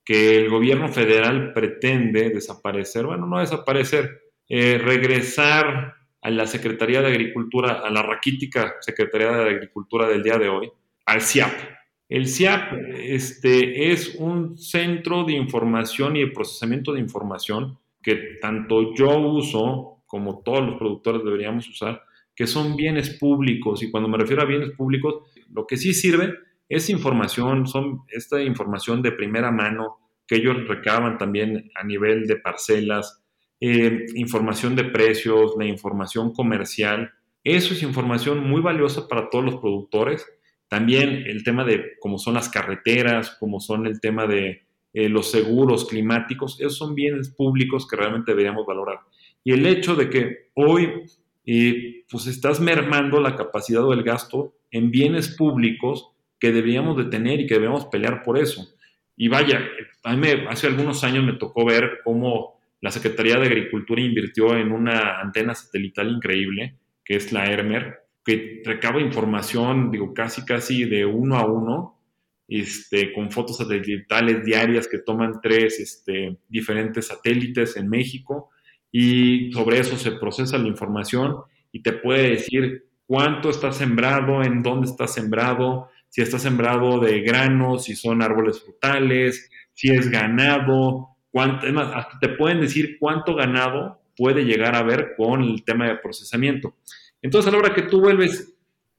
que 0.05 0.39
el 0.39 0.51
gobierno 0.51 0.89
federal 0.89 1.53
pretende 1.53 2.31
desaparecer, 2.31 3.07
bueno, 3.07 3.27
no 3.27 3.39
desaparecer, 3.39 4.23
eh, 4.49 4.79
regresar 4.79 5.95
a 6.21 6.31
la 6.31 6.47
Secretaría 6.49 7.01
de 7.01 7.09
Agricultura, 7.09 7.81
a 7.85 7.91
la 7.91 8.03
raquítica 8.03 8.75
Secretaría 8.81 9.31
de 9.31 9.51
Agricultura 9.51 10.09
del 10.09 10.23
día 10.23 10.37
de 10.37 10.49
hoy, 10.49 10.69
al 11.07 11.23
CIAP, 11.23 11.78
el 12.09 12.27
CIAP 12.27 12.73
este, 12.97 13.93
es 13.93 14.15
un 14.19 14.57
centro 14.57 15.25
de 15.25 15.35
información 15.35 16.17
y 16.17 16.21
de 16.21 16.29
procesamiento 16.29 16.93
de 16.93 17.01
información 17.01 17.79
que 18.03 18.39
tanto 18.41 18.95
yo 18.95 19.19
uso 19.19 20.03
como 20.07 20.43
todos 20.43 20.65
los 20.65 20.79
productores 20.79 21.23
deberíamos 21.23 21.69
usar, 21.69 22.03
que 22.35 22.47
son 22.47 22.77
bienes 22.77 23.11
públicos. 23.11 23.83
Y 23.83 23.91
cuando 23.91 24.09
me 24.09 24.17
refiero 24.17 24.41
a 24.41 24.47
bienes 24.47 24.71
públicos, 24.71 25.25
lo 25.53 25.67
que 25.67 25.77
sí 25.77 25.93
sirve 25.93 26.35
es 26.67 26.89
información, 26.89 27.67
son 27.67 28.03
esta 28.09 28.43
información 28.43 29.03
de 29.03 29.13
primera 29.13 29.51
mano 29.51 29.99
que 30.27 30.37
ellos 30.37 30.67
recaban 30.67 31.19
también 31.19 31.71
a 31.75 31.85
nivel 31.85 32.27
de 32.27 32.37
parcelas, 32.37 33.23
eh, 33.61 34.07
información 34.15 34.77
de 34.77 34.85
precios, 34.85 35.55
la 35.59 35.67
información 35.67 36.33
comercial. 36.33 37.11
Eso 37.45 37.75
es 37.75 37.83
información 37.83 38.49
muy 38.49 38.63
valiosa 38.63 39.09
para 39.09 39.29
todos 39.29 39.45
los 39.45 39.57
productores 39.57 40.27
también 40.69 41.25
el 41.27 41.43
tema 41.43 41.65
de 41.65 41.93
cómo 42.01 42.19
son 42.19 42.35
las 42.35 42.49
carreteras, 42.49 43.37
cómo 43.41 43.61
son 43.61 43.87
el 43.87 44.01
tema 44.01 44.27
de 44.27 44.63
eh, 44.93 45.09
los 45.09 45.31
seguros 45.31 45.87
climáticos, 45.87 46.61
esos 46.61 46.77
son 46.77 46.95
bienes 46.95 47.31
públicos 47.31 47.87
que 47.87 47.97
realmente 47.97 48.33
deberíamos 48.33 48.67
valorar. 48.67 49.01
Y 49.45 49.53
el 49.53 49.67
hecho 49.67 49.95
de 49.97 50.11
que 50.11 50.51
hoy 50.55 51.05
eh, 51.47 52.05
pues 52.11 52.27
estás 52.27 52.61
mermando 52.61 53.21
la 53.21 53.35
capacidad 53.35 53.83
o 53.85 53.93
el 53.93 54.03
gasto 54.03 54.55
en 54.71 54.91
bienes 54.91 55.35
públicos 55.35 56.11
que 56.39 56.53
deberíamos 56.53 56.97
de 56.97 57.07
tener 57.07 57.41
y 57.41 57.47
que 57.47 57.55
debemos 57.55 57.87
pelear 57.87 58.23
por 58.23 58.39
eso. 58.39 58.69
Y 59.17 59.29
vaya, 59.29 59.63
a 60.05 60.17
mí 60.17 60.29
hace 60.49 60.67
algunos 60.67 61.03
años 61.05 61.25
me 61.25 61.33
tocó 61.33 61.65
ver 61.65 62.01
cómo 62.05 62.61
la 62.81 62.91
Secretaría 62.91 63.37
de 63.37 63.47
Agricultura 63.47 64.01
invirtió 64.01 64.57
en 64.57 64.73
una 64.73 65.21
antena 65.21 65.55
satelital 65.55 66.11
increíble, 66.11 66.77
que 67.05 67.17
es 67.17 67.33
la 67.33 67.47
Hermer, 67.47 68.08
que 68.29 68.61
recaba 68.63 69.01
información, 69.01 69.91
digo, 69.91 70.13
casi, 70.13 70.45
casi 70.45 70.85
de 70.85 71.07
uno 71.07 71.39
a 71.39 71.47
uno, 71.47 71.99
este, 72.47 73.15
con 73.15 73.31
fotos 73.31 73.57
satelitales 73.57 74.45
diarias 74.45 74.87
que 74.87 74.99
toman 74.99 75.41
tres 75.41 75.81
este, 75.81 76.37
diferentes 76.47 77.07
satélites 77.07 77.79
en 77.79 77.89
México 77.89 78.51
y 78.93 79.51
sobre 79.53 79.81
eso 79.81 79.97
se 79.97 80.13
procesa 80.13 80.59
la 80.59 80.69
información 80.69 81.37
y 81.73 81.83
te 81.83 81.93
puede 81.95 82.33
decir 82.33 82.85
cuánto 83.07 83.49
está 83.49 83.73
sembrado, 83.73 84.43
en 84.43 84.63
dónde 84.63 84.91
está 84.91 85.09
sembrado, 85.09 85.89
si 86.11 86.21
está 86.21 86.39
sembrado 86.39 87.01
de 87.01 87.23
granos, 87.23 87.85
si 87.85 87.97
son 87.97 88.21
árboles 88.21 88.61
frutales, 88.63 89.49
si 89.73 89.89
es 89.89 90.11
ganado, 90.11 91.17
cuánto, 91.31 91.67
es 91.67 91.73
más, 91.73 91.95
hasta 91.95 92.19
te 92.19 92.29
pueden 92.29 92.61
decir 92.61 92.99
cuánto 93.01 93.35
ganado 93.35 94.03
puede 94.15 94.45
llegar 94.45 94.75
a 94.75 94.83
ver 94.83 95.15
con 95.17 95.43
el 95.43 95.65
tema 95.65 95.89
de 95.89 95.97
procesamiento. 95.97 96.75
Entonces, 97.23 97.49
a 97.49 97.53
la 97.53 97.59
hora 97.59 97.75
que 97.75 97.83
tú 97.83 98.01
vuelves 98.01 98.55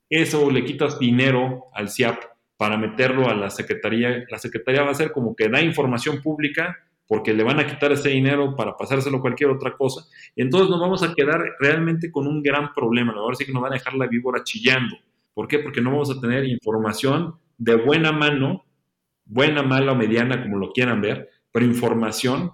eso, 0.10 0.50
le 0.50 0.66
quitas 0.66 1.00
dinero 1.00 1.66
al 1.74 1.90
CIAP 1.90 2.24
para 2.58 2.78
meterlo 2.78 3.30
a 3.30 3.36
la 3.36 3.50
Secretaría, 3.50 4.26
la 4.30 4.38
Secretaría 4.38 4.84
va 4.84 4.92
a 4.92 4.96
ser 4.96 5.12
como 5.12 5.36
que 5.36 5.48
da 5.48 5.62
información 5.62 6.22
pública 6.22 6.78
porque 7.10 7.34
le 7.34 7.44
van 7.44 7.60
a 7.60 7.66
quitar 7.66 7.92
ese 7.92 8.10
dinero 8.10 8.56
para 8.56 8.78
pasárselo 8.78 9.18
a 9.18 9.22
cualquier 9.22 9.50
otra 9.50 9.76
cosa. 9.76 10.06
Entonces 10.36 10.70
nos 10.70 10.80
vamos 10.80 11.02
a 11.02 11.16
quedar 11.16 11.42
realmente 11.60 12.12
con 12.12 12.28
un 12.28 12.44
gran 12.44 12.72
problema. 12.72 13.14
Ahora 13.14 13.36
sí 13.36 13.46
que 13.46 13.52
nos 13.52 13.64
van 13.64 13.72
a 13.72 13.78
dejar 13.78 13.96
la 13.96 14.06
víbora 14.06 14.44
chillando. 14.44 14.96
¿Por 15.34 15.48
qué? 15.48 15.58
Porque 15.58 15.82
no 15.82 15.90
vamos 15.90 16.16
a 16.16 16.22
tener 16.22 16.46
información 16.46 17.34
de 17.58 17.76
buena 17.76 18.12
mano, 18.12 18.64
buena, 19.26 19.64
mala 19.64 19.94
o 19.94 19.96
mediana, 19.96 20.44
como 20.44 20.58
lo 20.58 20.72
quieran 20.72 21.02
ver, 21.02 21.30
pero 21.52 21.66
información 21.66 22.52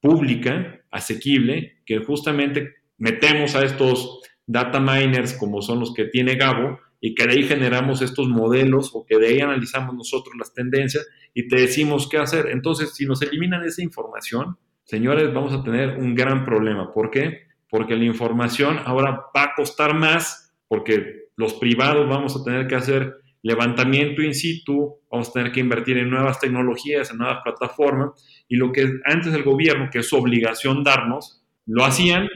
pública, 0.00 0.80
asequible, 0.90 1.82
que 1.84 1.98
justamente 1.98 2.76
metemos 2.96 3.54
a 3.56 3.64
estos 3.64 4.17
data 4.48 4.80
miners 4.80 5.34
como 5.34 5.62
son 5.62 5.78
los 5.78 5.94
que 5.94 6.06
tiene 6.06 6.34
Gabo 6.34 6.80
y 7.00 7.14
que 7.14 7.26
de 7.26 7.34
ahí 7.34 7.42
generamos 7.44 8.02
estos 8.02 8.28
modelos 8.28 8.90
o 8.94 9.06
que 9.06 9.18
de 9.18 9.28
ahí 9.28 9.40
analizamos 9.40 9.94
nosotros 9.94 10.34
las 10.36 10.52
tendencias 10.52 11.06
y 11.32 11.46
te 11.46 11.60
decimos 11.60 12.08
qué 12.08 12.18
hacer. 12.18 12.48
Entonces, 12.50 12.94
si 12.94 13.06
nos 13.06 13.22
eliminan 13.22 13.62
esa 13.62 13.82
información, 13.82 14.56
señores, 14.84 15.32
vamos 15.32 15.52
a 15.52 15.62
tener 15.62 15.98
un 15.98 16.14
gran 16.14 16.44
problema. 16.44 16.92
¿Por 16.92 17.10
qué? 17.10 17.46
Porque 17.70 17.94
la 17.94 18.04
información 18.04 18.80
ahora 18.84 19.26
va 19.36 19.42
a 19.44 19.54
costar 19.54 19.94
más 19.94 20.56
porque 20.66 21.28
los 21.36 21.54
privados 21.54 22.08
vamos 22.08 22.36
a 22.36 22.42
tener 22.42 22.66
que 22.66 22.74
hacer 22.74 23.14
levantamiento 23.42 24.22
in 24.22 24.34
situ, 24.34 24.96
vamos 25.10 25.28
a 25.28 25.32
tener 25.32 25.52
que 25.52 25.60
invertir 25.60 25.96
en 25.98 26.10
nuevas 26.10 26.40
tecnologías, 26.40 27.10
en 27.10 27.18
nuevas 27.18 27.38
plataformas, 27.44 28.10
y 28.48 28.56
lo 28.56 28.72
que 28.72 28.90
antes 29.04 29.32
el 29.32 29.44
gobierno, 29.44 29.88
que 29.90 30.00
es 30.00 30.08
su 30.08 30.16
obligación 30.16 30.82
darnos, 30.82 31.42
lo 31.64 31.84
hacían 31.84 32.28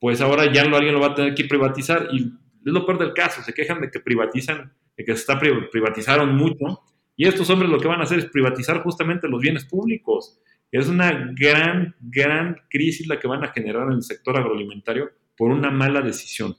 pues 0.00 0.20
ahora 0.20 0.52
ya 0.52 0.64
no 0.64 0.76
alguien 0.76 0.94
lo 0.94 1.00
va 1.00 1.08
a 1.08 1.14
tener 1.14 1.34
que 1.34 1.44
privatizar 1.44 2.08
y 2.12 2.18
es 2.18 2.72
lo 2.72 2.84
peor 2.84 2.98
del 2.98 3.14
caso, 3.14 3.42
se 3.42 3.54
quejan 3.54 3.80
de 3.80 3.90
que 3.90 4.00
privatizan, 4.00 4.72
de 4.96 5.04
que 5.04 5.12
se 5.14 5.20
está 5.20 5.38
privatizaron 5.38 6.36
mucho 6.36 6.82
y 7.16 7.26
estos 7.26 7.48
hombres 7.50 7.70
lo 7.70 7.78
que 7.78 7.88
van 7.88 8.00
a 8.00 8.04
hacer 8.04 8.18
es 8.18 8.26
privatizar 8.26 8.82
justamente 8.82 9.28
los 9.28 9.40
bienes 9.40 9.64
públicos. 9.64 10.38
Es 10.70 10.88
una 10.88 11.32
gran, 11.38 11.94
gran 12.00 12.56
crisis 12.68 13.06
la 13.06 13.18
que 13.18 13.28
van 13.28 13.42
a 13.42 13.52
generar 13.52 13.86
en 13.86 13.94
el 13.94 14.02
sector 14.02 14.36
agroalimentario 14.36 15.10
por 15.36 15.50
una 15.50 15.70
mala 15.70 16.02
decisión. 16.02 16.56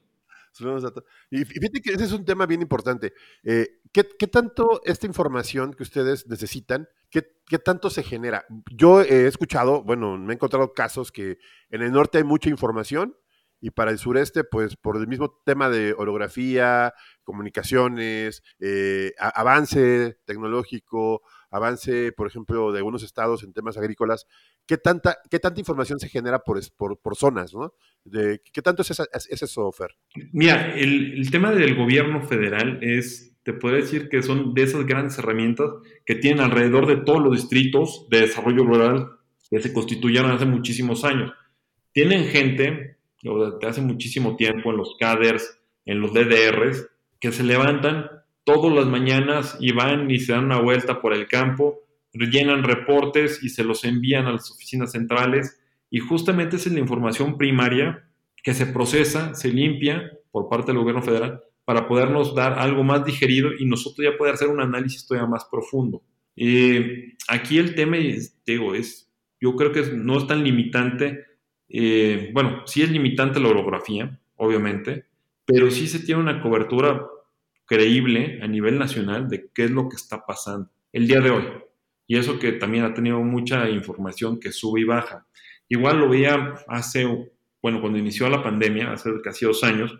Y 1.29 1.45
fíjate 1.45 1.81
que 1.81 1.93
ese 1.93 2.05
es 2.05 2.11
un 2.11 2.25
tema 2.25 2.47
bien 2.47 2.63
importante. 2.63 3.13
Eh, 3.43 3.81
¿qué, 3.91 4.03
tanto 4.03 4.81
esta 4.85 5.05
información 5.05 5.73
que 5.73 5.83
ustedes 5.83 6.27
necesitan, 6.27 6.87
qué, 7.11 7.27
qué, 7.45 7.59
tanto 7.59 7.91
se 7.91 8.01
genera? 8.01 8.45
Yo 8.71 9.01
he 9.01 9.27
escuchado, 9.27 9.83
bueno, 9.83 10.17
me 10.17 10.33
he 10.33 10.35
encontrado 10.35 10.73
casos 10.73 11.11
que 11.11 11.37
en 11.69 11.83
el 11.83 11.91
norte 11.91 12.17
hay 12.17 12.23
mucha 12.23 12.49
información 12.49 13.15
y 13.59 13.71
para 13.71 13.91
el 13.91 13.97
sureste, 13.97 14.43
pues 14.43 14.75
por 14.75 14.97
el 14.97 15.07
mismo 15.07 15.39
tema 15.45 15.69
de 15.69 15.93
orografía, 15.93 16.93
comunicaciones, 17.23 18.43
eh, 18.59 19.13
avance 19.19 20.17
tecnológico, 20.25 21.21
avance, 21.49 22.11
por 22.11 22.27
ejemplo, 22.27 22.71
de 22.71 22.79
algunos 22.79 23.03
estados 23.03 23.43
en 23.43 23.53
temas 23.53 23.77
agrícolas, 23.77 24.25
¿qué 24.65 24.77
tanta, 24.77 25.17
qué 25.29 25.39
tanta 25.39 25.59
información 25.59 25.99
se 25.99 26.09
genera 26.09 26.39
por, 26.39 26.59
por, 26.75 26.99
por 26.99 27.15
zonas? 27.15 27.53
¿no? 27.53 27.73
De, 28.03 28.41
¿Qué 28.51 28.61
tanto 28.61 28.81
es, 28.81 28.91
esa, 28.91 29.05
es 29.11 29.41
eso, 29.41 29.71
Fer? 29.71 29.95
Mira, 30.31 30.73
el, 30.75 31.13
el, 31.13 31.31
tema 31.31 31.51
del 31.51 31.75
gobierno 31.75 32.21
federal 32.21 32.79
es, 32.81 33.35
te 33.43 33.53
puedo 33.53 33.75
decir 33.75 34.09
que 34.09 34.21
son 34.21 34.53
de 34.53 34.63
esas 34.63 34.85
grandes 34.85 35.17
herramientas 35.17 35.69
que 36.05 36.15
tienen 36.15 36.43
alrededor 36.43 36.85
de 36.85 36.97
todos 36.97 37.23
los 37.23 37.35
distritos 37.35 38.07
de 38.09 38.21
desarrollo 38.21 38.63
rural 38.63 39.09
que 39.49 39.61
se 39.61 39.73
constituyeron 39.73 40.31
hace 40.31 40.45
muchísimos 40.45 41.03
años. 41.03 41.31
Tienen 41.93 42.25
gente, 42.25 42.96
desde 43.21 43.67
hace 43.67 43.81
muchísimo 43.81 44.35
tiempo, 44.35 44.71
en 44.71 44.77
los 44.77 44.95
CADERS, 44.99 45.59
en 45.85 46.01
los 46.01 46.13
DDRs, 46.13 46.87
que 47.19 47.31
se 47.31 47.43
levantan 47.43 48.09
todas 48.43 48.73
las 48.73 48.85
mañanas 48.85 49.57
y 49.59 49.71
van 49.71 50.09
y 50.09 50.19
se 50.19 50.33
dan 50.33 50.45
una 50.45 50.61
vuelta 50.61 51.01
por 51.01 51.13
el 51.13 51.27
campo, 51.27 51.79
rellenan 52.13 52.63
reportes 52.63 53.43
y 53.43 53.49
se 53.49 53.63
los 53.63 53.83
envían 53.83 54.25
a 54.25 54.31
las 54.31 54.51
oficinas 54.51 54.91
centrales 54.91 55.59
y 55.89 55.99
justamente 55.99 56.55
es 56.55 56.67
la 56.67 56.79
información 56.79 57.37
primaria 57.37 58.07
que 58.43 58.53
se 58.53 58.65
procesa, 58.65 59.33
se 59.35 59.49
limpia 59.49 60.11
por 60.31 60.49
parte 60.49 60.71
del 60.71 60.79
gobierno 60.79 61.01
federal 61.01 61.41
para 61.65 61.87
podernos 61.87 62.33
dar 62.33 62.59
algo 62.59 62.83
más 62.83 63.03
digerido 63.03 63.49
y 63.57 63.65
nosotros 63.65 64.05
ya 64.05 64.17
poder 64.17 64.35
hacer 64.35 64.47
un 64.47 64.61
análisis 64.61 65.05
todavía 65.05 65.29
más 65.29 65.45
profundo. 65.45 66.01
Eh, 66.37 67.15
aquí 67.27 67.57
el 67.57 67.75
tema, 67.75 67.97
digo, 68.45 68.73
es, 68.73 69.11
yo 69.41 69.55
creo 69.55 69.73
que 69.73 69.81
no 69.91 70.17
es 70.17 70.27
tan 70.27 70.43
limitante, 70.43 71.25
eh, 71.69 72.31
bueno, 72.33 72.63
sí 72.65 72.81
es 72.81 72.91
limitante 72.91 73.39
la 73.39 73.49
orografía, 73.49 74.19
obviamente, 74.37 75.05
pero 75.45 75.69
sí 75.71 75.87
se 75.87 75.99
tiene 75.99 76.21
una 76.21 76.41
cobertura 76.41 77.05
creíble 77.65 78.39
a 78.41 78.47
nivel 78.47 78.79
nacional 78.79 79.27
de 79.27 79.49
qué 79.53 79.65
es 79.65 79.71
lo 79.71 79.89
que 79.89 79.97
está 79.97 80.25
pasando 80.25 80.69
el 80.93 81.07
día 81.07 81.19
de 81.19 81.31
hoy. 81.31 81.43
Y 82.07 82.17
eso 82.17 82.39
que 82.39 82.53
también 82.53 82.85
ha 82.85 82.93
tenido 82.93 83.21
mucha 83.21 83.69
información 83.69 84.39
que 84.39 84.51
sube 84.51 84.81
y 84.81 84.85
baja. 84.85 85.27
Igual 85.67 85.99
lo 85.99 86.09
veía 86.09 86.55
hace, 86.67 87.05
bueno, 87.61 87.81
cuando 87.81 87.99
inició 87.99 88.29
la 88.29 88.41
pandemia, 88.41 88.93
hace 88.93 89.09
casi 89.21 89.45
dos 89.45 89.63
años, 89.63 89.99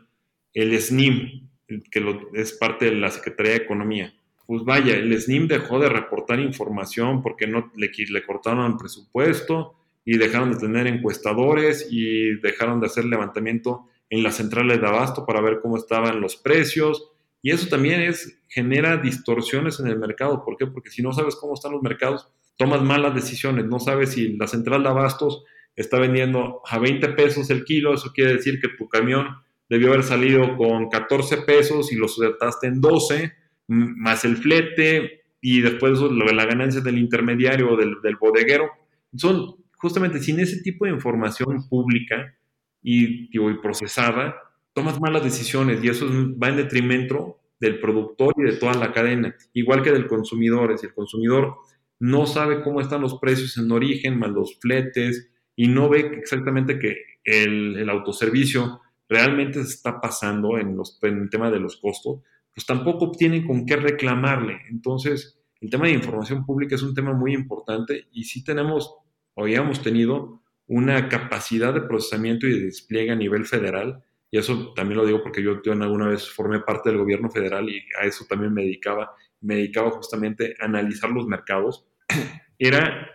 el 0.54 0.80
SNIM, 0.80 1.50
que 1.92 2.20
es 2.34 2.54
parte 2.54 2.86
de 2.86 2.96
la 2.96 3.12
Secretaría 3.12 3.52
de 3.52 3.58
Economía. 3.58 4.14
Pues 4.46 4.64
vaya, 4.64 4.96
el 4.96 5.20
SNIM 5.20 5.48
dejó 5.50 5.78
de 5.78 5.90
reportar 5.90 6.40
información 6.40 7.22
porque 7.22 7.48
no 7.48 7.70
le, 7.76 7.92
le 7.94 8.26
cortaron 8.26 8.72
el 8.72 8.78
presupuesto 8.78 9.76
y 10.08 10.18
dejaron 10.18 10.54
de 10.54 10.58
tener 10.58 10.88
encuestadores 10.88 11.86
y 11.92 12.40
dejaron 12.40 12.80
de 12.80 12.86
hacer 12.86 13.04
levantamiento 13.04 13.90
en 14.10 14.24
las 14.24 14.38
centrales 14.38 14.80
de 14.80 14.88
abasto 14.88 15.26
para 15.26 15.42
ver 15.42 15.60
cómo 15.62 15.76
estaban 15.76 16.22
los 16.22 16.38
precios 16.38 17.12
y 17.42 17.52
eso 17.52 17.68
también 17.68 18.00
es, 18.00 18.40
genera 18.48 18.96
distorsiones 18.96 19.82
en 19.82 19.88
el 19.88 20.00
mercado. 20.00 20.46
¿Por 20.46 20.56
qué? 20.56 20.66
Porque 20.66 20.90
si 20.90 21.02
no 21.02 21.12
sabes 21.12 21.36
cómo 21.36 21.56
están 21.56 21.74
los 21.74 21.84
mercados, 21.84 22.30
tomas 22.56 22.82
malas 22.82 23.16
decisiones. 23.16 23.66
No 23.66 23.82
sabes 23.82 24.14
si 24.14 24.38
la 24.38 24.48
central 24.48 24.84
de 24.84 24.90
abastos 24.90 25.44
está 25.76 26.00
vendiendo 26.00 26.62
a 26.66 26.80
20 26.80 27.10
pesos 27.10 27.50
el 27.50 27.66
kilo, 27.66 27.94
eso 27.94 28.14
quiere 28.14 28.34
decir 28.34 28.62
que 28.62 28.70
tu 28.70 28.88
camión 28.88 29.28
debió 29.70 29.90
haber 29.90 30.04
salido 30.04 30.56
con 30.56 30.88
14 30.88 31.40
pesos 31.42 31.92
y 31.92 31.98
lo 31.98 32.08
sueltaste 32.08 32.68
en 32.68 32.80
12, 32.80 33.34
más 33.68 34.24
el 34.24 34.38
flete 34.38 35.26
y 35.42 35.60
después 35.60 36.00
la 36.00 36.46
ganancia 36.46 36.80
del 36.80 36.98
intermediario 36.98 37.76
del, 37.76 38.02
del 38.02 38.16
bodeguero. 38.16 38.72
Son 39.14 39.67
justamente 39.78 40.20
sin 40.20 40.40
ese 40.40 40.62
tipo 40.62 40.86
de 40.86 40.92
información 40.92 41.68
pública 41.70 42.36
y, 42.82 43.30
procesada, 43.62 44.36
tomas 44.74 45.00
malas 45.00 45.24
decisiones 45.24 45.84
y 45.84 45.90
eso 45.90 46.08
va 46.42 46.50
en 46.50 46.58
detrimento 46.58 47.40
del 47.60 47.80
productor 47.80 48.34
y 48.38 48.44
de 48.44 48.58
toda 48.58 48.74
la 48.76 48.92
cadena, 48.92 49.36
igual 49.54 49.82
que 49.82 49.92
del 49.92 50.08
consumidor. 50.08 50.78
Si 50.78 50.86
el 50.86 50.94
consumidor 50.94 51.56
no 52.00 52.26
sabe 52.26 52.62
cómo 52.62 52.82
están 52.82 53.02
los 53.02 53.20
precios 53.20 53.58
en 53.58 53.72
origen, 53.72 54.20
más 54.20 54.30
los 54.30 54.60
fletes, 54.60 55.32
y 55.56 55.68
no 55.68 55.90
ve 55.90 56.12
exactamente 56.20 56.78
que 56.78 56.96
el, 57.24 57.90
autoservicio 57.90 58.80
realmente 59.10 59.64
se 59.64 59.74
está 59.74 60.00
pasando 60.00 60.58
en, 60.58 60.78
los, 60.78 61.00
en 61.02 61.24
el 61.24 61.30
tema 61.30 61.50
de 61.50 61.60
los 61.60 61.78
costos, 61.78 62.22
pues 62.54 62.66
tampoco 62.66 63.12
tienen 63.12 63.46
con 63.46 63.66
qué 63.66 63.76
reclamarle. 63.76 64.62
Entonces, 64.70 65.40
el 65.60 65.70
tema 65.70 65.88
de 65.88 65.94
información 65.94 66.46
pública 66.46 66.76
es 66.76 66.84
un 66.84 66.94
tema 66.94 67.14
muy 67.14 67.34
importante 67.34 68.08
y 68.12 68.26
sí 68.26 68.44
tenemos, 68.44 68.96
o 69.38 69.44
habíamos 69.44 69.82
tenido, 69.82 70.42
una 70.66 71.08
capacidad 71.08 71.74
de 71.74 71.82
procesamiento 71.82 72.46
y 72.46 72.60
de 72.60 72.66
despliegue 72.66 73.12
a 73.12 73.16
nivel 73.16 73.46
federal 73.46 74.04
y 74.30 74.38
eso 74.38 74.74
también 74.74 74.98
lo 74.98 75.06
digo 75.06 75.24
porque 75.24 75.42
yo, 75.42 75.62
yo 75.64 75.72
alguna 75.72 76.10
vez 76.10 76.30
formé 76.30 76.60
parte 76.60 76.90
del 76.90 76.98
gobierno 76.98 77.30
federal 77.30 77.70
y 77.70 77.82
a 78.00 78.06
eso 78.06 78.26
también 78.28 78.54
me 78.54 78.64
dedicaba, 78.64 79.16
me 79.42 79.56
dedicaba 79.56 79.92
justamente 79.92 80.56
a 80.60 80.66
analizar 80.66 81.10
los 81.10 81.28
mercados, 81.28 81.88
era 82.60 83.10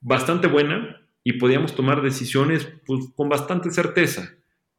bastante 0.00 0.46
buena 0.46 1.00
y 1.24 1.34
podíamos 1.34 1.74
tomar 1.74 2.02
decisiones 2.02 2.68
pues, 2.86 3.06
con 3.16 3.28
bastante 3.28 3.70
certeza. 3.70 4.34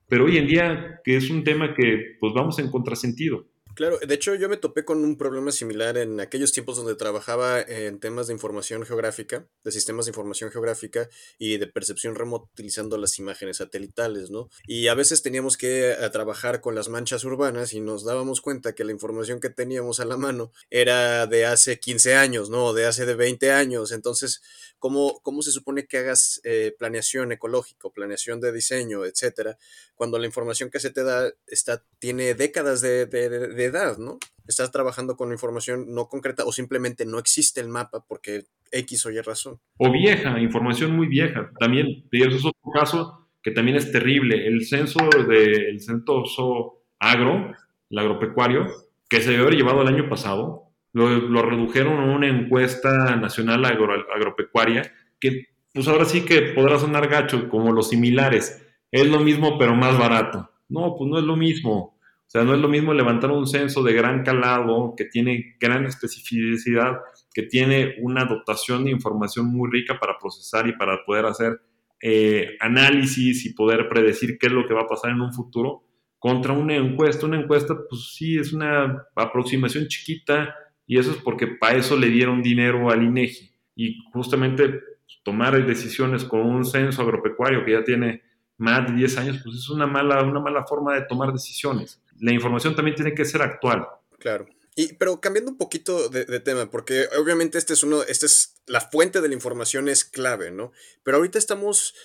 Pero 0.07 0.25
hoy 0.25 0.37
en 0.37 0.47
día, 0.47 1.01
que 1.03 1.17
es 1.17 1.29
un 1.29 1.43
tema 1.43 1.73
que 1.73 2.15
pues 2.21 2.33
vamos 2.33 2.59
en 2.59 2.71
contrasentido. 2.71 3.45
Claro, 3.77 3.99
de 3.99 4.15
hecho 4.15 4.33
yo 4.33 4.49
me 4.49 4.57
topé 4.57 4.85
con 4.85 5.03
un 5.03 5.19
problema 5.19 5.51
similar 5.51 5.99
en 5.99 6.19
aquellos 6.19 6.51
tiempos 6.51 6.77
donde 6.77 6.95
trabajaba 6.95 7.61
en 7.61 7.99
temas 7.99 8.25
de 8.25 8.33
información 8.33 8.83
geográfica, 8.87 9.47
de 9.63 9.71
sistemas 9.71 10.07
de 10.07 10.09
información 10.09 10.49
geográfica 10.49 11.07
y 11.37 11.57
de 11.59 11.67
percepción 11.67 12.15
remota 12.15 12.49
utilizando 12.51 12.97
las 12.97 13.19
imágenes 13.19 13.57
satelitales, 13.57 14.31
¿no? 14.31 14.49
Y 14.65 14.87
a 14.87 14.95
veces 14.95 15.21
teníamos 15.21 15.57
que 15.57 15.91
eh, 15.91 16.09
trabajar 16.11 16.59
con 16.59 16.73
las 16.73 16.89
manchas 16.89 17.23
urbanas 17.23 17.71
y 17.73 17.79
nos 17.79 18.03
dábamos 18.03 18.41
cuenta 18.41 18.73
que 18.73 18.83
la 18.83 18.93
información 18.93 19.39
que 19.39 19.51
teníamos 19.51 19.99
a 19.99 20.05
la 20.05 20.17
mano 20.17 20.51
era 20.71 21.27
de 21.27 21.45
hace 21.45 21.79
15 21.79 22.15
años, 22.15 22.49
¿no? 22.49 22.73
De 22.73 22.87
hace 22.87 23.05
de 23.05 23.13
20 23.13 23.51
años. 23.51 23.91
Entonces, 23.91 24.41
¿cómo, 24.79 25.19
cómo 25.21 25.43
se 25.43 25.51
supone 25.51 25.85
que 25.85 25.99
hagas 25.99 26.41
eh, 26.43 26.73
planeación 26.79 27.31
ecológica, 27.31 27.89
planeación 27.91 28.41
de 28.41 28.51
diseño, 28.51 29.05
etcétera, 29.05 29.59
cuando 29.93 30.17
la 30.17 30.25
información 30.25 30.71
que 30.71 30.79
se 30.79 30.89
te 30.89 31.03
da 31.03 31.31
está, 31.45 31.83
tiene 31.99 32.33
décadas 32.33 32.81
de, 32.81 33.05
de, 33.05 33.29
de 33.29 33.66
edad, 33.67 33.97
¿no? 33.97 34.17
Estás 34.47 34.71
trabajando 34.71 35.15
con 35.15 35.31
información 35.31 35.93
no 35.93 36.07
concreta 36.07 36.45
o 36.45 36.51
simplemente 36.51 37.05
no 37.05 37.19
existe 37.19 37.59
el 37.59 37.67
mapa 37.67 38.03
porque 38.07 38.45
X 38.71 39.05
o 39.05 39.11
Y 39.11 39.19
razón. 39.21 39.59
O 39.77 39.91
vieja, 39.91 40.39
información 40.39 40.95
muy 40.95 41.07
vieja. 41.07 41.51
También, 41.59 42.05
eso 42.11 42.35
es 42.35 42.45
otro 42.45 42.71
caso 42.73 43.27
que 43.41 43.51
también 43.51 43.77
es 43.77 43.91
terrible. 43.91 44.47
El 44.47 44.65
censo 44.65 44.99
del 45.27 45.79
censo 45.79 46.83
agro, 46.99 47.53
el 47.89 47.97
agropecuario, 47.97 48.65
que 49.09 49.21
se 49.21 49.29
debió 49.31 49.43
haber 49.43 49.57
llevado 49.57 49.81
el 49.81 49.87
año 49.87 50.09
pasado, 50.09 50.67
lo, 50.93 51.41
redujeron 51.41 51.99
a 51.99 52.15
una 52.15 52.27
encuesta 52.27 53.15
nacional 53.15 53.63
agropecuaria 53.65 54.91
que 55.19 55.47
pues 55.73 55.87
ahora 55.87 56.05
sí 56.05 56.21
que 56.25 56.41
podrá 56.41 56.79
sonar 56.79 57.07
gacho 57.07 57.49
como 57.49 57.71
los 57.71 57.89
similares. 57.89 58.65
Es 58.91 59.07
lo 59.07 59.19
mismo 59.19 59.57
pero 59.57 59.75
más 59.75 59.97
barato. 59.97 60.49
No, 60.69 60.95
pues 60.97 61.09
no 61.09 61.19
es 61.19 61.23
lo 61.23 61.35
mismo. 61.35 61.96
O 62.27 62.29
sea, 62.29 62.43
no 62.43 62.53
es 62.53 62.59
lo 62.59 62.67
mismo 62.67 62.93
levantar 62.93 63.31
un 63.31 63.47
censo 63.47 63.81
de 63.83 63.93
gran 63.93 64.21
calado, 64.21 64.95
que 64.97 65.05
tiene 65.05 65.55
gran 65.61 65.85
especificidad, 65.85 66.99
que 67.33 67.43
tiene 67.43 67.95
una 68.01 68.25
dotación 68.25 68.83
de 68.83 68.91
información 68.91 69.45
muy 69.45 69.69
rica 69.71 69.97
para 69.97 70.17
procesar 70.19 70.67
y 70.67 70.73
para 70.73 71.05
poder 71.05 71.25
hacer 71.25 71.61
eh, 72.01 72.57
análisis 72.59 73.45
y 73.45 73.53
poder 73.53 73.87
predecir 73.87 74.37
qué 74.37 74.47
es 74.47 74.51
lo 74.51 74.67
que 74.67 74.73
va 74.73 74.81
a 74.81 74.87
pasar 74.87 75.11
en 75.11 75.21
un 75.21 75.31
futuro, 75.31 75.85
contra 76.19 76.51
una 76.51 76.75
encuesta. 76.75 77.25
Una 77.25 77.39
encuesta, 77.39 77.73
pues 77.89 78.13
sí, 78.13 78.37
es 78.37 78.51
una 78.51 79.05
aproximación 79.15 79.87
chiquita 79.87 80.53
y 80.85 80.97
eso 80.97 81.11
es 81.11 81.17
porque 81.17 81.47
para 81.47 81.77
eso 81.77 81.95
le 81.95 82.09
dieron 82.09 82.41
dinero 82.43 82.89
al 82.89 83.03
INEGI. 83.03 83.51
Y 83.77 84.03
justamente 84.11 84.67
pues, 84.67 85.21
tomar 85.23 85.65
decisiones 85.65 86.25
con 86.25 86.41
un 86.41 86.65
censo 86.65 87.03
agropecuario 87.03 87.63
que 87.63 87.71
ya 87.71 87.85
tiene 87.85 88.21
más 88.57 88.85
de 88.85 88.95
10 88.95 89.17
años, 89.19 89.39
pues 89.41 89.55
es 89.55 89.69
una 89.69 89.87
mala, 89.87 90.23
una 90.23 90.41
mala 90.41 90.65
forma 90.65 90.95
de 90.95 91.03
tomar 91.03 91.31
decisiones 91.31 92.03
la 92.19 92.31
información 92.31 92.75
también 92.75 92.95
tiene 92.95 93.13
que 93.13 93.25
ser 93.25 93.41
actual. 93.41 93.87
Claro. 94.19 94.47
Y, 94.75 94.93
pero 94.93 95.19
cambiando 95.19 95.49
un 95.49 95.57
poquito 95.57 96.07
de, 96.09 96.39
tema, 96.39 96.69
porque 96.69 97.07
obviamente 97.17 97.57
este 97.57 97.73
es 97.73 97.81
uno, 97.81 98.03
este 98.03 98.27
es 98.27 98.53
la 98.67 98.79
fuente 98.79 99.21
de 99.21 99.27
la 99.27 99.33
información 99.33 99.89
es 99.89 100.05
clave, 100.05 100.51
¿no? 100.51 100.71
Pero 101.01 101.17
ahorita 101.17 101.39
estamos 101.39 101.95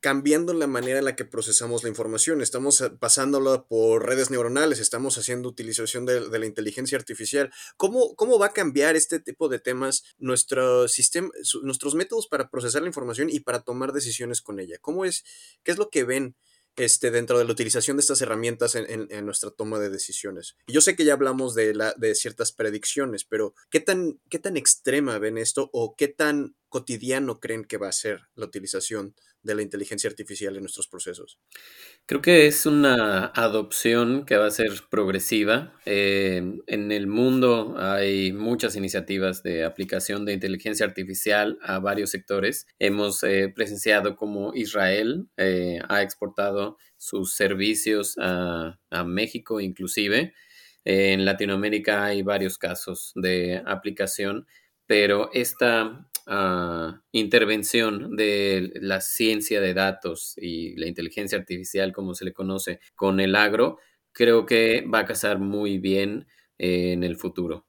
cambiando 0.00 0.52
la 0.52 0.66
manera 0.66 0.98
en 0.98 1.04
la 1.04 1.14
que 1.14 1.24
procesamos 1.24 1.84
la 1.84 1.88
información, 1.88 2.42
estamos 2.42 2.82
pasándola 2.98 3.64
por 3.68 4.06
redes 4.06 4.30
neuronales, 4.30 4.80
estamos 4.80 5.18
haciendo 5.18 5.48
utilización 5.48 6.04
de, 6.04 6.28
de 6.28 6.38
la 6.40 6.46
inteligencia 6.46 6.98
artificial. 6.98 7.52
¿Cómo, 7.76 8.16
¿Cómo, 8.16 8.40
va 8.40 8.46
a 8.46 8.52
cambiar 8.52 8.96
este 8.96 9.20
tipo 9.20 9.48
de 9.48 9.60
temas 9.60 10.02
nuestro 10.18 10.88
sistema, 10.88 11.28
nuestros 11.62 11.94
métodos 11.94 12.26
para 12.26 12.50
procesar 12.50 12.82
la 12.82 12.88
información 12.88 13.30
y 13.30 13.38
para 13.40 13.60
tomar 13.60 13.92
decisiones 13.92 14.42
con 14.42 14.58
ella? 14.58 14.78
¿Cómo 14.80 15.04
es, 15.04 15.24
qué 15.62 15.70
es 15.70 15.78
lo 15.78 15.90
que 15.90 16.02
ven 16.02 16.34
este, 16.76 17.10
dentro 17.10 17.38
de 17.38 17.44
la 17.44 17.52
utilización 17.52 17.96
de 17.96 18.02
estas 18.02 18.20
herramientas 18.20 18.74
en, 18.74 19.08
nuestra 19.24 19.50
toma 19.50 19.78
de 19.78 19.90
decisiones. 19.90 20.56
Y 20.66 20.74
yo 20.74 20.80
sé 20.80 20.94
que 20.94 21.04
ya 21.04 21.14
hablamos 21.14 21.54
de, 21.54 21.74
la, 21.74 21.94
de 21.96 22.14
ciertas 22.14 22.52
predicciones, 22.52 23.24
pero 23.24 23.54
¿qué 23.70 23.80
tan, 23.80 24.20
¿qué 24.28 24.38
tan 24.38 24.56
extrema 24.56 25.18
ven 25.18 25.38
esto 25.38 25.70
o 25.72 25.96
qué 25.96 26.08
tan 26.08 26.54
cotidiano 26.68 27.40
creen 27.40 27.64
que 27.64 27.78
va 27.78 27.88
a 27.88 27.92
ser 27.92 28.22
la 28.34 28.46
utilización 28.46 29.14
de 29.46 29.54
la 29.54 29.62
inteligencia 29.62 30.10
artificial 30.10 30.54
en 30.56 30.62
nuestros 30.62 30.88
procesos? 30.88 31.38
Creo 32.04 32.20
que 32.20 32.46
es 32.46 32.66
una 32.66 33.26
adopción 33.26 34.26
que 34.26 34.36
va 34.36 34.46
a 34.46 34.50
ser 34.50 34.72
progresiva. 34.90 35.72
Eh, 35.86 36.42
en 36.66 36.92
el 36.92 37.06
mundo 37.06 37.74
hay 37.78 38.32
muchas 38.32 38.76
iniciativas 38.76 39.42
de 39.42 39.64
aplicación 39.64 40.24
de 40.24 40.34
inteligencia 40.34 40.84
artificial 40.84 41.58
a 41.62 41.78
varios 41.78 42.10
sectores. 42.10 42.66
Hemos 42.78 43.22
eh, 43.22 43.52
presenciado 43.54 44.16
como 44.16 44.52
Israel 44.54 45.28
eh, 45.36 45.78
ha 45.88 46.02
exportado 46.02 46.76
sus 46.96 47.34
servicios 47.34 48.16
a, 48.18 48.78
a 48.90 49.04
México 49.04 49.60
inclusive. 49.60 50.34
En 50.84 51.24
Latinoamérica 51.24 52.04
hay 52.04 52.22
varios 52.22 52.58
casos 52.58 53.12
de 53.16 53.62
aplicación, 53.66 54.46
pero 54.86 55.30
esta 55.32 56.08
intervención 57.12 58.16
de 58.16 58.72
la 58.80 59.00
ciencia 59.00 59.60
de 59.60 59.74
datos 59.74 60.34
y 60.36 60.74
la 60.76 60.86
inteligencia 60.86 61.38
artificial, 61.38 61.92
como 61.92 62.14
se 62.14 62.24
le 62.24 62.32
conoce, 62.32 62.80
con 62.94 63.20
el 63.20 63.36
agro, 63.36 63.78
creo 64.12 64.46
que 64.46 64.84
va 64.92 65.00
a 65.00 65.04
casar 65.04 65.38
muy 65.38 65.78
bien 65.78 66.26
en 66.58 67.04
el 67.04 67.16
futuro. 67.16 67.66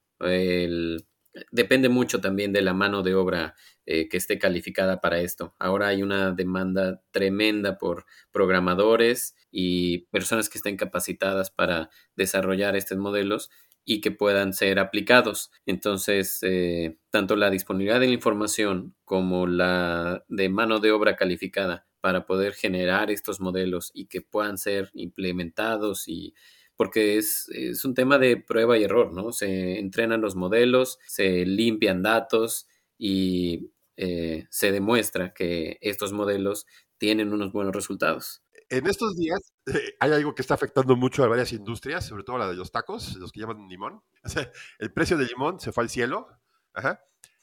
depende 1.51 1.89
mucho 1.89 2.19
también 2.19 2.51
de 2.51 2.61
la 2.63 2.73
mano 2.73 3.03
de 3.03 3.13
obra 3.13 3.53
eh, 3.85 4.09
que 4.09 4.17
esté 4.17 4.39
calificada 4.39 4.99
para 5.01 5.19
esto. 5.19 5.55
Ahora 5.59 5.87
hay 5.87 6.01
una 6.01 6.31
demanda 6.31 7.01
tremenda 7.11 7.77
por 7.77 8.05
programadores 8.31 9.35
y 9.51 10.07
personas 10.07 10.49
que 10.49 10.57
estén 10.57 10.77
capacitadas 10.77 11.51
para 11.51 11.89
desarrollar 12.15 12.75
estos 12.75 12.97
modelos 12.97 13.49
y 13.89 14.01
que 14.01 14.11
puedan 14.11 14.51
ser 14.53 14.79
aplicados. 14.79 15.49
Entonces, 15.65 16.39
eh, 16.41 16.97
tanto 17.09 17.38
la 17.38 17.49
disponibilidad 17.49 18.01
de 18.01 18.07
la 18.07 18.13
información 18.13 18.93
como 19.05 19.47
la 19.47 20.25
de 20.27 20.49
mano 20.49 20.79
de 20.79 20.91
obra 20.91 21.15
calificada 21.15 21.88
para 22.01 22.25
poder 22.25 22.53
generar 22.53 23.09
estos 23.11 23.39
modelos 23.39 23.91
y 23.93 24.07
que 24.07 24.21
puedan 24.21 24.57
ser 24.57 24.91
implementados 24.93 26.09
y 26.09 26.35
porque 26.75 27.17
es, 27.17 27.49
un 27.85 27.95
tema 27.95 28.19
de 28.19 28.35
prueba 28.35 28.77
y 28.77 28.83
error, 28.83 29.13
¿no? 29.13 29.31
Se 29.31 29.79
entrenan 29.79 30.19
los 30.19 30.35
modelos, 30.35 30.99
se 31.07 31.45
limpian 31.45 32.03
datos 32.03 32.67
y 32.97 33.71
eh, 33.95 34.47
se 34.49 34.73
demuestra 34.73 35.33
que 35.33 35.77
estos 35.79 36.11
modelos 36.11 36.65
tienen 36.97 37.31
unos 37.31 37.53
buenos 37.53 37.73
resultados 37.73 38.43
en 38.70 38.88
estos 38.88 39.15
días 39.15 39.53
eh, 39.68 39.95
hay 39.99 40.11
algo 40.11 40.36
que 40.36 40.41
está 40.41 40.53
afectando 40.53 40.95
mucho 40.95 41.24
a 41.24 41.28
varias 41.28 41.53
industrias, 41.53 42.05
sobre 42.05 42.24
todo 42.24 42.38
la 42.38 42.47
de 42.47 42.55
los 42.55 42.72
tacos, 42.72 43.15
los 43.15 43.32
que 43.32 43.39
llaman 43.39 43.68
limón. 43.68 44.01
el 44.80 44.93
precio 44.93 45.18
del 45.18 45.28
limón 45.28 45.59
se 45.59 45.72
fue 45.72 45.84
al 45.84 45.89
cielo. 45.89 46.28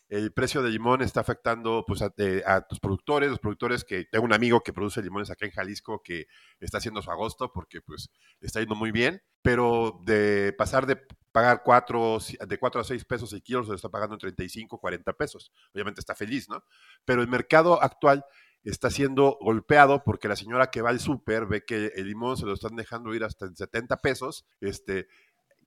El 0.09 0.33
precio 0.33 0.63
del 0.63 0.73
limón 0.73 1.03
está 1.03 1.21
afectando 1.21 1.85
pues, 1.87 2.03
a, 2.03 2.61
tus 2.69 2.79
productores, 2.79 3.31
los 3.31 3.41
productores 3.41 3.85
que 3.85 4.05
tengo 4.05 4.25
un 4.25 4.33
amigo 4.33 4.61
que 4.61 4.73
produce 4.73 5.03
limones 5.03 5.31
acá 5.31 5.47
en 5.47 5.53
Jalisco 5.53 6.03
que 6.05 6.27
está 6.61 6.79
haciendo 6.79 7.03
su 7.03 7.11
agosto 7.11 7.51
porque 7.53 7.81
pues 7.81 8.11
está 8.41 8.61
yendo 8.61 8.77
muy 8.77 8.93
bien, 8.93 9.23
pero 9.43 10.01
de 10.05 10.55
pasar 10.57 10.87
de 10.87 11.01
pagar 11.33 11.63
cuatro, 11.65 12.19
de 12.47 12.59
4 12.59 12.81
a 12.81 12.85
6 12.85 13.05
pesos 13.07 13.33
el 13.33 13.43
kilo 13.43 13.65
se 13.65 13.71
lo 13.71 13.75
está 13.75 13.89
pagando 13.89 14.15
en 14.15 14.21
35, 14.21 14.79
40 14.79 15.13
pesos. 15.15 15.51
Obviamente 15.73 16.01
está 16.01 16.15
feliz, 16.15 16.49
¿no? 16.49 16.63
Pero 17.05 17.23
el 17.23 17.29
mercado 17.29 17.83
actual 17.83 18.25
está 18.71 18.91
siendo 18.91 19.37
golpeado 19.41 20.03
porque 20.05 20.29
la 20.29 20.37
señora 20.37 20.71
que 20.71 20.83
va 20.83 20.91
al 20.91 21.01
súper 21.01 21.47
ve 21.47 21.65
que 21.65 21.93
el 21.97 22.07
limón 22.07 22.37
se 22.37 22.47
lo 22.47 22.55
están 22.55 22.77
dejando 22.77 23.15
ir 23.15 23.25
hasta 23.25 23.47
en 23.47 23.57
70 23.57 23.99
pesos. 23.99 24.47
Este, 24.61 25.01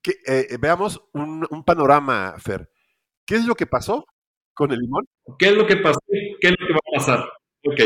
eh, 0.04 0.48
eh, 0.50 0.58
veamos 0.60 1.02
un, 1.14 1.46
panorama, 1.66 2.36
Fer. 2.40 2.70
¿Qué 3.26 3.36
es 3.36 3.46
lo 3.46 3.56
que 3.56 3.68
pasó 3.68 4.06
con 4.54 4.72
el 4.72 4.80
limón? 4.80 5.06
¿Qué 5.38 5.48
es 5.48 5.56
lo 5.56 5.68
que 5.68 5.78
pasó? 5.78 6.00
¿Qué 6.08 6.48
es 6.48 6.56
lo 6.60 6.68
que 6.68 6.74
va 6.74 6.80
a 6.80 6.98
pasar? 6.98 7.20
Ok. 7.66 7.82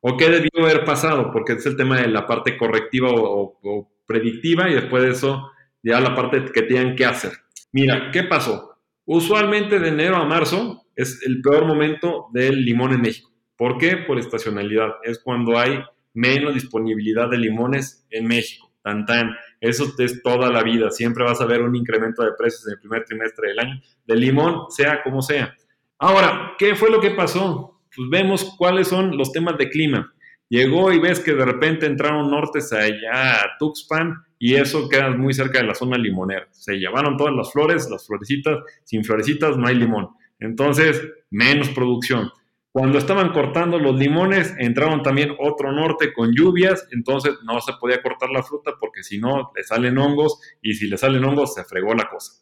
¿O 0.00 0.16
qué 0.16 0.28
debió 0.28 0.50
haber 0.58 0.84
pasado? 0.84 1.30
Porque 1.32 1.54
es 1.54 1.64
el 1.66 1.76
tema 1.76 2.00
de 2.00 2.08
la 2.08 2.26
parte 2.26 2.58
correctiva 2.58 3.10
o, 3.10 3.58
o 3.62 3.92
predictiva 4.06 4.68
y 4.68 4.74
después 4.74 5.02
de 5.02 5.10
eso 5.10 5.50
ya 5.82 6.00
la 6.00 6.14
parte 6.14 6.44
que 6.52 6.62
tienen 6.62 6.96
que 6.96 7.06
hacer. 7.06 7.32
Mira, 7.72 8.10
¿qué 8.12 8.24
pasó? 8.24 8.78
Usualmente 9.06 9.78
de 9.78 9.88
enero 9.88 10.16
a 10.16 10.24
marzo 10.24 10.82
es 10.96 11.22
el 11.26 11.40
peor 11.40 11.66
momento 11.66 12.26
del 12.32 12.64
limón 12.64 12.92
en 12.92 13.02
México. 13.02 13.33
¿Por 13.56 13.78
qué? 13.78 13.96
Por 13.98 14.18
estacionalidad. 14.18 14.96
Es 15.02 15.18
cuando 15.18 15.58
hay 15.58 15.82
menos 16.12 16.54
disponibilidad 16.54 17.28
de 17.28 17.38
limones 17.38 18.06
en 18.10 18.26
México. 18.26 18.72
Tan 18.82 19.06
tan. 19.06 19.34
Eso 19.60 19.86
es 19.98 20.22
toda 20.22 20.50
la 20.50 20.62
vida. 20.62 20.90
Siempre 20.90 21.24
vas 21.24 21.40
a 21.40 21.46
ver 21.46 21.62
un 21.62 21.74
incremento 21.74 22.22
de 22.22 22.32
precios 22.38 22.66
en 22.66 22.74
el 22.74 22.80
primer 22.80 23.04
trimestre 23.04 23.48
del 23.48 23.58
año 23.58 23.80
del 24.06 24.20
limón, 24.20 24.70
sea 24.70 25.02
como 25.02 25.22
sea. 25.22 25.54
Ahora, 25.98 26.52
¿qué 26.58 26.74
fue 26.74 26.90
lo 26.90 27.00
que 27.00 27.10
pasó? 27.10 27.80
Pues 27.94 28.08
vemos 28.10 28.54
cuáles 28.58 28.88
son 28.88 29.16
los 29.16 29.32
temas 29.32 29.56
de 29.56 29.70
clima. 29.70 30.12
Llegó 30.48 30.92
y 30.92 30.98
ves 30.98 31.20
que 31.20 31.32
de 31.32 31.44
repente 31.44 31.86
entraron 31.86 32.30
nortes 32.30 32.72
allá 32.72 33.42
a 33.42 33.56
Tuxpan 33.58 34.22
y 34.38 34.54
eso 34.54 34.88
queda 34.88 35.10
muy 35.10 35.32
cerca 35.32 35.60
de 35.60 35.66
la 35.66 35.74
zona 35.74 35.96
limonera. 35.96 36.46
Se 36.50 36.74
llevaron 36.74 37.16
todas 37.16 37.34
las 37.34 37.50
flores, 37.50 37.88
las 37.90 38.06
florecitas, 38.06 38.58
sin 38.84 39.04
florecitas 39.04 39.56
no 39.56 39.66
hay 39.66 39.76
limón. 39.76 40.10
Entonces, 40.38 41.02
menos 41.30 41.70
producción. 41.70 42.30
Cuando 42.74 42.98
estaban 42.98 43.32
cortando 43.32 43.78
los 43.78 43.94
limones, 43.96 44.52
entraron 44.58 45.00
también 45.00 45.36
otro 45.38 45.70
norte 45.70 46.12
con 46.12 46.32
lluvias, 46.34 46.88
entonces 46.90 47.34
no 47.44 47.60
se 47.60 47.74
podía 47.74 48.02
cortar 48.02 48.30
la 48.30 48.42
fruta 48.42 48.72
porque 48.80 49.04
si 49.04 49.20
no, 49.20 49.52
le 49.54 49.62
salen 49.62 49.96
hongos 49.96 50.40
y 50.60 50.74
si 50.74 50.88
le 50.88 50.98
salen 50.98 51.24
hongos, 51.24 51.54
se 51.54 51.62
fregó 51.62 51.94
la 51.94 52.08
cosa. 52.08 52.32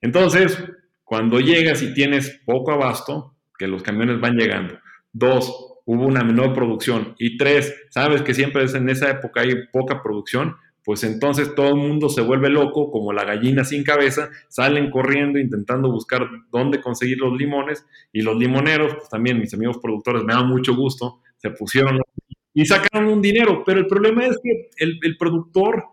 Entonces, 0.00 0.60
cuando 1.04 1.38
llegas 1.38 1.80
y 1.82 1.94
tienes 1.94 2.40
poco 2.44 2.72
abasto, 2.72 3.36
que 3.56 3.68
los 3.68 3.84
camiones 3.84 4.20
van 4.20 4.34
llegando. 4.34 4.80
Dos, 5.12 5.76
hubo 5.84 6.06
una 6.06 6.24
menor 6.24 6.54
producción. 6.54 7.14
Y 7.16 7.38
tres, 7.38 7.72
sabes 7.90 8.22
que 8.22 8.34
siempre 8.34 8.64
es 8.64 8.74
en 8.74 8.88
esa 8.88 9.08
época 9.08 9.42
hay 9.42 9.68
poca 9.72 10.02
producción, 10.02 10.56
pues 10.88 11.04
entonces 11.04 11.54
todo 11.54 11.68
el 11.68 11.74
mundo 11.74 12.08
se 12.08 12.22
vuelve 12.22 12.48
loco, 12.48 12.90
como 12.90 13.12
la 13.12 13.22
gallina 13.22 13.62
sin 13.62 13.84
cabeza, 13.84 14.30
salen 14.48 14.90
corriendo 14.90 15.38
intentando 15.38 15.92
buscar 15.92 16.26
dónde 16.50 16.80
conseguir 16.80 17.18
los 17.18 17.36
limones 17.36 17.84
y 18.10 18.22
los 18.22 18.34
limoneros, 18.38 18.94
pues 18.94 19.10
también 19.10 19.38
mis 19.38 19.52
amigos 19.52 19.76
productores 19.82 20.24
me 20.24 20.32
da 20.32 20.42
mucho 20.42 20.74
gusto, 20.74 21.20
se 21.36 21.50
pusieron 21.50 22.00
y 22.54 22.64
sacaron 22.64 23.12
un 23.12 23.20
dinero, 23.20 23.64
pero 23.66 23.80
el 23.80 23.86
problema 23.86 24.24
es 24.28 24.38
que 24.42 24.70
el, 24.78 25.18
productor, 25.18 25.84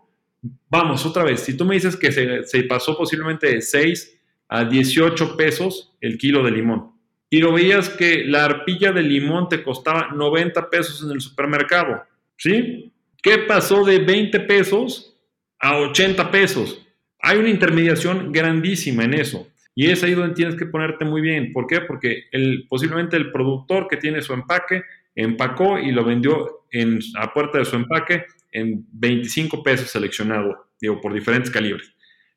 vamos, 0.70 1.04
otra 1.04 1.24
vez, 1.24 1.40
si 1.40 1.54
tú 1.54 1.66
me 1.66 1.74
dices 1.74 1.94
que 1.94 2.10
se, 2.10 2.44
se 2.44 2.62
pasó 2.62 2.96
posiblemente 2.96 3.48
de 3.48 3.60
6 3.60 4.18
a 4.48 4.64
18 4.64 5.36
pesos 5.36 5.94
el 6.00 6.16
kilo 6.16 6.42
de 6.42 6.52
limón, 6.52 6.92
y 7.28 7.40
lo 7.40 7.52
veías 7.52 7.90
que 7.90 8.24
la 8.24 8.46
arpilla 8.46 8.92
de 8.92 9.02
limón 9.02 9.50
te 9.50 9.62
costaba 9.62 10.08
90 10.14 10.70
pesos 10.70 11.04
en 11.04 11.10
el 11.10 11.20
supermercado, 11.20 12.02
¿sí? 12.38 12.94
¿Qué 13.26 13.38
pasó 13.38 13.84
de 13.84 13.98
20 13.98 14.38
pesos 14.38 15.18
a 15.58 15.78
80 15.78 16.30
pesos? 16.30 16.86
Hay 17.18 17.38
una 17.38 17.48
intermediación 17.48 18.30
grandísima 18.30 19.02
en 19.02 19.14
eso. 19.14 19.48
Y 19.74 19.90
es 19.90 20.04
ahí 20.04 20.14
donde 20.14 20.36
tienes 20.36 20.54
que 20.54 20.64
ponerte 20.64 21.04
muy 21.04 21.20
bien. 21.20 21.52
¿Por 21.52 21.66
qué? 21.66 21.80
Porque 21.80 22.26
posiblemente 22.68 23.16
el 23.16 23.32
productor 23.32 23.88
que 23.88 23.96
tiene 23.96 24.22
su 24.22 24.32
empaque 24.32 24.84
empacó 25.16 25.76
y 25.76 25.90
lo 25.90 26.04
vendió 26.04 26.66
en, 26.70 27.00
a 27.16 27.32
puerta 27.34 27.58
de 27.58 27.64
su 27.64 27.74
empaque 27.74 28.26
en 28.52 28.86
25 28.92 29.60
pesos 29.60 29.90
seleccionado, 29.90 30.68
digo, 30.80 31.00
por 31.00 31.12
diferentes 31.12 31.50
calibres. 31.50 31.92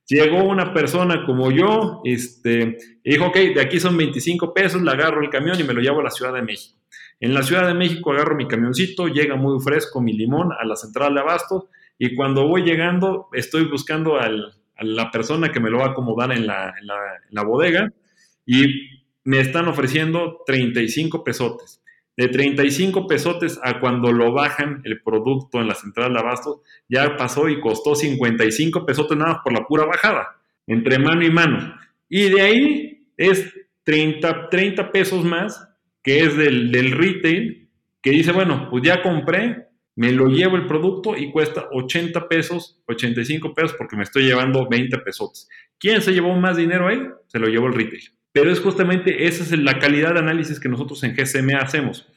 Llegó 0.07 0.43
una 0.43 0.73
persona 0.73 1.23
como 1.23 1.51
yo, 1.51 2.01
este, 2.03 2.79
y 3.03 3.11
dijo, 3.11 3.27
ok, 3.27 3.35
de 3.35 3.61
aquí 3.61 3.79
son 3.79 3.95
25 3.95 4.55
pesos, 4.55 4.81
le 4.81 4.89
agarro 4.89 5.21
el 5.21 5.29
camión 5.29 5.59
y 5.59 5.63
me 5.63 5.75
lo 5.75 5.81
llevo 5.81 5.99
a 5.99 6.05
la 6.05 6.09
Ciudad 6.09 6.33
de 6.33 6.41
México. 6.41 6.79
En 7.21 7.33
la 7.33 7.43
Ciudad 7.43 7.67
de 7.67 7.73
México 7.73 8.13
agarro 8.13 8.35
mi 8.35 8.47
camioncito, 8.47 9.07
llega 9.07 9.35
muy 9.35 9.59
fresco 9.61 9.99
mi 9.99 10.13
limón 10.13 10.51
a 10.57 10.65
la 10.65 10.77
central 10.77 11.13
de 11.13 11.19
abasto 11.19 11.67
y 11.97 12.15
cuando 12.15 12.47
voy 12.47 12.63
llegando 12.63 13.27
estoy 13.33 13.65
buscando 13.65 14.17
a 14.17 14.29
la 14.79 15.11
persona 15.11 15.51
que 15.51 15.59
me 15.59 15.69
lo 15.69 15.79
va 15.79 15.87
a 15.87 15.89
acomodar 15.89 16.31
en 16.31 16.47
la, 16.47 17.43
bodega 17.43 17.91
y 18.45 18.89
me 19.25 19.41
están 19.41 19.67
ofreciendo 19.67 20.43
35 20.45 21.23
pesotes. 21.23 21.81
De 22.15 22.27
35 22.27 23.07
pesotes 23.07 23.59
a 23.63 23.79
cuando 23.79 24.11
lo 24.11 24.33
bajan 24.33 24.81
el 24.85 25.01
producto 25.01 25.59
en 25.59 25.67
la 25.67 25.75
central 25.75 26.13
de 26.13 26.19
abasto, 26.19 26.63
ya 26.87 27.15
pasó 27.17 27.47
y 27.49 27.59
costó 27.59 27.95
55 27.95 28.85
pesotes 28.85 29.17
nada 29.17 29.41
por 29.43 29.53
la 29.53 29.65
pura 29.65 29.85
bajada, 29.85 30.37
entre 30.67 30.99
mano 30.99 31.23
y 31.23 31.31
mano. 31.31 31.75
Y 32.09 32.29
de 32.29 32.41
ahí 32.41 33.07
es 33.15 33.53
30, 33.83 34.49
30 34.49 34.91
pesos 34.91 35.23
más 35.23 35.68
que 36.03 36.21
es 36.21 36.35
del, 36.37 36.91
retail, 36.91 37.69
que 38.01 38.11
dice, 38.11 38.31
bueno, 38.31 38.67
pues 38.69 38.83
ya 38.83 39.01
compré, 39.01 39.67
me 39.95 40.11
lo 40.11 40.27
llevo 40.27 40.55
el 40.55 40.65
producto 40.65 41.17
y 41.17 41.31
cuesta 41.31 41.67
80 41.71 42.27
pesos, 42.29 42.81
85 42.87 43.53
pesos 43.53 43.75
porque 43.77 43.97
me 43.97 44.03
estoy 44.03 44.23
llevando 44.23 44.67
20 44.69 44.97
pesos. 44.99 45.49
¿Quién 45.77 46.01
se 46.01 46.13
llevó 46.13 46.33
más 46.35 46.57
dinero 46.57 46.87
ahí? 46.87 47.01
Se 47.27 47.39
lo 47.39 47.47
llevó 47.47 47.67
el 47.67 47.73
retail. 47.73 48.03
Pero 48.31 48.51
es 48.51 48.61
justamente 48.61 49.25
esa 49.27 49.43
es 49.43 49.57
la 49.59 49.79
calidad 49.79 50.13
de 50.13 50.19
análisis 50.19 50.59
que 50.59 50.69
nosotros 50.69 51.03
en 51.03 51.15
GSM 51.15 51.55
hacemos. 51.59 52.07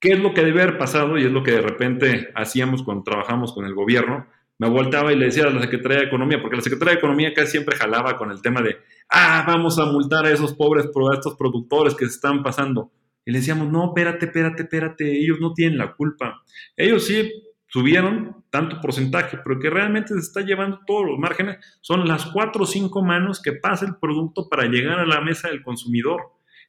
¿Qué 0.00 0.12
es 0.12 0.18
lo 0.18 0.34
que 0.34 0.42
debe 0.42 0.62
haber 0.62 0.78
pasado? 0.78 1.18
Y 1.18 1.24
es 1.24 1.30
lo 1.30 1.42
que 1.42 1.52
de 1.52 1.60
repente 1.60 2.30
hacíamos 2.34 2.82
cuando 2.82 3.04
trabajamos 3.04 3.52
con 3.52 3.66
el 3.66 3.74
gobierno. 3.74 4.26
Me 4.58 4.68
voltaba 4.68 5.12
y 5.12 5.16
le 5.16 5.26
decía 5.26 5.44
a 5.44 5.50
la 5.50 5.60
Secretaría 5.60 5.98
de 5.98 6.04
Economía, 6.04 6.40
porque 6.40 6.56
la 6.56 6.62
Secretaría 6.62 6.94
de 6.94 6.98
Economía 6.98 7.32
casi 7.34 7.52
siempre 7.52 7.76
jalaba 7.76 8.16
con 8.16 8.30
el 8.30 8.42
tema 8.42 8.62
de, 8.62 8.78
ah, 9.10 9.44
vamos 9.46 9.78
a 9.78 9.86
multar 9.86 10.26
a 10.26 10.30
esos 10.30 10.54
pobres, 10.54 10.86
a 10.86 11.14
estos 11.14 11.34
productores 11.36 11.94
que 11.94 12.06
se 12.06 12.12
están 12.12 12.42
pasando. 12.42 12.90
Y 13.24 13.32
le 13.32 13.38
decíamos, 13.38 13.70
no, 13.70 13.86
espérate, 13.86 14.26
espérate, 14.26 14.62
espérate, 14.62 15.18
ellos 15.18 15.38
no 15.40 15.52
tienen 15.52 15.78
la 15.78 15.94
culpa. 15.94 16.42
Ellos 16.76 17.06
sí 17.06 17.30
subieron 17.70 18.44
tanto 18.50 18.80
porcentaje, 18.80 19.38
pero 19.44 19.60
que 19.60 19.70
realmente 19.70 20.14
se 20.14 20.20
está 20.20 20.40
llevando 20.40 20.80
todos 20.86 21.06
los 21.06 21.18
márgenes, 21.18 21.58
son 21.80 22.06
las 22.06 22.26
cuatro 22.26 22.64
o 22.64 22.66
cinco 22.66 23.02
manos 23.02 23.40
que 23.40 23.52
pasa 23.52 23.86
el 23.86 23.96
producto 23.96 24.48
para 24.48 24.66
llegar 24.66 24.98
a 24.98 25.06
la 25.06 25.20
mesa 25.20 25.48
del 25.48 25.62
consumidor. 25.62 26.20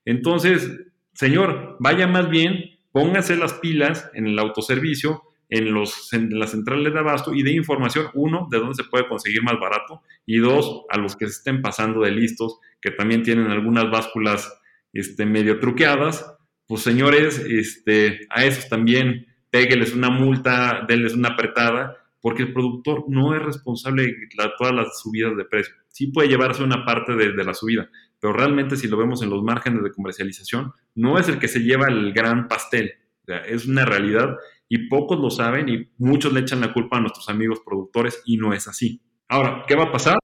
Entonces, 0.06 0.70
señor, 1.14 1.78
vaya 1.80 2.06
más 2.06 2.30
bien, 2.30 2.78
póngase 2.92 3.36
las 3.36 3.54
pilas 3.56 4.12
en 4.14 4.28
el 4.28 4.38
autoservicio, 4.38 5.24
en, 5.50 5.74
los, 5.74 6.14
en 6.14 6.40
las 6.40 6.52
centrales 6.52 6.94
de 6.94 7.00
abasto 7.00 7.34
y 7.34 7.44
de 7.44 7.52
información, 7.52 8.08
uno, 8.14 8.48
de 8.50 8.60
dónde 8.60 8.76
se 8.76 8.86
puede 8.86 9.08
conseguir 9.08 9.42
más 9.44 9.60
barato, 9.60 10.02
y 10.26 10.38
dos, 10.38 10.86
a 10.90 10.98
los 10.98 11.16
que 11.16 11.26
se 11.26 11.34
estén 11.34 11.62
pasando 11.62 12.02
de 12.02 12.12
listos, 12.12 12.60
que 12.80 12.92
también 12.92 13.24
tienen 13.24 13.48
algunas 13.48 13.90
básculas 13.90 14.54
este, 14.94 15.26
medio 15.26 15.60
truqueadas, 15.60 16.38
pues 16.72 16.84
señores, 16.84 17.38
este, 17.38 18.28
a 18.30 18.46
esos 18.46 18.70
también 18.70 19.28
pégueles 19.50 19.94
una 19.94 20.10
multa, 20.10 20.86
denles 20.88 21.14
una 21.14 21.32
apretada, 21.32 21.98
porque 22.22 22.44
el 22.44 22.54
productor 22.54 23.04
no 23.10 23.36
es 23.36 23.42
responsable 23.42 24.04
de 24.04 24.28
todas 24.58 24.74
las 24.74 25.02
subidas 25.02 25.36
de 25.36 25.44
precio. 25.44 25.76
Sí 25.90 26.08
puede 26.14 26.30
llevarse 26.30 26.64
una 26.64 26.86
parte 26.86 27.14
de, 27.18 27.34
la 27.44 27.54
subida, 27.54 27.90
pero 28.22 28.32
realmente 28.32 28.78
si 28.78 28.88
lo 28.88 28.96
vemos 28.96 29.22
en 29.22 29.32
los 29.32 29.44
márgenes 29.44 29.84
de 29.84 29.92
comercialización, 29.92 30.72
no 30.96 31.20
es 31.20 31.28
el 31.28 31.40
que 31.40 31.50
se 31.50 31.60
lleva 31.60 31.88
el 31.90 32.14
gran 32.14 32.48
pastel. 32.48 32.94
es 33.28 33.66
una 33.66 33.84
realidad 33.84 34.38
y 34.70 34.88
pocos 34.88 35.20
lo 35.20 35.30
saben 35.30 35.68
y 35.68 35.90
muchos 35.98 36.32
le 36.32 36.40
echan 36.40 36.62
la 36.62 36.72
culpa 36.72 36.96
a 36.96 37.02
nuestros 37.02 37.28
amigos 37.28 37.60
productores 37.66 38.22
y 38.26 38.38
no 38.38 38.54
es 38.54 38.70
así. 38.70 39.02
Ahora, 39.28 39.66
¿qué 39.68 39.76
va 39.76 39.84
a 39.84 39.92
pasar? 39.92 40.18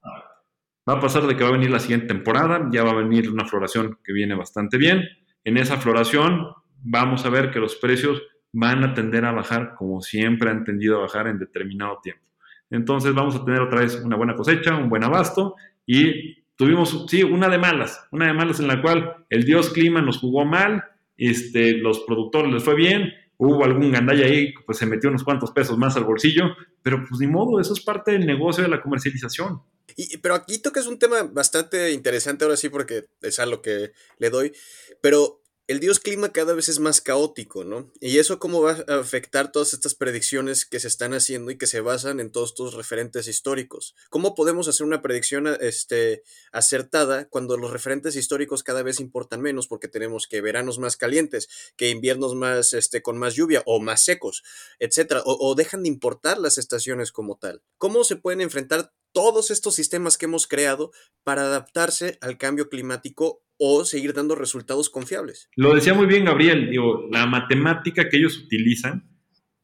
Va 0.88 0.94
a 0.94 1.00
pasar 1.00 1.26
de 1.26 1.36
que 1.36 1.42
va 1.42 1.50
a 1.50 1.58
venir 1.58 1.68
la 1.68 1.78
siguiente 1.78 2.06
temporada, 2.06 2.70
ya 2.72 2.84
va 2.84 2.92
a 2.92 3.02
venir 3.02 3.28
una 3.28 3.44
floración 3.44 3.98
que 4.02 4.14
viene 4.14 4.34
bastante 4.34 4.78
bien. 4.78 5.04
En 5.44 5.56
esa 5.56 5.78
floración 5.78 6.48
vamos 6.82 7.24
a 7.24 7.30
ver 7.30 7.50
que 7.50 7.58
los 7.58 7.76
precios 7.76 8.22
van 8.52 8.84
a 8.84 8.94
tender 8.94 9.24
a 9.24 9.32
bajar 9.32 9.74
como 9.76 10.00
siempre 10.00 10.50
han 10.50 10.64
tendido 10.64 10.98
a 10.98 11.02
bajar 11.02 11.26
en 11.26 11.38
determinado 11.38 11.98
tiempo. 12.02 12.24
Entonces 12.70 13.14
vamos 13.14 13.34
a 13.34 13.44
tener 13.44 13.60
otra 13.60 13.80
vez 13.80 13.96
una 13.96 14.16
buena 14.16 14.34
cosecha, 14.34 14.76
un 14.76 14.88
buen 14.88 15.04
abasto 15.04 15.54
y 15.86 16.42
tuvimos, 16.56 17.06
sí, 17.08 17.22
una 17.22 17.48
de 17.48 17.58
malas, 17.58 18.06
una 18.10 18.26
de 18.26 18.32
malas 18.34 18.60
en 18.60 18.68
la 18.68 18.82
cual 18.82 19.24
el 19.30 19.44
dios 19.44 19.70
clima 19.70 20.02
nos 20.02 20.18
jugó 20.18 20.44
mal, 20.44 20.84
este, 21.16 21.78
los 21.78 22.00
productores 22.00 22.52
les 22.52 22.62
fue 22.62 22.74
bien, 22.74 23.12
hubo 23.38 23.64
algún 23.64 23.92
gandalla 23.92 24.26
ahí, 24.26 24.52
pues 24.66 24.78
se 24.78 24.86
metió 24.86 25.08
unos 25.08 25.24
cuantos 25.24 25.52
pesos 25.52 25.78
más 25.78 25.96
al 25.96 26.04
bolsillo, 26.04 26.56
pero 26.82 27.04
pues 27.08 27.20
ni 27.20 27.26
modo, 27.26 27.60
eso 27.60 27.72
es 27.72 27.80
parte 27.80 28.12
del 28.12 28.26
negocio 28.26 28.64
de 28.64 28.70
la 28.70 28.82
comercialización. 28.82 29.62
Y, 29.96 30.18
pero 30.18 30.34
aquí 30.34 30.58
tocas 30.58 30.86
un 30.86 30.98
tema 30.98 31.22
bastante 31.22 31.92
interesante 31.92 32.44
ahora 32.44 32.56
sí 32.56 32.68
porque 32.68 33.06
es 33.22 33.38
a 33.38 33.46
lo 33.46 33.62
que 33.62 33.92
le 34.18 34.30
doy, 34.30 34.52
pero 35.00 35.38
el 35.68 35.80
dios 35.80 36.00
clima 36.00 36.32
cada 36.32 36.54
vez 36.54 36.70
es 36.70 36.80
más 36.80 37.02
caótico, 37.02 37.62
¿no? 37.62 37.92
Y 38.00 38.16
eso 38.16 38.38
cómo 38.38 38.62
va 38.62 38.82
a 38.88 39.00
afectar 39.00 39.52
todas 39.52 39.74
estas 39.74 39.94
predicciones 39.94 40.64
que 40.64 40.80
se 40.80 40.88
están 40.88 41.12
haciendo 41.12 41.50
y 41.50 41.58
que 41.58 41.66
se 41.66 41.82
basan 41.82 42.20
en 42.20 42.32
todos 42.32 42.50
estos 42.50 42.72
referentes 42.72 43.28
históricos. 43.28 43.94
¿Cómo 44.08 44.34
podemos 44.34 44.66
hacer 44.66 44.86
una 44.86 45.02
predicción 45.02 45.46
este, 45.60 46.22
acertada 46.52 47.28
cuando 47.28 47.58
los 47.58 47.70
referentes 47.70 48.16
históricos 48.16 48.62
cada 48.62 48.82
vez 48.82 48.98
importan 48.98 49.42
menos 49.42 49.68
porque 49.68 49.88
tenemos 49.88 50.26
que 50.26 50.40
veranos 50.40 50.78
más 50.78 50.96
calientes, 50.96 51.50
que 51.76 51.90
inviernos 51.90 52.34
más 52.34 52.72
este, 52.72 53.02
con 53.02 53.18
más 53.18 53.34
lluvia 53.34 53.62
o 53.66 53.78
más 53.78 54.02
secos, 54.02 54.42
etcétera, 54.78 55.20
o, 55.26 55.36
o 55.38 55.54
dejan 55.54 55.82
de 55.82 55.90
importar 55.90 56.38
las 56.38 56.56
estaciones 56.56 57.12
como 57.12 57.36
tal? 57.36 57.62
¿Cómo 57.76 58.04
se 58.04 58.16
pueden 58.16 58.40
enfrentar 58.40 58.94
todos 59.12 59.50
estos 59.50 59.74
sistemas 59.74 60.18
que 60.18 60.26
hemos 60.26 60.46
creado 60.46 60.92
para 61.24 61.42
adaptarse 61.42 62.18
al 62.20 62.38
cambio 62.38 62.68
climático 62.68 63.42
o 63.58 63.84
seguir 63.84 64.14
dando 64.14 64.34
resultados 64.34 64.88
confiables. 64.88 65.50
Lo 65.56 65.74
decía 65.74 65.94
muy 65.94 66.06
bien 66.06 66.24
Gabriel, 66.24 66.70
digo, 66.70 67.08
la 67.10 67.26
matemática 67.26 68.08
que 68.08 68.18
ellos 68.18 68.38
utilizan 68.38 69.08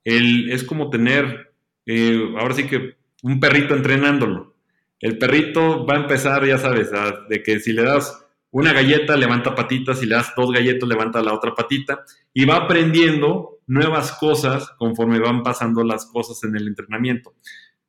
es 0.04 0.64
como 0.64 0.90
tener, 0.90 1.54
eh, 1.86 2.34
ahora 2.38 2.54
sí 2.54 2.66
que 2.66 2.96
un 3.22 3.40
perrito 3.40 3.74
entrenándolo. 3.74 4.54
El 5.00 5.18
perrito 5.18 5.86
va 5.86 5.94
a 5.94 6.00
empezar, 6.00 6.46
ya 6.46 6.58
sabes, 6.58 6.90
de 7.28 7.42
que 7.42 7.58
si 7.60 7.72
le 7.72 7.82
das 7.82 8.24
una 8.50 8.72
galleta, 8.72 9.16
levanta 9.16 9.54
patitas, 9.54 9.98
si 9.98 10.06
le 10.06 10.14
das 10.14 10.32
dos 10.36 10.52
galletas, 10.52 10.88
levanta 10.88 11.22
la 11.22 11.34
otra 11.34 11.54
patita, 11.54 12.04
y 12.32 12.44
va 12.44 12.56
aprendiendo 12.56 13.58
nuevas 13.66 14.12
cosas 14.12 14.70
conforme 14.78 15.18
van 15.18 15.42
pasando 15.42 15.82
las 15.82 16.06
cosas 16.06 16.42
en 16.44 16.56
el 16.56 16.68
entrenamiento. 16.68 17.34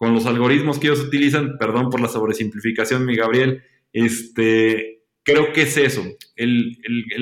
Con 0.05 0.13
los 0.13 0.27
algoritmos 0.27 0.77
que 0.77 0.85
ellos 0.85 1.03
utilizan, 1.03 1.57
perdón 1.57 1.89
por 1.89 1.99
la 1.99 2.07
sobresimplificación, 2.07 3.07
mi 3.07 3.15
Gabriel, 3.15 3.63
este, 3.91 5.01
creo 5.23 5.51
que 5.51 5.63
es 5.63 5.77
eso. 5.77 6.03
El, 6.35 6.77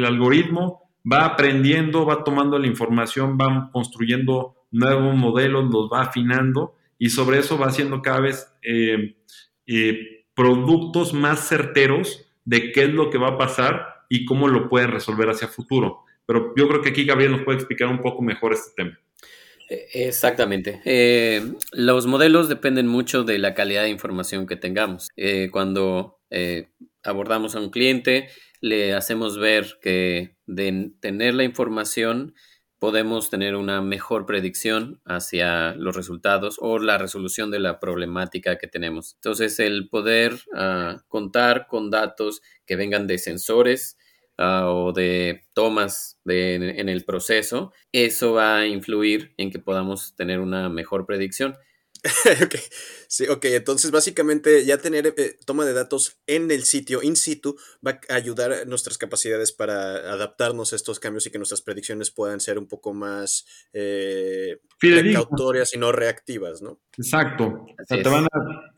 algoritmo 0.05 0.91
va 1.09 1.23
aprendiendo, 1.23 2.05
va 2.05 2.25
tomando 2.25 2.59
la 2.59 2.67
información, 2.67 3.37
va 3.39 3.69
construyendo 3.71 4.67
nuevos 4.71 5.15
modelos, 5.15 5.71
los 5.71 5.89
va 5.89 6.01
afinando 6.01 6.75
y 6.97 7.09
sobre 7.09 7.39
eso 7.39 7.57
va 7.57 7.67
haciendo 7.67 8.01
cada 8.01 8.19
vez 8.19 8.53
eh, 8.61 9.15
eh, 9.65 10.25
productos 10.33 11.13
más 11.13 11.47
certeros 11.47 12.25
de 12.43 12.73
qué 12.73 12.83
es 12.83 12.93
lo 12.93 13.09
que 13.09 13.17
va 13.17 13.29
a 13.29 13.37
pasar 13.37 14.03
y 14.09 14.25
cómo 14.25 14.49
lo 14.49 14.67
puede 14.67 14.87
resolver 14.87 15.29
hacia 15.29 15.47
futuro. 15.47 16.03
Pero 16.25 16.53
yo 16.57 16.67
creo 16.67 16.81
que 16.81 16.89
aquí 16.89 17.05
Gabriel 17.05 17.31
nos 17.31 17.43
puede 17.43 17.59
explicar 17.59 17.87
un 17.87 18.01
poco 18.01 18.21
mejor 18.21 18.51
este 18.51 18.73
tema. 18.75 18.99
Exactamente. 19.93 20.81
Eh, 20.85 21.53
los 21.71 22.05
modelos 22.05 22.49
dependen 22.49 22.87
mucho 22.87 23.23
de 23.23 23.39
la 23.39 23.53
calidad 23.53 23.83
de 23.83 23.89
información 23.89 24.47
que 24.47 24.55
tengamos. 24.55 25.09
cuando 25.51 26.19
abordamos 27.03 27.55
a 27.55 27.59
un 27.59 27.69
cliente, 27.69 28.29
le 28.59 28.93
hacemos 28.93 29.37
ver 29.37 29.77
que 29.81 30.37
de 30.47 30.91
tener 30.99 31.35
la 31.35 31.43
información 31.43 32.33
podemos 32.83 33.29
tener 33.29 33.55
una 33.55 33.81
mejor 33.81 34.25
predicción 34.25 35.01
hacia 35.05 35.73
los 35.75 35.95
resultados 35.95 36.57
o 36.59 36.79
la 36.79 36.97
resolución 36.97 37.49
de 37.49 37.59
la 37.59 37.79
problemática 37.79 38.57
que 38.57 38.67
tenemos. 38.67 39.13
Entonces, 39.15 39.57
el 39.59 39.87
poder 39.87 40.37
ah, 40.53 41.01
contar 41.07 41.67
con 41.67 41.89
datos 41.89 42.41
que 42.65 42.75
vengan 42.75 43.07
de 43.07 43.19
sensores 43.19 43.97
ah, 44.37 44.69
o 44.69 44.93
de 44.93 45.43
tomas 45.53 46.19
en 46.25 46.89
el 46.89 47.03
proceso, 47.05 47.73
eso 47.91 48.33
va 48.33 48.57
a 48.57 48.67
influir 48.67 49.33
en 49.37 49.51
que 49.51 49.59
podamos 49.59 50.15
tener 50.15 50.39
una 50.39 50.69
mejor 50.69 51.05
predicción. 51.05 51.55
ok, 52.43 52.55
sí, 53.07 53.27
ok, 53.29 53.45
entonces 53.45 53.89
básicamente 53.89 54.65
ya 54.65 54.77
tener 54.77 55.13
eh, 55.15 55.37
toma 55.45 55.63
de 55.63 55.71
datos 55.71 56.19
en 56.27 56.51
el 56.51 56.63
sitio, 56.63 57.01
in 57.01 57.15
situ, 57.15 57.55
va 57.85 58.01
a 58.09 58.15
ayudar 58.15 58.51
a 58.51 58.65
nuestras 58.65 58.97
capacidades 58.97 59.53
para 59.53 59.95
adaptarnos 60.11 60.73
a 60.73 60.75
estos 60.75 60.99
cambios 60.99 61.25
y 61.25 61.31
que 61.31 61.37
nuestras 61.37 61.61
predicciones 61.61 62.11
puedan 62.11 62.41
ser 62.41 62.59
un 62.59 62.67
poco 62.67 62.93
más 62.93 63.45
eh, 63.71 64.59
precautorias 64.79 65.73
y 65.75 65.77
no 65.77 65.93
reactivas, 65.93 66.61
¿no? 66.61 66.81
Exacto. 66.97 67.65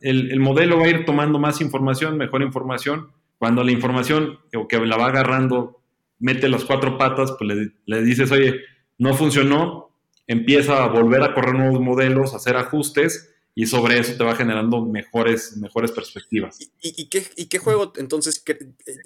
el, 0.02 0.40
modelo 0.40 0.78
va 0.78 0.86
a 0.86 0.90
ir 0.90 1.06
tomando 1.06 1.40
más 1.40 1.62
información, 1.62 2.18
mejor 2.18 2.44
información. 2.44 3.12
Cuando 3.38 3.64
la 3.64 3.72
información 3.72 4.40
o 4.56 4.68
que 4.68 4.80
la 4.80 4.98
va 4.98 5.08
agarrando 5.08 5.82
mete 6.20 6.50
las 6.50 6.66
cuatro 6.66 6.98
patas, 6.98 7.34
pues 7.38 7.72
le, 7.86 8.04
dices, 8.04 8.32
oye, 8.32 8.62
no 8.98 9.14
funcionó, 9.14 9.92
empieza 10.28 10.84
a 10.84 10.88
volver 10.88 11.22
a 11.24 11.34
correr 11.34 11.56
nuevos 11.56 11.82
modelos, 11.82 12.34
hacer 12.34 12.56
ajustes 12.56 13.34
y 13.54 13.68
sobre 13.68 14.00
eso 14.00 14.18
te 14.18 14.24
va 14.24 14.36
generando 14.36 14.86
mejores, 14.86 15.58
mejores 15.58 15.92
perspectivas. 15.92 16.58
¿Y, 16.82 17.08
qué, 17.08 17.24
qué, 17.50 17.60
juego 17.60 17.94
entonces 17.98 18.40
que, 18.40 18.54
eh, 18.54 18.98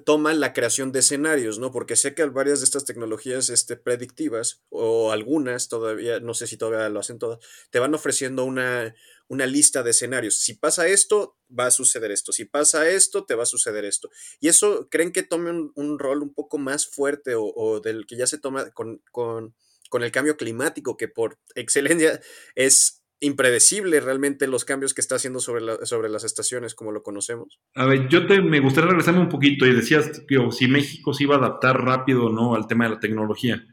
toma 0.00 0.34
la 0.34 0.52
creación 0.52 0.90
de 0.90 1.00
escenarios, 1.00 1.58
¿no? 1.58 1.70
Porque 1.70 1.96
sé 1.96 2.14
que 2.14 2.24
varias 2.26 2.60
de 2.60 2.64
estas 2.64 2.84
tecnologías 2.84 3.50
este, 3.50 3.76
predictivas, 3.76 4.62
o 4.70 5.12
algunas 5.12 5.68
todavía, 5.68 6.20
no 6.20 6.34
sé 6.34 6.46
si 6.46 6.56
todavía 6.56 6.88
lo 6.88 7.00
hacen 7.00 7.18
todas, 7.18 7.38
te 7.70 7.78
van 7.78 7.94
ofreciendo 7.94 8.44
una, 8.44 8.94
una 9.28 9.46
lista 9.46 9.82
de 9.82 9.90
escenarios. 9.90 10.38
Si 10.38 10.54
pasa 10.54 10.86
esto, 10.88 11.38
va 11.48 11.66
a 11.66 11.70
suceder 11.70 12.10
esto. 12.10 12.32
Si 12.32 12.44
pasa 12.44 12.88
esto, 12.88 13.24
te 13.24 13.34
va 13.34 13.44
a 13.44 13.46
suceder 13.46 13.84
esto. 13.84 14.10
Y 14.40 14.48
eso, 14.48 14.88
¿creen 14.90 15.12
que 15.12 15.22
tome 15.22 15.50
un, 15.74 15.98
rol 15.98 16.22
un 16.22 16.34
poco 16.34 16.58
más 16.58 16.86
fuerte 16.86 17.34
o, 17.36 17.80
del 17.80 18.06
que 18.06 18.16
ya 18.16 18.26
se 18.26 18.38
toma 18.38 18.70
con, 18.70 19.02
con 19.10 19.54
con 19.94 20.02
el 20.02 20.10
cambio 20.10 20.36
climático, 20.36 20.96
que 20.96 21.06
por 21.06 21.38
excelencia 21.54 22.20
es 22.56 23.04
impredecible 23.20 24.00
realmente 24.00 24.48
los 24.48 24.64
cambios 24.64 24.92
que 24.92 25.00
está 25.00 25.14
haciendo 25.14 25.38
sobre, 25.38 25.86
sobre 25.86 26.08
las 26.08 26.24
estaciones 26.24 26.74
como 26.74 26.90
lo 26.90 27.04
conocemos. 27.04 27.60
A 27.76 27.86
ver, 27.86 28.08
yo 28.08 28.26
te, 28.26 28.42
me 28.42 28.58
gustaría 28.58 28.90
regresarme 28.90 29.20
un 29.20 29.28
poquito 29.28 29.64
y 29.66 29.72
decías 29.72 30.22
que 30.26 30.50
si 30.50 30.66
México 30.66 31.14
se 31.14 31.22
iba 31.22 31.36
a 31.36 31.38
adaptar 31.38 31.80
rápido 31.80 32.26
o 32.26 32.30
no 32.30 32.56
al 32.56 32.66
tema 32.66 32.84
de 32.86 32.94
la 32.94 32.98
tecnología. 32.98 33.64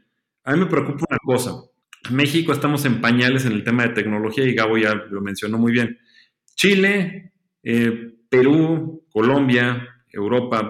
A 0.44 0.52
mí 0.52 0.60
me 0.60 0.66
preocupa 0.66 1.06
una 1.10 1.18
cosa. 1.24 1.60
México 2.10 2.52
estamos 2.52 2.84
en 2.84 3.00
pañales 3.00 3.44
en 3.44 3.52
el 3.52 3.64
tema 3.64 3.84
de 3.84 3.94
tecnología 3.94 4.44
y 4.44 4.54
Gabo 4.54 4.76
ya 4.78 4.94
lo 4.94 5.20
mencionó 5.20 5.58
muy 5.58 5.72
bien. 5.72 5.98
Chile, 6.54 7.32
eh, 7.62 8.14
Perú, 8.28 9.06
Colombia, 9.10 9.88
Europa, 10.10 10.68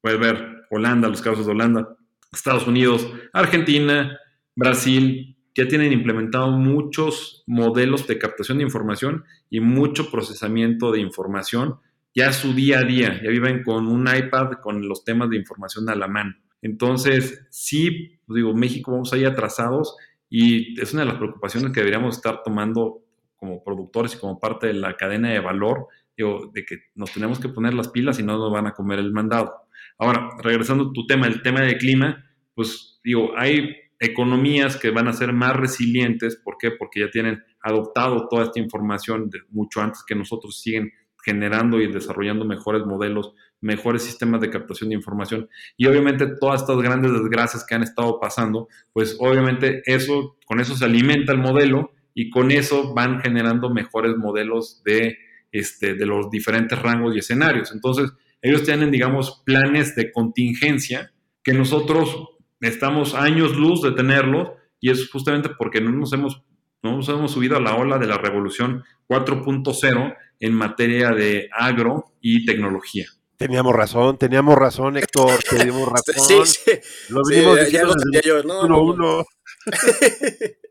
puedes 0.00 0.20
ver 0.20 0.66
Holanda, 0.70 1.08
los 1.08 1.22
casos 1.22 1.46
de 1.46 1.52
Holanda, 1.52 1.96
Estados 2.32 2.66
Unidos, 2.66 3.10
Argentina, 3.32 4.18
Brasil 4.54 5.36
ya 5.54 5.66
tienen 5.66 5.92
implementado 5.92 6.52
muchos 6.52 7.42
modelos 7.46 8.06
de 8.06 8.18
captación 8.18 8.58
de 8.58 8.64
información 8.64 9.24
y 9.50 9.58
mucho 9.60 10.10
procesamiento 10.10 10.92
de 10.92 11.00
información 11.00 11.80
ya 12.14 12.32
su 12.32 12.52
día 12.52 12.80
a 12.80 12.84
día, 12.84 13.20
ya 13.22 13.30
viven 13.30 13.62
con 13.62 13.86
un 13.86 14.08
iPad 14.08 14.52
con 14.62 14.88
los 14.88 15.04
temas 15.04 15.30
de 15.30 15.36
información 15.36 15.88
a 15.88 15.94
la 15.94 16.08
mano. 16.08 16.34
Entonces, 16.62 17.46
sí, 17.50 18.18
pues 18.26 18.36
digo, 18.36 18.54
México 18.54 18.92
vamos 18.92 19.12
ahí 19.12 19.24
atrasados 19.24 19.96
y 20.30 20.80
es 20.80 20.92
una 20.92 21.02
de 21.02 21.08
las 21.08 21.16
preocupaciones 21.16 21.72
que 21.72 21.80
deberíamos 21.80 22.16
estar 22.16 22.42
tomando 22.42 23.02
como 23.36 23.62
productores 23.62 24.14
y 24.14 24.18
como 24.18 24.38
parte 24.38 24.66
de 24.66 24.74
la 24.74 24.96
cadena 24.96 25.30
de 25.30 25.40
valor, 25.40 25.86
digo, 26.16 26.50
de 26.52 26.64
que 26.64 26.76
nos 26.94 27.12
tenemos 27.12 27.38
que 27.38 27.48
poner 27.48 27.74
las 27.74 27.88
pilas 27.88 28.18
y 28.18 28.22
no 28.22 28.36
nos 28.36 28.52
van 28.52 28.66
a 28.66 28.72
comer 28.72 28.98
el 28.98 29.12
mandado. 29.12 29.52
Ahora, 29.98 30.30
regresando 30.42 30.84
a 30.84 30.92
tu 30.92 31.06
tema, 31.06 31.26
el 31.26 31.42
tema 31.42 31.60
del 31.60 31.78
clima, 31.78 32.24
pues 32.54 33.00
digo, 33.04 33.32
hay 33.36 33.76
economías 34.00 34.76
que 34.76 34.90
van 34.90 35.08
a 35.08 35.12
ser 35.12 35.32
más 35.32 35.56
resilientes, 35.56 36.36
¿por 36.36 36.56
qué? 36.58 36.72
Porque 36.72 37.00
ya 37.00 37.10
tienen 37.10 37.42
adoptado 37.62 38.28
toda 38.28 38.44
esta 38.44 38.60
información 38.60 39.30
mucho 39.50 39.80
antes 39.80 40.04
que 40.06 40.14
nosotros 40.14 40.60
siguen 40.60 40.92
generando 41.24 41.80
y 41.80 41.90
desarrollando 41.90 42.44
mejores 42.44 42.84
modelos, 42.84 43.34
mejores 43.60 44.02
sistemas 44.02 44.40
de 44.40 44.50
captación 44.50 44.90
de 44.90 44.96
información 44.96 45.48
y 45.76 45.86
obviamente 45.86 46.26
todas 46.40 46.62
estas 46.62 46.78
grandes 46.78 47.12
desgracias 47.12 47.64
que 47.66 47.74
han 47.74 47.82
estado 47.82 48.20
pasando, 48.20 48.68
pues 48.92 49.16
obviamente 49.18 49.82
eso 49.86 50.36
con 50.46 50.60
eso 50.60 50.76
se 50.76 50.84
alimenta 50.84 51.32
el 51.32 51.38
modelo 51.38 51.92
y 52.14 52.30
con 52.30 52.50
eso 52.50 52.94
van 52.94 53.20
generando 53.20 53.70
mejores 53.70 54.16
modelos 54.16 54.82
de 54.84 55.18
este 55.52 55.94
de 55.94 56.06
los 56.06 56.30
diferentes 56.30 56.80
rangos 56.80 57.14
y 57.14 57.18
escenarios. 57.18 57.72
Entonces, 57.72 58.12
ellos 58.42 58.62
tienen 58.62 58.90
digamos 58.90 59.42
planes 59.44 59.94
de 59.96 60.12
contingencia 60.12 61.12
que 61.42 61.52
nosotros 61.52 62.28
estamos 62.60 63.14
años 63.14 63.56
luz 63.56 63.82
de 63.82 63.92
tenerlos 63.92 64.50
y 64.80 64.90
es 64.90 65.10
justamente 65.10 65.50
porque 65.58 65.80
no 65.80 65.90
nos 65.90 66.12
hemos 66.12 66.42
no 66.82 66.96
nos 66.96 67.08
hemos 67.08 67.32
subido 67.32 67.56
a 67.56 67.60
la 67.60 67.74
ola 67.74 67.98
de 67.98 68.06
la 68.06 68.18
revolución 68.18 68.84
4.0 69.08 70.16
en 70.40 70.54
materia 70.54 71.10
de 71.10 71.48
agro 71.52 72.14
y 72.20 72.44
tecnología. 72.44 73.06
Teníamos 73.38 73.74
razón, 73.74 74.18
teníamos 74.18 74.56
razón, 74.56 74.96
Héctor, 74.96 75.38
teníamos 75.50 75.88
razón. 75.88 76.46
Sí, 76.46 76.60
sí. 76.64 76.80
Lo 77.08 77.24
Sí, 77.24 77.34
venimos 77.36 77.70
ya 77.70 77.84
lo 77.84 77.92
sabía 77.92 78.20
yo. 78.24 78.42
No, 78.42 78.60
uno, 78.62 78.68
no, 78.68 78.76
no. 78.76 78.82
uno. 78.82 79.24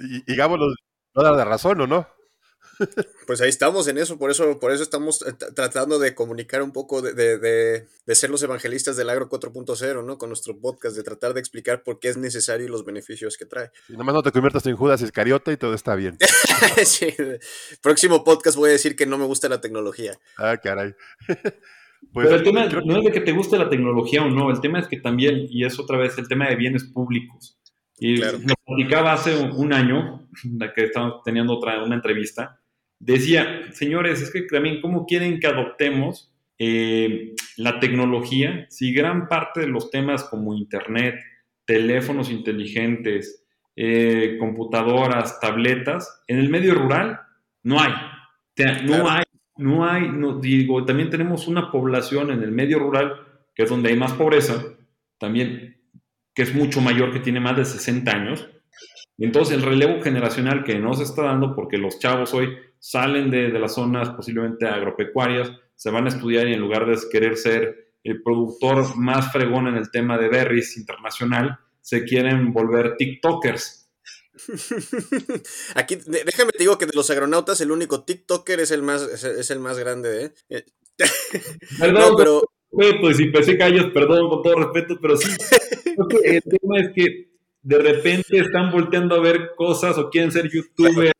Y, 0.00 0.32
y 0.32 0.36
Gabo 0.36 0.56
nos 0.56 0.74
la 1.14 1.44
razón, 1.44 1.80
¿o 1.80 1.86
no? 1.86 2.08
Pues 3.26 3.40
ahí 3.40 3.48
estamos 3.48 3.88
en 3.88 3.98
eso, 3.98 4.18
por 4.18 4.30
eso, 4.30 4.58
por 4.60 4.70
eso 4.72 4.82
estamos 4.82 5.22
eh, 5.22 5.32
tra- 5.32 5.54
tratando 5.54 5.98
de 5.98 6.14
comunicar 6.14 6.62
un 6.62 6.72
poco 6.72 7.00
de, 7.02 7.12
de- 7.14 7.38
de- 7.38 7.86
de 8.06 8.14
ser 8.14 8.30
los 8.30 8.42
evangelistas 8.42 8.96
del 8.96 9.08
agro 9.10 9.28
4.0, 9.28 10.04
¿no? 10.04 10.18
Con 10.18 10.28
nuestro 10.30 10.58
podcast, 10.58 10.96
de 10.96 11.02
tratar 11.02 11.32
de 11.34 11.40
explicar 11.40 11.82
por 11.82 11.98
qué 12.00 12.08
es 12.08 12.16
necesario 12.16 12.66
y 12.66 12.68
los 12.70 12.84
beneficios 12.84 13.36
que 13.38 13.46
trae. 13.46 13.70
Y 13.88 13.96
nomás 13.96 14.14
no 14.14 14.22
te 14.22 14.30
conviertas 14.32 14.66
en 14.66 14.76
Judas 14.76 15.00
Iscariote 15.02 15.52
y 15.52 15.56
todo 15.56 15.74
está 15.74 15.94
bien. 15.94 16.18
Sí, 16.84 17.08
Próximo 17.82 18.24
podcast 18.24 18.56
voy 18.56 18.70
a 18.70 18.72
decir 18.72 18.96
que 18.96 19.06
no 19.06 19.18
me 19.18 19.24
gusta 19.26 19.48
la 19.48 19.60
tecnología. 19.60 20.18
Ah, 20.38 20.56
caray. 20.56 20.94
Pues, 22.12 22.26
Pero 22.26 22.36
el 22.36 22.42
tema 22.44 22.68
creo 22.68 22.82
no 22.84 22.98
es 22.98 23.04
de 23.04 23.12
que 23.12 23.22
te 23.22 23.32
guste 23.32 23.56
la 23.56 23.70
tecnología 23.70 24.22
o 24.22 24.28
no, 24.28 24.50
el 24.50 24.60
tema 24.60 24.78
es 24.78 24.88
que 24.88 25.00
también, 25.00 25.46
y 25.48 25.64
es 25.64 25.78
otra 25.78 25.96
vez 25.96 26.18
el 26.18 26.28
tema 26.28 26.46
de 26.50 26.54
bienes 26.56 26.84
públicos. 26.84 27.58
Y 27.98 28.16
Claro. 28.20 28.38
nos 28.40 28.56
platicaba 28.66 29.14
hace 29.14 29.34
un, 29.34 29.52
un 29.52 29.72
año, 29.72 30.28
la 30.58 30.74
que 30.74 30.84
estábamos 30.84 31.22
teniendo 31.24 31.54
otra, 31.54 31.82
una 31.82 31.94
entrevista, 31.94 32.60
decía, 32.98 33.72
señores, 33.72 34.22
es 34.22 34.30
que 34.30 34.42
también, 34.42 34.80
¿cómo 34.80 35.06
quieren 35.06 35.40
que 35.40 35.46
adoptemos 35.46 36.32
eh, 36.58 37.34
la 37.56 37.80
tecnología 37.80 38.66
si 38.70 38.92
gran 38.92 39.28
parte 39.28 39.60
de 39.60 39.68
los 39.68 39.90
temas 39.90 40.24
como 40.24 40.54
Internet, 40.54 41.16
teléfonos 41.64 42.30
inteligentes, 42.30 43.44
eh, 43.76 44.36
computadoras, 44.38 45.40
tabletas, 45.40 46.22
en 46.28 46.38
el 46.38 46.48
medio 46.48 46.74
rural 46.74 47.20
no 47.62 47.80
hay? 47.80 47.92
O 47.92 48.56
sea, 48.56 48.82
no 48.82 48.88
Claro. 48.88 49.10
hay 49.10 49.24
no 49.56 49.88
hay, 49.88 50.08
no, 50.08 50.38
digo, 50.38 50.84
también 50.84 51.10
tenemos 51.10 51.46
una 51.46 51.70
población 51.70 52.30
en 52.30 52.42
el 52.42 52.50
medio 52.50 52.78
rural, 52.78 53.14
que 53.54 53.64
es 53.64 53.70
donde 53.70 53.90
hay 53.90 53.96
más 53.96 54.12
pobreza, 54.12 54.64
también, 55.18 55.80
que 56.34 56.42
es 56.42 56.54
mucho 56.54 56.80
mayor, 56.80 57.12
que 57.12 57.20
tiene 57.20 57.40
más 57.40 57.56
de 57.56 57.64
60 57.64 58.10
años. 58.10 58.48
Entonces 59.16 59.56
el 59.56 59.62
relevo 59.62 60.02
generacional 60.02 60.64
que 60.64 60.78
no 60.78 60.94
se 60.94 61.04
está 61.04 61.22
dando 61.22 61.54
porque 61.54 61.78
los 61.78 62.00
chavos 62.00 62.34
hoy 62.34 62.56
salen 62.84 63.30
de, 63.30 63.50
de 63.50 63.58
las 63.58 63.76
zonas 63.76 64.10
posiblemente 64.10 64.66
agropecuarias, 64.66 65.50
se 65.74 65.90
van 65.90 66.04
a 66.04 66.10
estudiar 66.10 66.46
y 66.48 66.52
en 66.52 66.60
lugar 66.60 66.84
de 66.84 66.98
querer 67.10 67.38
ser 67.38 67.94
el 68.04 68.22
productor 68.22 68.94
más 68.98 69.32
fregón 69.32 69.68
en 69.68 69.76
el 69.76 69.90
tema 69.90 70.18
de 70.18 70.28
berries 70.28 70.76
internacional, 70.76 71.58
se 71.80 72.04
quieren 72.04 72.52
volver 72.52 72.96
TikTokers. 72.98 73.88
Aquí, 75.74 75.96
déjame 76.26 76.52
te 76.52 76.58
digo 76.58 76.76
que 76.76 76.84
de 76.84 76.92
los 76.94 77.08
agronautas 77.08 77.58
el 77.62 77.70
único 77.70 78.04
TikToker 78.04 78.60
es 78.60 78.70
el 78.70 78.82
más, 78.82 79.02
es, 79.02 79.50
el 79.50 79.60
más 79.60 79.78
grande, 79.78 80.26
¿eh? 80.26 80.34
Eh, 80.50 80.64
Perdón, 81.80 82.10
No, 82.10 82.16
pero 82.18 82.42
y 83.10 83.14
si 83.14 83.26
pensé 83.28 83.56
callos, 83.56 83.86
perdón, 83.94 84.28
con 84.28 84.42
todo 84.42 84.56
respeto, 84.56 84.98
pero 85.00 85.16
sí. 85.16 85.30
El 86.22 86.42
tema 86.42 86.80
es 86.80 86.90
que 86.94 87.30
de 87.62 87.78
repente 87.78 88.40
están 88.40 88.70
volteando 88.70 89.14
a 89.14 89.20
ver 89.20 89.52
cosas 89.56 89.96
o 89.96 90.10
quieren 90.10 90.30
ser 90.30 90.50
youtubers 90.50 91.12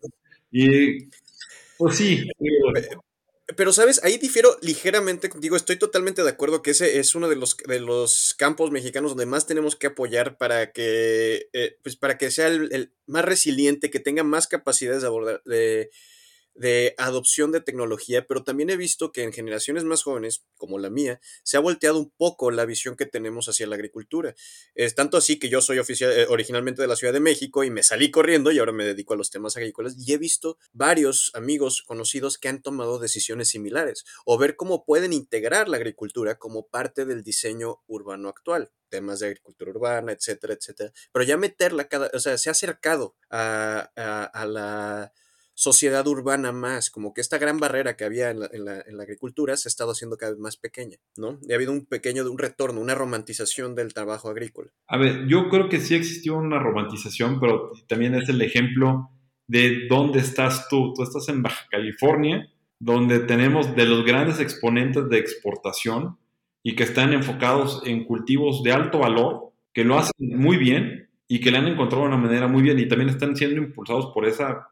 y 0.53 1.09
pues 1.79 1.97
sí, 1.97 2.29
Pero, 3.57 3.72
¿sabes? 3.72 4.03
Ahí 4.03 4.18
difiero 4.18 4.57
ligeramente 4.62 5.29
contigo. 5.29 5.57
Estoy 5.57 5.77
totalmente 5.77 6.22
de 6.22 6.31
acuerdo 6.31 6.62
que 6.62 6.70
ese 6.70 6.99
es 6.99 7.14
uno 7.14 7.29
de 7.29 7.37
los, 7.37 7.57
de 7.57 7.81
los 7.81 8.35
campos 8.39 8.70
mexicanos 8.70 9.11
donde 9.11 9.27
más 9.27 9.47
tenemos 9.47 9.77
que 9.77 9.89
apoyar 9.89 10.39
para 10.39 10.72
que, 10.72 11.49
eh, 11.53 11.79
pues 11.83 11.97
para 11.97 12.16
que 12.16 12.31
sea 12.31 12.49
el, 12.49 12.72
el 12.72 12.93
más 13.07 13.25
resiliente, 13.25 13.91
que 13.91 14.01
tenga 14.01 14.25
más 14.25 14.47
capacidades 14.47 15.03
de 15.03 15.09
abordar, 15.09 15.43
de, 15.45 15.91
de 16.55 16.94
adopción 16.98 17.52
de 17.52 17.61
tecnología, 17.61 18.26
pero 18.26 18.44
también 18.44 18.70
he 18.70 18.76
visto 18.76 19.12
que 19.12 19.22
en 19.22 19.32
generaciones 19.32 19.84
más 19.84 20.02
jóvenes, 20.02 20.44
como 20.57 20.78
la 20.78 20.90
mía, 20.90 21.20
se 21.42 21.57
ha 21.57 21.61
volteado 21.61 21.98
un 21.98 22.11
poco 22.11 22.50
la 22.50 22.64
visión 22.64 22.96
que 22.96 23.07
tenemos 23.07 23.48
hacia 23.48 23.66
la 23.66 23.74
agricultura. 23.74 24.34
Es 24.74 24.94
tanto 24.94 25.16
así 25.16 25.38
que 25.38 25.48
yo 25.48 25.61
soy 25.61 25.78
oficial, 25.78 26.12
eh, 26.12 26.26
originalmente 26.28 26.82
de 26.82 26.88
la 26.88 26.96
Ciudad 26.96 27.12
de 27.12 27.20
México 27.20 27.64
y 27.64 27.70
me 27.70 27.82
salí 27.82 28.11
corriendo 28.11 28.52
y 28.52 28.59
ahora 28.59 28.72
me 28.72 28.84
dedico 28.84 29.14
a 29.14 29.16
los 29.16 29.30
temas 29.30 29.57
agrícolas 29.57 29.96
y 29.98 30.12
he 30.12 30.18
visto 30.18 30.59
varios 30.72 31.30
amigos 31.34 31.82
conocidos 31.82 32.38
que 32.38 32.48
han 32.48 32.62
tomado 32.62 32.98
decisiones 32.98 33.48
similares 33.48 34.05
o 34.24 34.38
ver 34.38 34.57
cómo 34.57 34.84
pueden 34.84 35.12
integrar 35.12 35.68
la 35.68 35.76
agricultura 35.76 36.38
como 36.38 36.68
parte 36.68 37.05
del 37.05 37.22
diseño 37.22 37.82
urbano 37.86 38.28
actual 38.28 38.70
temas 38.90 39.18
de 39.18 39.26
agricultura 39.26 39.72
urbana, 39.72 40.12
etcétera, 40.12 40.55
etcétera, 40.55 40.92
pero 41.11 41.24
ya 41.24 41.36
meterla 41.36 41.88
cada, 41.88 42.11
o 42.14 42.20
sea, 42.20 42.38
se 42.38 42.48
ha 42.48 42.52
acercado 42.52 43.16
a, 43.28 43.90
a, 43.96 44.24
a 44.24 44.46
la 44.46 45.12
sociedad 45.55 46.07
urbana 46.07 46.52
más, 46.52 46.90
como 46.90 47.14
que 47.14 47.20
esta 47.20 47.38
gran 47.38 47.59
barrera 47.59 47.96
que 47.96 48.05
había 48.05 48.30
en 48.30 48.40
la, 48.40 48.50
en, 48.52 48.64
la, 48.96 49.02
agricultura 49.02 49.57
se 49.57 49.68
ha 49.68 49.70
estado 49.70 49.92
haciendo 49.92 50.16
cada 50.16 50.32
vez 50.32 50.40
más 50.40 50.57
pequeña, 50.57 50.98
¿no? 51.16 51.38
Y 51.42 51.52
ha 51.52 51.55
habido 51.55 51.72
un 51.72 51.86
pequeño, 51.86 52.28
un 52.28 52.38
retorno, 52.38 52.80
una 52.80 52.94
romantización 52.94 53.74
del 53.74 53.94
trabajo 53.94 54.28
agrícola. 54.28 54.70
A 54.88 54.98
ver, 54.98 55.26
yo 55.28 55.48
creo 55.48 55.68
que 55.68 55.80
sí 55.80 55.94
existió 55.94 56.36
una 56.36 56.59
romantización, 56.59 57.38
pero 57.38 57.70
también 57.86 58.14
es 58.16 58.28
el 58.28 58.42
ejemplo 58.42 59.11
de 59.46 59.86
dónde 59.88 60.18
estás 60.18 60.68
tú. 60.68 60.92
Tú 60.94 61.02
estás 61.02 61.28
en 61.28 61.42
Baja 61.42 61.66
California, 61.70 62.50
donde 62.80 63.20
tenemos 63.20 63.74
de 63.76 63.86
los 63.86 64.05
grandes 64.05 64.40
exponentes 64.40 65.09
de 65.09 65.18
exportación 65.18 66.18
y 66.62 66.74
que 66.74 66.82
están 66.82 67.12
enfocados 67.12 67.82
en 67.84 68.05
cultivos 68.05 68.62
de 68.62 68.72
alto 68.72 68.98
valor, 68.98 69.52
que 69.72 69.84
lo 69.84 69.98
hacen 69.98 70.12
muy 70.18 70.57
bien 70.57 71.11
y 71.28 71.40
que 71.40 71.50
le 71.50 71.59
han 71.59 71.68
encontrado 71.68 72.05
una 72.05 72.16
manera 72.16 72.48
muy 72.48 72.62
bien 72.62 72.78
y 72.78 72.88
también 72.88 73.11
están 73.11 73.36
siendo 73.36 73.57
impulsados 73.61 74.12
por 74.12 74.26
esa 74.26 74.68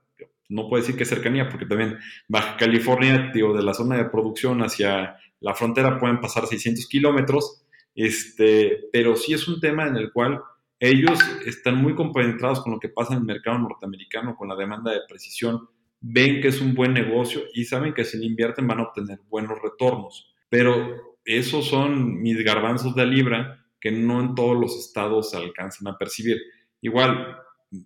no 0.53 0.69
puedo 0.69 0.83
decir 0.83 0.97
que 0.97 1.05
cercanía, 1.05 1.49
porque 1.49 1.67
también 1.67 1.99
Baja 2.29 2.57
California, 2.57 3.31
digo, 3.33 3.55
de 3.57 3.63
la 3.63 3.75
zona 3.75 3.97
de 3.97 4.05
producción 4.07 4.63
hacia 4.63 5.17
la 5.41 5.55
frontera 5.55 5.99
pueden 5.99 6.21
pasar 6.21 6.47
600 6.47 6.87
kilómetros, 6.87 7.65
este, 7.95 8.89
pero 8.93 9.17
sí 9.17 9.35
es 9.35 9.49
un 9.49 9.61
tema 9.61 9.87
en 9.87 9.97
el 9.97 10.13
cual 10.13 10.41
ellos 10.79 11.19
están 11.47 11.77
muy 11.77 11.95
compenetrados 11.95 12.61
con 12.61 12.73
lo 12.73 12.81
que 12.81 12.89
pasa 12.89 13.15
en 13.15 13.21
el 13.21 13.25
mercado 13.25 13.59
norteamericano, 13.59 14.37
con 14.37 14.49
la 14.49 14.57
demanda 14.57 14.93
de 14.93 15.01
precisión, 15.09 15.69
ven 16.01 16.41
que 16.41 16.49
es 16.49 16.61
un 16.61 16.75
buen 16.75 16.93
negocio 16.93 17.43
y 17.55 17.65
saben 17.65 17.95
que 17.95 18.05
si 18.05 18.19
le 18.19 18.27
invierten 18.27 18.67
van 18.67 18.81
a 18.81 18.83
obtener 18.83 19.21
buenos 19.29 19.61
retornos. 19.63 20.35
Pero 20.49 21.17
esos 21.25 21.69
son 21.69 22.21
mis 22.21 22.43
garbanzos 22.45 22.95
de 22.95 23.07
libra 23.07 23.65
que 23.81 23.93
no 23.93 24.21
en 24.21 24.35
todos 24.35 24.59
los 24.59 24.77
estados 24.77 25.31
se 25.31 25.37
alcanzan 25.37 25.89
a 25.89 25.99
percibir. 25.99 26.39
Igual, 26.81 27.39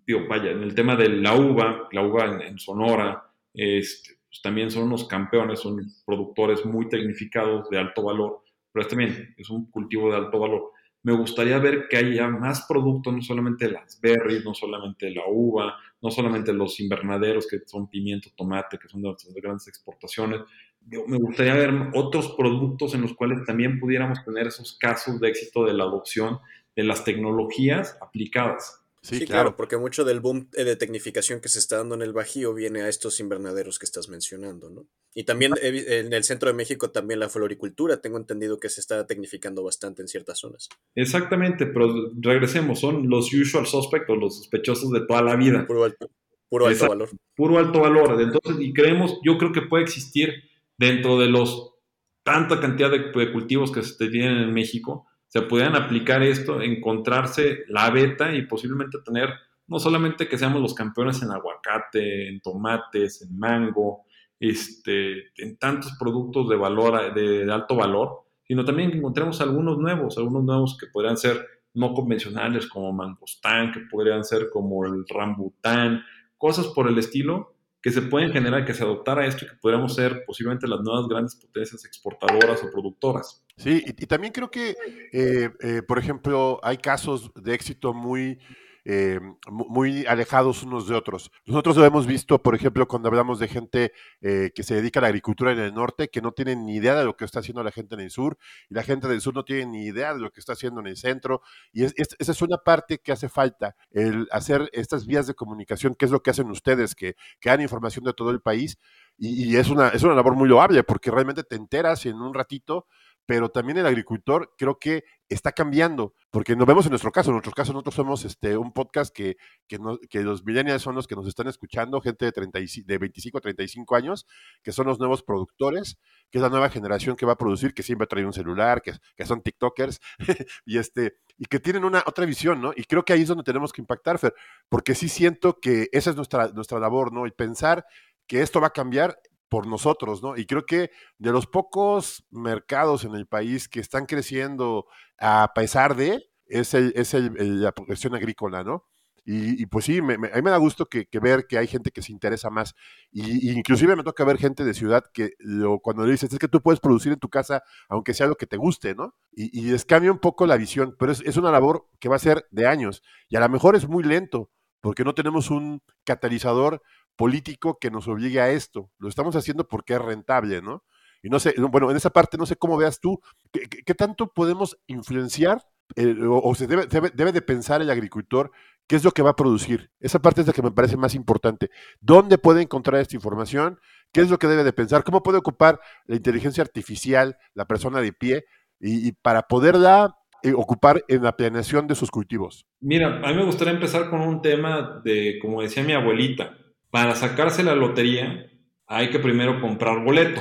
digo, 0.05 0.27
vaya, 0.29 0.51
en 0.51 0.63
el 0.63 0.75
tema 0.75 0.97
de 0.97 1.09
la 1.09 1.35
uva, 1.35 1.89
la 1.93 2.03
uva 2.03 2.43
en, 2.45 2.59
Sonora, 2.59 3.31
este, 3.55 4.19
pues 4.29 4.43
también 4.43 4.71
son 4.71 4.85
unos 4.85 5.07
campeones, 5.07 5.61
son 5.61 5.81
productores 6.05 6.65
muy 6.67 6.89
tecnificados 6.89 7.71
de 7.71 7.79
alto 7.79 8.03
valor, 8.03 8.43
pero 8.73 8.83
es 8.83 8.89
también 8.89 9.35
es 9.37 9.49
un 9.49 9.71
cultivo 9.71 10.11
de 10.11 10.17
alto 10.17 10.39
valor. 10.39 10.73
Me 11.05 11.13
gustaría 11.13 11.59
ver 11.59 11.87
que 11.89 11.99
haya 11.99 12.27
más 12.27 12.67
productos, 12.69 13.15
no 13.15 13.23
solamente 13.23 13.71
las 13.71 14.01
berries, 14.01 14.45
no 14.45 14.55
solamente 14.55 15.09
la 15.11 15.23
uva, 15.29 15.77
no 16.03 16.11
solamente 16.11 16.53
los 16.53 16.81
invernaderos 16.81 17.47
que 17.47 17.61
son 17.65 17.89
pimiento, 17.89 18.31
tomate, 18.37 18.77
que 18.77 18.89
son 18.89 19.03
de 19.03 19.09
nuestras 19.09 19.33
grandes 19.35 19.69
exportaciones. 19.69 20.41
Yo, 20.81 21.07
me 21.07 21.17
gustaría 21.17 21.55
ver 21.55 21.91
otros 21.95 22.35
productos 22.37 22.95
en 22.95 23.03
los 23.03 23.15
cuales 23.15 23.45
también 23.45 23.79
pudiéramos 23.79 24.25
tener 24.25 24.49
esos 24.49 24.77
casos 24.79 25.21
de 25.21 25.29
éxito 25.29 25.65
de 25.65 25.75
la 25.75 25.85
adopción 25.85 26.41
de 26.75 26.83
las 26.83 27.05
tecnologías 27.05 27.97
aplicadas. 28.01 28.86
Sí, 29.07 29.25
claro. 29.25 29.57
porque 29.57 29.77
mucho 29.77 30.05
del 30.05 30.21
boom 30.21 30.49
eh, 30.55 30.65
de 30.65 30.75
tecnificación 30.75 31.41
que 31.41 31.49
se 31.49 31.61
está 31.61 31.77
dando 31.77 31.95
en 31.95 32.03
el 32.03 32.13
Bajío 32.13 32.53
viene 32.55 32.83
a 32.83 32.89
estos 32.89 33.21
invernaderos 33.21 33.79
que 33.79 33.87
estás 33.87 34.09
mencionando, 34.09 34.69
¿no? 34.69 34.87
Y 35.15 35.25
también 35.25 35.55
en 35.63 36.13
el 36.13 36.25
centro 36.25 36.49
de 36.49 36.55
México 36.55 36.91
también 36.91 37.21
la 37.21 37.29
floricultura, 37.29 38.03
tengo 38.03 38.19
entendido 38.19 38.59
que 38.59 38.69
se 38.69 38.81
está 38.81 39.07
tecnificando 39.07 39.63
bastante 39.63 40.03
en 40.03 40.09
ciertas 40.09 40.39
zonas. 40.39 40.69
Exactamente, 40.95 41.67
pero 41.67 42.11
regresemos, 42.21 42.81
son 42.81 43.09
los 43.09 43.33
usual 43.33 43.67
suspects 43.67 44.11
o 44.11 44.17
los 44.17 44.37
sospechosos 44.37 44.91
de 44.91 45.07
toda 45.07 45.23
la 45.23 45.37
vida. 45.37 45.67
Puro 45.67 45.85
alto, 45.85 46.11
puro 46.51 46.67
alto 46.67 46.89
valor. 46.89 47.09
Puro 47.35 47.59
alto 47.59 47.81
valor. 47.81 48.21
Entonces, 48.21 48.57
y 48.61 48.75
creemos, 48.75 49.19
yo 49.25 49.39
creo 49.39 49.53
que 49.53 49.63
puede 49.63 49.85
existir 49.85 50.35
dentro 50.77 51.19
de 51.19 51.29
los 51.29 51.77
tanta 52.23 52.61
cantidad 52.61 52.91
de, 52.91 53.13
de 53.13 53.33
cultivos 53.33 53.73
que 53.73 53.83
se 53.83 54.09
tienen 54.09 54.39
en 54.39 54.53
México, 54.53 55.07
se 55.29 55.43
pudieran 55.43 55.77
aplicar 55.77 56.23
esto, 56.23 56.61
encontrarse 56.61 57.65
la 57.69 57.91
beta 57.91 58.35
y 58.35 58.47
posiblemente 58.47 58.99
tener 59.05 59.31
no 59.69 59.79
solamente 59.79 60.29
que 60.29 60.39
seamos 60.39 60.63
los 60.63 60.75
campeones 60.75 61.23
en 61.23 61.31
aguacate, 61.31 62.29
en 62.29 62.41
tomates, 62.41 63.23
en 63.23 63.37
mango, 63.37 64.05
este, 64.39 65.31
en 65.39 65.57
tantos 65.59 65.97
productos 65.99 66.49
de 66.49 66.57
valor, 66.57 67.15
de, 67.15 67.51
alto 67.53 67.75
valor, 67.75 68.23
sino 68.45 68.65
también 68.65 68.91
que 68.91 68.99
encontremos 68.99 69.41
algunos 69.41 69.79
nuevos, 69.79 70.17
algunos 70.19 70.45
nuevos 70.45 70.77
que 70.79 70.87
podrían 70.87 71.17
ser 71.17 71.45
no 71.75 71.93
convencionales 71.95 72.69
como 72.69 72.93
mangostán, 72.93 73.73
que 73.73 73.81
podrían 73.91 74.25
ser 74.25 74.49
como 74.51 74.87
el 74.87 75.05
rambután, 75.09 76.03
cosas 76.39 76.69
por 76.69 76.89
el 76.89 76.99
estilo 76.99 77.56
que 77.87 77.93
se 77.93 78.03
pueden 78.03 78.33
generar, 78.33 78.65
que 78.65 78.75
se 78.75 78.83
adoptara 78.83 79.25
esto 79.29 79.45
y 79.45 79.49
que 79.49 79.55
podríamos 79.63 79.95
ser 79.95 80.25
posiblemente 80.27 80.67
las 80.67 80.81
nuevas 80.81 81.07
grandes 81.07 81.37
potencias 81.37 81.85
exportadoras 81.85 82.61
o 82.65 82.71
productoras. 82.73 83.45
Sí, 83.57 83.81
y, 83.87 84.07
también 84.07 84.33
creo 84.33 84.51
que, 84.51 84.75
eh, 85.13 85.51
eh, 85.61 85.83
por 85.87 86.01
ejemplo, 86.01 86.59
hay 86.65 86.79
casos 86.79 87.31
de 87.37 87.55
éxito 87.55 87.95
muy, 87.95 88.41
eh, 88.89 89.21
muy 89.51 90.07
alejados 90.07 90.63
unos 90.63 90.87
de 90.87 90.95
otros. 90.95 91.33
Nosotros 91.45 91.77
lo 91.77 91.85
hemos 91.85 92.07
visto, 92.07 92.41
por 92.41 92.55
ejemplo, 92.55 92.87
cuando 92.87 93.09
hablamos 93.09 93.41
de 93.41 93.49
gente 93.49 93.93
que 94.21 94.63
se 94.63 94.75
dedica 94.77 95.01
a 95.01 95.03
la 95.03 95.09
agricultura 95.09 95.53
en 95.53 95.59
el 95.59 95.75
norte, 95.75 96.09
que 96.09 96.23
no 96.23 96.33
tienen 96.33 96.65
ni 96.65 96.77
idea 96.77 96.95
de 96.95 97.05
lo 97.05 97.17
que 97.17 97.25
está 97.25 97.41
haciendo 97.41 97.63
la 97.63 97.73
gente 97.73 97.97
en 97.97 98.01
el 98.01 98.11
sur, 98.11 98.39
y 98.71 98.75
la 98.75 98.83
gente 98.83 99.09
del 99.09 99.21
sur 99.21 99.35
no 99.35 99.45
tiene 99.45 99.67
ni 99.67 99.87
idea 99.87 100.15
de 100.15 100.21
lo 100.21 100.31
que 100.31 100.41
está 100.41 100.53
haciendo 100.53 100.81
en 100.81 100.87
el 100.87 100.97
centro, 100.97 101.43
y 101.73 101.85
esa 101.85 101.97
es 102.19 102.43
una 102.43 102.59
parte 102.59 102.99
que 102.99 103.13
hace 103.13 103.29
falta, 103.29 103.75
el 103.91 104.29
hacer 104.31 104.71
estas 104.73 105.07
vías 105.07 105.27
de 105.27 105.35
comunicación, 105.35 105.95
que 105.95 106.05
es 106.05 106.11
lo 106.11 106.23
que 106.23 106.31
hacen 106.31 106.51
ustedes, 106.51 106.95
que, 106.95 107.17
que 107.41 107.51
dan 107.51 107.61
información 107.61 108.05
de 108.05 108.13
todo 108.13 108.31
el 108.31 108.41
país, 108.41 108.79
y, 109.19 109.51
y 109.51 109.57
es, 109.57 109.69
una, 109.69 109.89
es 109.89 110.03
una 110.03 110.15
labor 110.15 110.37
muy 110.37 110.49
loable, 110.49 110.85
porque 110.85 111.11
realmente 111.11 111.43
te 111.43 111.57
enteras 111.57 112.07
en 112.07 112.17
un 112.17 112.35
ratito 112.35 112.87
pero 113.27 113.51
también 113.51 113.79
el 113.79 113.87
agricultor 113.87 114.55
creo 114.57 114.79
que 114.79 115.05
está 115.29 115.51
cambiando, 115.51 116.15
porque 116.31 116.55
nos 116.55 116.67
vemos 116.67 116.87
en 116.87 116.91
nuestro 116.91 117.11
caso, 117.11 117.31
en 117.31 117.35
nuestro 117.35 117.53
caso 117.53 117.73
nosotros 117.73 117.97
somos 117.97 118.25
este, 118.25 118.57
un 118.57 118.73
podcast 118.73 119.13
que, 119.13 119.37
que, 119.67 119.79
que 120.09 120.23
los 120.23 120.45
millennials 120.45 120.83
son 120.83 120.95
los 120.95 121.09
que 121.09 121.17
nos 121.17 121.27
están 121.27 121.49
escuchando, 121.49 122.01
gente 122.01 122.25
de, 122.25 122.33
30 122.33 122.61
de 122.85 122.99
25 122.99 123.39
a 123.39 123.41
35 123.41 123.97
años, 123.97 124.27
que 124.63 124.71
son 124.71 124.87
los 124.87 125.01
nuevos 125.01 125.25
productores, 125.25 125.99
que 126.31 126.39
es 126.39 126.43
la 126.43 126.49
nueva 126.49 126.71
generación 126.71 127.17
que 127.17 127.27
va 127.27 127.33
a 127.33 127.39
producir, 127.39 127.75
que 127.75 127.83
siempre 127.83 128.07
trae 128.07 128.25
un 128.25 128.33
celular, 128.33 128.81
que, 128.83 128.93
que 129.17 129.27
son 129.27 129.43
TikTokers, 129.43 130.01
y, 130.65 130.79
este, 130.79 131.17
y 131.37 131.47
que 131.47 131.59
tienen 131.59 131.85
una 131.85 132.05
otra 132.07 132.25
visión, 132.25 132.61
¿no? 132.61 132.73
Y 132.77 132.85
creo 132.85 133.05
que 133.05 133.13
ahí 133.13 133.23
es 133.23 133.29
donde 133.29 133.45
tenemos 133.45 133.73
que 133.73 133.81
impactar, 133.81 134.19
Fer, 134.19 134.35
porque 134.69 134.95
sí 134.95 135.09
siento 135.09 135.59
que 135.59 135.89
esa 135.91 136.11
es 136.11 136.17
nuestra, 136.17 136.49
nuestra 136.49 136.79
labor, 136.79 137.13
¿no? 137.13 137.27
Y 137.27 137.33
pensar 137.33 137.85
que 138.29 138.43
esto 138.43 138.61
va 138.61 138.69
a 138.69 138.73
cambiar 138.73 139.19
por 139.49 139.67
nosotros, 139.67 140.23
¿no? 140.23 140.37
Y 140.37 140.47
creo 140.47 140.67
que 140.67 140.91
de 141.19 141.33
los 141.33 141.47
pocos 141.47 142.25
mercados 142.31 143.05
en 143.05 143.15
el 143.15 143.27
país 143.27 143.69
que 143.69 143.81
están 143.81 144.07
creciendo 144.07 144.87
a 145.19 145.53
pesar 145.55 145.97
de, 145.97 146.25
es, 146.47 146.75
el, 146.75 146.93
es 146.97 147.15
el, 147.15 147.63
la 147.63 147.73
producción 147.73 148.15
agrícola, 148.15 148.65
¿no? 148.65 148.85
Y, 149.29 149.67
pues 149.67 149.87
sí, 149.87 149.99
a 149.99 150.03
mí 150.03 150.17
me 150.17 150.51
da 150.51 150.57
gusto 150.57 150.87
que, 150.87 151.09
ver 151.21 151.49
que 151.49 151.59
hay 151.59 151.67
gente 151.67 151.91
que 151.91 152.01
se 152.01 152.13
interesa 152.13 152.49
más. 152.49 152.77
Y, 153.11 153.51
inclusive 153.51 153.97
me 153.97 154.05
toca 154.05 154.25
ver 154.25 154.39
gente 154.39 154.65
de 154.65 154.73
ciudad 154.73 155.03
que 155.13 155.33
lo, 155.41 155.81
cuando 155.81 156.05
le 156.07 156.13
dices, 156.13 156.33
es 156.33 156.39
que 156.39 156.47
tú 156.47 156.63
puedes 156.63 156.79
producir 156.79 157.13
en 157.13 157.19
tu 157.19 157.29
casa, 157.29 157.65
aunque 157.89 158.15
sea 158.15 158.29
lo 158.29 158.37
que 158.37 158.47
te 158.47 158.57
guste, 158.57 158.95
¿no? 158.95 159.17
Y, 159.33 159.51
y 159.59 159.73
les 159.73 159.85
cambia 159.85 160.13
un 160.13 160.21
poco 160.21 160.47
la 160.47 160.57
visión, 160.57 160.95
pero 160.97 161.11
es, 161.11 161.23
es 161.23 161.37
una 161.37 161.51
labor 161.51 161.89
que 161.99 162.09
va 162.09 162.15
a 162.15 162.21
ser 162.21 162.47
de 162.53 162.69
años. 162.69 163.03
Y 163.29 163.35
a 163.35 163.41
lo 163.41 163.49
mejor 163.49 163.75
es 163.75 163.89
muy 163.89 164.05
lento, 164.05 164.53
porque 164.81 165.03
no 165.03 165.13
tenemos 165.13 165.51
un 165.51 165.83
catalizador 166.05 166.81
político 167.17 167.79
que 167.79 167.91
nos 167.91 168.07
obligue 168.09 168.41
a 168.41 168.51
esto. 168.51 168.91
Lo 168.99 169.09
estamos 169.09 169.35
haciendo 169.37 169.67
porque 169.67 169.95
es 169.95 170.03
rentable, 170.03 170.63
¿no? 170.63 170.85
Y 171.23 171.29
no 171.29 171.41
sé, 171.41 171.55
bueno, 171.59 171.91
en 171.91 171.97
esa 171.97 172.11
parte 172.11 172.37
no 172.39 172.47
sé 172.47 172.57
cómo 172.57 172.77
veas 172.77 173.01
tú, 173.01 173.21
¿qué, 173.51 173.95
tanto 173.95 174.33
podemos 174.33 174.79
influenciar 174.87 175.61
eh, 175.97 176.15
o, 176.29 176.55
se 176.55 176.67
debe, 176.67 176.87
debe, 176.87 177.33
de 177.33 177.43
pensar 177.43 177.83
el 177.83 177.91
agricultor 177.91 178.51
qué 178.87 178.97
es 178.97 179.03
lo 179.03 179.11
que 179.11 179.23
va 179.23 179.31
a 179.31 179.37
producir? 179.37 179.91
Esa 179.99 180.21
parte 180.21 180.43
es 180.43 180.47
la 180.47 180.53
que 180.53 180.63
me 180.63 180.71
parece 180.71 180.97
más 180.97 181.15
importante. 181.15 181.71
¿Dónde 182.01 182.39
puede 182.39 182.63
encontrar 182.63 183.01
esta 183.01 183.17
información? 183.17 183.81
¿Qué 184.13 184.21
es 184.21 184.31
lo 184.31 184.39
que 184.39 184.47
debe 184.47 184.63
de 184.63 184.73
pensar? 184.73 185.03
¿Cómo 185.03 185.23
puede 185.23 185.39
ocupar 185.39 185.81
la 186.07 186.17
inteligencia 186.17 186.63
artificial, 186.63 187.37
la 187.55 187.67
persona 187.67 188.01
de 188.01 188.13
pie, 188.13 188.45
y, 188.79 189.13
para 189.13 189.49
poderla 189.49 190.17
eh, 190.43 190.53
ocupar 190.53 191.05
en 191.09 191.23
la 191.23 191.37
planeación 191.37 191.89
de 191.89 191.95
sus 191.95 192.11
cultivos? 192.11 192.67
Mira, 192.81 193.21
a 193.25 193.31
mí 193.31 193.35
me 193.35 193.45
gustaría 193.45 193.75
empezar 193.75 194.11
con 194.11 194.21
un 194.21 194.43
tema 194.43 195.01
de, 195.03 195.39
como 195.41 195.63
decía 195.63 195.83
mi 195.83 195.93
abuelita, 195.93 196.57
para 196.91 197.15
sacarse 197.15 197.63
la 197.63 197.75
lotería 197.75 198.47
hay 198.87 199.11
que 199.11 199.19
primero 199.19 199.61
comprar 199.61 200.05
boleto. 200.05 200.41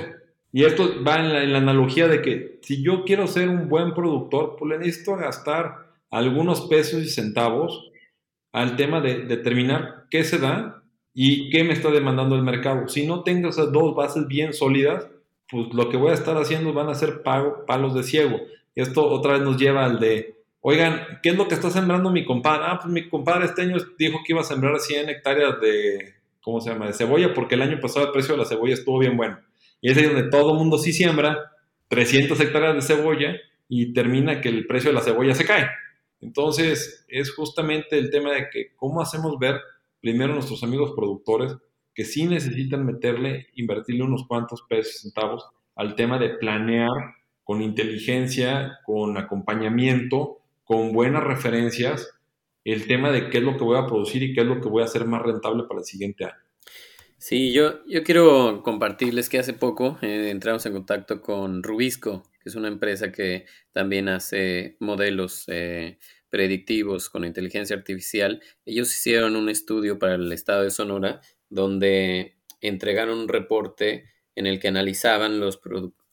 Y 0.52 0.64
esto 0.64 1.04
va 1.04 1.18
en 1.18 1.52
la, 1.52 1.58
analogía 1.58 2.08
de 2.08 2.22
que 2.22 2.60
si 2.62 2.82
yo 2.82 3.04
quiero 3.04 3.28
ser 3.28 3.50
un 3.50 3.68
buen 3.68 3.94
productor, 3.94 4.56
pues 4.58 4.70
le 4.70 4.78
necesito 4.78 5.18
gastar 5.18 5.92
algunos 6.10 6.62
pesos 6.68 7.04
y 7.04 7.10
centavos 7.10 7.92
al 8.54 8.78
tema 8.78 9.02
de 9.02 9.24
determinar 9.24 10.06
qué 10.10 10.24
se 10.24 10.38
da 10.38 10.82
y 11.14 11.50
qué 11.50 11.64
me 11.64 11.74
está 11.74 11.92
demandando 11.92 12.36
el 12.36 12.44
mercado. 12.44 12.88
Si 12.88 13.06
no 13.06 13.24
tengo 13.24 13.50
esas 13.50 13.72
dos 13.72 13.96
bases 13.96 14.28
bien 14.28 14.54
sólidas, 14.54 15.08
pues 15.50 15.74
lo 15.74 15.90
que 15.90 15.98
voy 15.98 16.12
a 16.12 16.16
estar 16.16 16.38
haciendo 16.38 16.72
van 16.72 16.88
a 16.88 16.96
ser 16.96 17.22
pago, 17.22 17.66
palos 17.66 17.94
de 17.94 18.04
ciego. 18.04 18.40
Esto 18.76 19.06
otra 19.10 19.34
vez 19.34 19.42
nos 19.42 19.58
lleva 19.58 19.84
al 19.84 20.00
de, 20.00 20.36
oigan, 20.62 21.20
¿qué 21.22 21.30
es 21.30 21.38
lo 21.38 21.48
que 21.48 21.56
está 21.56 21.70
sembrando 21.70 22.12
mi 22.12 22.24
compadre? 22.24 22.64
Ah, 22.68 22.80
pues 22.82 22.94
mi 22.94 23.10
compadre 23.10 23.46
este 23.46 23.64
año 23.64 23.78
dijo 23.98 24.20
que 24.26 24.34
iba 24.34 24.42
a 24.42 24.46
sembrar 24.46 24.80
100 24.80 25.10
hectáreas 25.10 25.60
de 25.60 26.16
¿cómo 26.46 26.62
se 26.62 26.70
llama? 26.70 26.86
De 26.86 26.94
cebolla, 26.94 27.34
porque 27.34 27.56
el 27.56 27.64
año 27.64 27.80
pasado 27.80 28.06
el 28.06 28.12
precio 28.12 28.36
de 28.36 28.38
la 28.38 28.46
cebolla 28.46 28.76
estuvo 28.76 29.00
bien 29.00 29.18
bueno. 29.18 29.40
Y 29.82 29.90
es 29.90 29.98
ahí 29.98 30.06
donde 30.06 30.30
todo 30.30 30.52
el 30.52 30.60
mundo 30.60 30.78
sí 30.78 30.94
siembra 30.94 31.52
300 31.88 32.40
hectáreas 32.40 32.76
de 32.76 32.82
cebolla 32.84 33.36
y 33.68 33.94
termina 33.94 34.42
que 34.42 34.50
el 34.50 34.68
precio 34.68 34.92
de 34.92 34.94
la 34.94 35.02
cebolla 35.02 35.34
se 35.34 35.44
cae. 35.44 35.68
Entonces, 36.22 37.04
es 37.08 37.34
justamente 37.34 37.98
el 37.98 38.12
tema 38.12 38.32
de 38.32 38.48
que 38.52 38.76
cómo 38.76 39.02
hacemos 39.02 39.40
ver 39.40 39.60
primero 40.00 40.34
a 40.34 40.36
nuestros 40.36 40.64
amigos 40.64 40.94
productores 40.96 41.58
que 41.96 42.06
sí 42.06 42.28
necesitan 42.28 42.86
meterle, 42.86 43.48
invertirle 43.56 44.04
unos 44.04 44.28
cuantos 44.28 44.62
pesos 44.70 45.02
centavos 45.02 45.48
al 45.76 45.96
tema 45.96 46.20
de 46.20 46.30
planear 46.30 46.92
con 47.44 47.64
inteligencia, 47.64 48.82
con 48.86 49.18
acompañamiento, 49.18 50.38
con 50.64 50.94
buenas 50.94 51.24
referencias 51.24 52.15
el 52.66 52.88
tema 52.88 53.12
de 53.12 53.30
qué 53.30 53.38
es 53.38 53.44
lo 53.44 53.58
que 53.58 53.64
voy 53.64 53.78
a 53.78 53.86
producir 53.86 54.24
y 54.24 54.34
qué 54.34 54.42
es 54.42 54.48
lo 54.48 54.60
que 54.60 54.68
voy 54.68 54.82
a 54.82 54.86
hacer 54.86 55.06
más 55.06 55.22
rentable 55.22 55.64
para 55.68 55.80
el 55.80 55.86
siguiente 55.86 56.26
año. 56.26 56.46
Sí, 57.18 57.54
yo, 57.54 57.86
yo 57.88 58.04
quiero 58.04 58.62
compartirles 58.64 59.30
que 59.30 59.40
hace 59.40 59.54
poco 59.54 59.98
eh, 60.02 60.30
entramos 60.30 60.66
en 60.66 60.74
contacto 60.74 61.22
con 61.22 61.64
Rubisco, 61.64 62.24
que 62.42 62.50
es 62.50 62.56
una 62.56 62.68
empresa 62.68 63.12
que 63.12 63.46
también 63.72 64.10
hace 64.10 64.76
modelos 64.80 65.46
eh, 65.48 65.98
predictivos 66.30 67.10
con 67.10 67.24
inteligencia 67.24 67.76
artificial. 67.76 68.42
Ellos 68.66 68.94
hicieron 68.94 69.36
un 69.36 69.50
estudio 69.50 69.98
para 69.98 70.16
el 70.16 70.32
estado 70.32 70.64
de 70.64 70.72
Sonora 70.72 71.22
donde 71.50 72.38
entregaron 72.62 73.20
un 73.20 73.28
reporte 73.28 74.06
en 74.36 74.48
el 74.48 74.60
que 74.60 74.68
analizaban 74.68 75.40
los, 75.40 75.62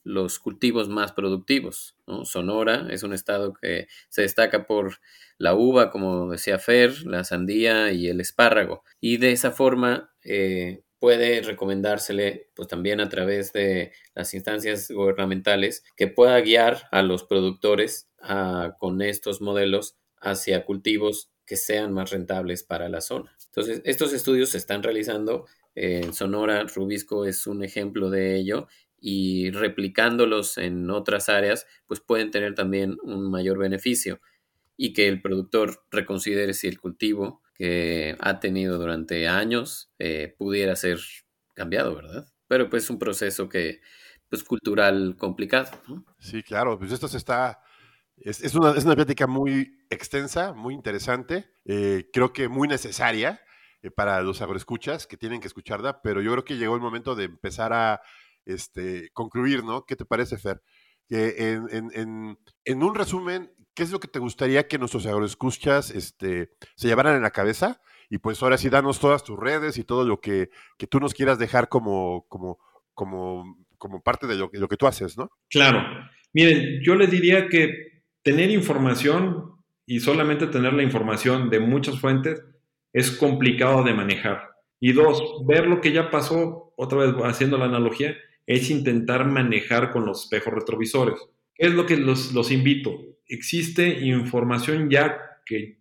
los 0.05 0.39
cultivos 0.39 0.89
más 0.89 1.13
productivos. 1.13 1.97
Sonora 2.25 2.89
es 2.91 3.03
un 3.03 3.13
estado 3.13 3.53
que 3.53 3.89
se 4.09 4.23
destaca 4.23 4.67
por 4.67 4.99
la 5.43 5.57
uva, 5.57 5.91
como 5.91 6.31
decía 6.31 6.61
Fer, 6.61 7.05
la 7.05 7.25
sandía 7.25 7.91
y 7.91 8.07
el 8.07 8.21
espárrago. 8.21 8.85
Y 9.01 9.17
de 9.17 9.33
esa 9.33 9.51
forma 9.51 10.15
eh, 10.23 10.85
puede 11.01 11.43
recomendársele, 11.43 12.49
pues 12.55 12.69
también 12.69 13.01
a 13.01 13.09
través 13.09 13.53
de 13.53 13.91
las 14.15 14.35
instancias 14.35 14.89
gubernamentales, 14.89 15.83
que 15.97 16.07
pueda 16.07 16.41
guiar 16.41 16.85
a 16.93 17.03
los 17.03 17.25
productores 17.25 18.09
con 18.79 19.03
estos 19.03 19.41
modelos 19.41 19.97
hacia 20.21 20.65
cultivos 20.65 21.33
que 21.45 21.57
sean 21.57 21.93
más 21.93 22.11
rentables 22.11 22.63
para 22.63 22.89
la 22.89 23.01
zona. 23.01 23.37
Entonces, 23.47 23.83
estos 23.85 24.13
estudios 24.13 24.51
se 24.51 24.59
están 24.59 24.85
realizando. 24.85 25.47
En 25.75 26.13
Sonora, 26.13 26.63
Rubisco 26.73 27.27
es 27.27 27.49
un 27.49 27.65
ejemplo 27.65 28.11
de 28.11 28.37
ello 28.37 28.69
y 29.01 29.51
replicándolos 29.51 30.57
en 30.57 30.89
otras 30.89 31.29
áreas, 31.29 31.67
pues 31.89 31.99
pueden 31.99 32.31
tener 32.31 32.55
también 32.55 32.97
un 33.03 33.29
mayor 33.29 33.59
beneficio 33.59 34.21
y 34.77 34.93
que 34.93 35.09
el 35.09 35.21
productor 35.23 35.85
reconsidere 35.91 36.55
si 36.55 36.69
el 36.69 36.81
cultivo 36.81 37.43
que 37.55 38.17
ha 38.21 38.41
tenido 38.41 38.79
durante 38.79 39.29
años 39.29 39.93
eh, 39.99 40.35
pudiera 40.39 40.75
ser 40.77 40.99
cambiado, 41.55 41.95
¿verdad? 41.95 42.27
Pero 42.49 42.69
pues 42.69 42.85
es 42.85 42.91
un 42.91 42.99
proceso 42.99 43.49
que, 43.49 43.81
pues 44.29 44.43
cultural 44.45 45.17
complicado. 45.19 45.71
Sí, 46.19 46.43
claro, 46.43 46.79
pues 46.79 46.91
esto 46.93 47.09
se 47.09 47.19
está 47.19 47.61
Es, 48.17 48.55
una, 48.55 48.73
es 48.73 48.85
una 48.85 48.95
plática 48.95 49.27
muy 49.27 49.79
extensa, 49.91 50.53
muy 50.53 50.75
interesante, 50.75 51.51
eh, 51.65 52.09
creo 52.13 52.33
que 52.33 52.49
muy 52.49 52.69
necesaria 52.69 53.41
eh, 53.83 53.91
para 53.91 54.23
los 54.23 54.41
agroescuchas 54.43 55.07
que 55.07 55.17
tienen 55.17 55.41
que 55.41 55.49
escucharla, 55.49 56.01
pero 56.03 56.23
yo 56.23 56.33
creo 56.33 56.45
que 56.45 56.57
llegó 56.57 56.75
el 56.75 56.81
momento 56.81 57.15
de 57.15 57.25
empezar 57.25 57.73
a 57.73 58.01
este, 58.47 59.11
concluir, 59.13 59.65
¿no? 59.65 59.85
¿Qué 59.85 59.97
te 59.97 60.05
parece, 60.05 60.39
Fer? 60.39 60.63
en, 61.09 61.69
en, 61.95 62.39
en, 62.65 62.83
un 62.83 62.95
resumen, 62.95 63.53
¿qué 63.75 63.83
es 63.83 63.91
lo 63.91 64.01
que 64.01 64.09
te 64.09 64.19
gustaría 64.19 64.67
que 64.67 64.79
nuestros 64.79 65.07
agroescuchas 65.07 65.91
este, 65.91 66.51
se 66.75 66.89
llevaran 66.89 67.17
en 67.17 67.23
la 67.23 67.31
cabeza? 67.31 67.81
Y 68.11 68.19
pues 68.19 68.43
ahora 68.43 68.59
sí, 68.59 68.69
danos 68.69 69.01
todas 69.01 69.25
tus 69.25 69.39
redes 69.39 69.79
y 69.79 69.85
todo 69.85 70.05
lo 70.05 70.21
que, 70.21 70.51
que 70.77 70.87
tú 70.87 71.01
nos 71.01 71.15
quieras 71.15 71.39
dejar 71.39 71.69
como, 71.69 72.27
como, 72.29 72.59
como, 72.95 73.57
como 73.79 74.03
parte 74.03 74.27
de 74.27 74.37
lo, 74.37 74.51
lo 74.53 74.69
que 74.69 74.77
tú 74.77 74.87
haces, 74.87 75.17
¿no? 75.17 75.31
Claro. 75.49 75.83
Miren, 76.33 76.81
yo 76.83 76.95
les 76.95 77.11
diría 77.11 77.49
que 77.49 78.03
tener 78.23 78.51
información 78.51 79.53
y 79.87 80.01
solamente 80.01 80.47
tener 80.47 80.73
la 80.75 80.83
información 80.83 81.51
de 81.51 81.61
muchas 81.61 81.99
fuentes 82.01 82.43
es 82.93 83.11
complicado 83.11 83.83
de 83.83 83.95
manejar. 83.95 84.51
Y 84.81 84.93
dos, 84.93 85.23
ver 85.47 85.67
lo 85.67 85.81
que 85.81 85.93
ya 85.93 86.11
pasó, 86.11 86.75
otra 86.77 86.99
vez 86.99 87.15
haciendo 87.25 87.57
la 87.57 87.67
analogía, 87.67 88.17
es 88.47 88.71
intentar 88.71 89.27
manejar 89.27 89.91
con 89.91 90.05
los 90.05 90.25
espejos 90.25 90.53
retrovisores. 90.53 91.15
¿Qué 91.55 91.67
es 91.67 91.73
lo 91.73 91.87
que 91.87 91.97
los, 91.97 92.33
los 92.33 92.51
invito? 92.51 93.12
Existe 93.33 94.01
información 94.01 94.91
ya 94.91 95.41
que 95.47 95.79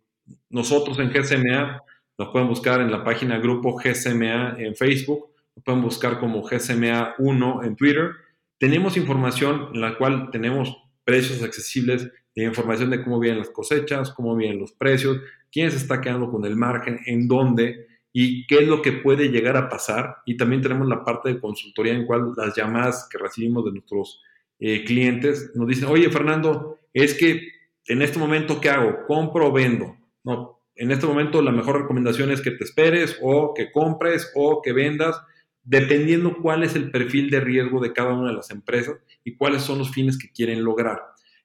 nosotros 0.49 0.99
en 0.99 1.11
GSMA 1.11 1.81
nos 2.17 2.29
pueden 2.29 2.47
buscar 2.47 2.81
en 2.81 2.91
la 2.91 3.03
página 3.03 3.39
grupo 3.39 3.75
GSMA 3.75 4.55
en 4.57 4.75
Facebook, 4.75 5.31
nos 5.55 5.63
pueden 5.63 5.81
buscar 5.81 6.19
como 6.19 6.41
GSMA 6.43 7.15
1 7.17 7.63
en 7.63 7.75
Twitter. 7.75 8.11
Tenemos 8.57 8.95
información 8.95 9.69
en 9.73 9.81
la 9.81 9.97
cual 9.97 10.29
tenemos 10.31 10.75
precios 11.03 11.43
accesibles 11.43 12.09
información 12.35 12.89
de 12.89 13.03
cómo 13.03 13.19
vienen 13.19 13.39
las 13.39 13.49
cosechas, 13.49 14.11
cómo 14.11 14.35
vienen 14.35 14.59
los 14.59 14.71
precios, 14.71 15.19
quién 15.51 15.69
se 15.71 15.77
está 15.77 15.99
quedando 15.99 16.31
con 16.31 16.45
el 16.45 16.55
margen, 16.55 16.99
en 17.05 17.27
dónde 17.27 17.87
y 18.13 18.45
qué 18.47 18.59
es 18.59 18.67
lo 18.67 18.81
que 18.81 18.93
puede 18.93 19.29
llegar 19.29 19.57
a 19.57 19.69
pasar. 19.69 20.17
Y 20.25 20.37
también 20.37 20.61
tenemos 20.61 20.87
la 20.87 21.03
parte 21.03 21.29
de 21.33 21.39
consultoría 21.39 21.93
en 21.93 22.05
cual 22.05 22.33
las 22.37 22.55
llamadas 22.55 23.07
que 23.11 23.17
recibimos 23.17 23.65
de 23.65 23.71
nuestros 23.71 24.21
eh, 24.59 24.83
clientes 24.85 25.51
nos 25.55 25.67
dicen, 25.67 25.89
oye 25.89 26.09
Fernando, 26.09 26.77
es 26.93 27.13
que 27.13 27.49
en 27.87 28.01
este 28.01 28.19
momento, 28.19 28.61
¿qué 28.61 28.69
hago? 28.69 29.05
¿Compro 29.07 29.47
o 29.47 29.51
vendo? 29.51 29.97
No, 30.23 30.59
en 30.75 30.91
este 30.91 31.07
momento 31.07 31.41
la 31.41 31.51
mejor 31.51 31.81
recomendación 31.81 32.31
es 32.31 32.41
que 32.41 32.51
te 32.51 32.63
esperes 32.63 33.17
o 33.21 33.53
que 33.53 33.71
compres 33.71 34.31
o 34.35 34.61
que 34.61 34.73
vendas, 34.73 35.21
dependiendo 35.63 36.37
cuál 36.41 36.63
es 36.63 36.75
el 36.75 36.91
perfil 36.91 37.29
de 37.29 37.39
riesgo 37.39 37.79
de 37.79 37.93
cada 37.93 38.13
una 38.13 38.29
de 38.29 38.35
las 38.35 38.49
empresas 38.51 38.97
y 39.23 39.35
cuáles 39.35 39.61
son 39.61 39.77
los 39.77 39.91
fines 39.91 40.17
que 40.17 40.31
quieren 40.31 40.63
lograr. 40.63 40.99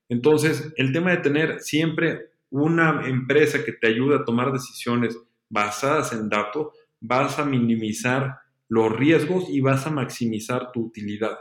Entonces, 0.09 0.72
el 0.76 0.92
tema 0.92 1.11
de 1.11 1.18
tener 1.18 1.61
siempre 1.61 2.30
una 2.51 3.07
empresa 3.07 3.64
que 3.64 3.72
te 3.72 3.88
ayude 3.88 4.16
a 4.16 4.24
tomar 4.24 4.53
decisiones 4.53 5.18
basadas 5.49 6.12
en 6.12 6.28
datos, 6.28 6.68
vas 7.01 7.38
a 7.38 7.44
minimizar 7.44 8.38
los 8.68 8.92
riesgos 8.92 9.47
y 9.49 9.61
vas 9.61 9.86
a 9.86 9.90
maximizar 9.90 10.72
tu 10.72 10.86
utilidad. 10.86 11.36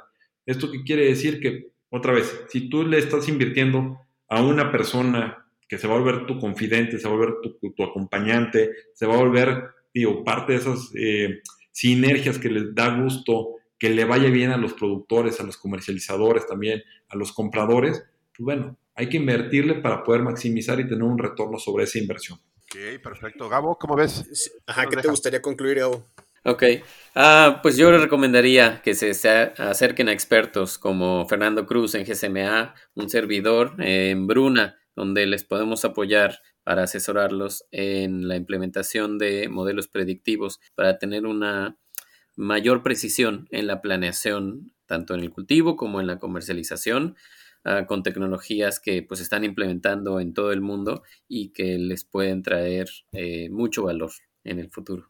¿Esto 0.45 0.72
qué 0.72 0.84
quiere 0.84 1.06
decir? 1.06 1.39
Que, 1.39 1.72
otra 1.90 2.14
vez, 2.14 2.46
si 2.50 2.70
tú 2.70 2.84
le 2.84 2.98
estás 2.98 3.28
invirtiendo 3.28 4.00
a 4.28 4.44
una 4.44 4.72
persona 4.72 5.46
que 5.68 5.78
se 5.78 5.88
va 5.88 5.96
a 5.96 6.00
volver 6.00 6.26
tu 6.26 6.40
confidente, 6.40 7.00
se 7.00 7.08
va 7.08 7.14
a 7.14 7.18
volver 7.18 7.36
tu, 7.42 7.84
acompañante, 7.84 8.72
se 8.94 9.06
va 9.06 9.16
a 9.16 9.20
volver, 9.20 9.64
digo, 9.94 10.24
parte 10.24 10.54
de 10.54 10.60
esas 10.60 10.92
eh, 10.96 11.42
sinergias 11.72 12.38
que 12.38 12.50
les 12.50 12.74
da 12.76 12.96
gusto, 13.02 13.56
que 13.80 13.90
le 13.90 14.06
vaya 14.06 14.30
bien 14.30 14.52
a 14.52 14.58
los 14.58 14.74
productores, 14.74 15.40
a 15.40 15.44
los 15.44 15.58
comercializadores 15.58 16.48
también, 16.48 16.84
a 17.10 17.16
los 17.16 17.34
compradores, 17.34 18.04
pues 18.36 18.46
bueno, 18.46 18.78
hay 18.96 19.10
que 19.10 19.18
invertirle 19.18 19.76
para 19.76 20.04
poder 20.04 20.22
maximizar 20.22 20.80
y 20.80 20.88
tener 20.88 21.04
un 21.04 21.18
retorno 21.18 21.60
sobre 21.60 21.84
esa 21.84 22.00
inversión. 22.00 22.40
Ok, 22.64 23.02
perfecto. 23.04 23.50
Gabo, 23.50 23.78
¿cómo 23.78 23.96
ves? 23.96 24.52
Ajá, 24.66 24.88
¿qué 24.88 24.98
te 24.98 25.08
gustaría 25.08 25.42
concluir, 25.42 25.80
Gabo? 25.80 26.06
Ok, 26.46 26.64
ah, 27.16 27.60
pues 27.64 27.76
yo 27.76 27.91
les 27.91 28.02
recomendaría 28.02 28.82
que 28.84 28.93
se, 28.93 29.10
acerquen 29.58 30.10
a 30.10 30.12
expertos 30.12 30.78
como 30.78 31.28
Fernando 31.28 31.66
Cruz 31.66 31.96
en 31.96 32.06
GSMA, 32.06 32.76
un 32.93 33.10
servidor 33.10 33.74
en 33.80 34.28
Bruna, 34.28 34.78
donde 34.96 35.26
les 35.26 35.43
podemos 35.43 35.86
apoyar 35.86 36.41
para 36.64 36.84
asesorarlos 36.84 37.66
en 37.72 38.28
la 38.28 38.36
implementación 38.36 39.18
de 39.18 39.50
modelos 39.50 39.88
predictivos 39.88 40.60
para 40.76 41.00
tener 41.00 41.26
una 41.26 41.78
mayor 42.36 42.84
precisión 42.84 43.48
en 43.50 43.66
la 43.66 43.82
planeación, 43.82 44.72
tanto 44.86 45.16
en 45.16 45.22
el 45.22 45.32
cultivo 45.32 45.76
como 45.76 46.00
en 46.00 46.08
la 46.08 46.20
comercialización 46.20 47.16
Ah, 47.68 47.88
con 47.88 48.04
tecnologías 48.04 48.80
que 48.80 49.02
pues 49.02 49.20
están 49.22 49.43
implementando 49.43 50.20
en 50.20 50.36
todo 50.36 50.52
el 50.52 50.62
mundo 50.62 51.02
y 51.28 51.50
que 51.50 51.80
les 51.80 52.04
pueden 52.06 52.43
traer 52.43 52.88
eh, 53.12 53.50
mucho 53.50 53.82
valor 53.82 54.12
en 54.46 54.60
el 54.60 54.70
futuro. 54.70 55.10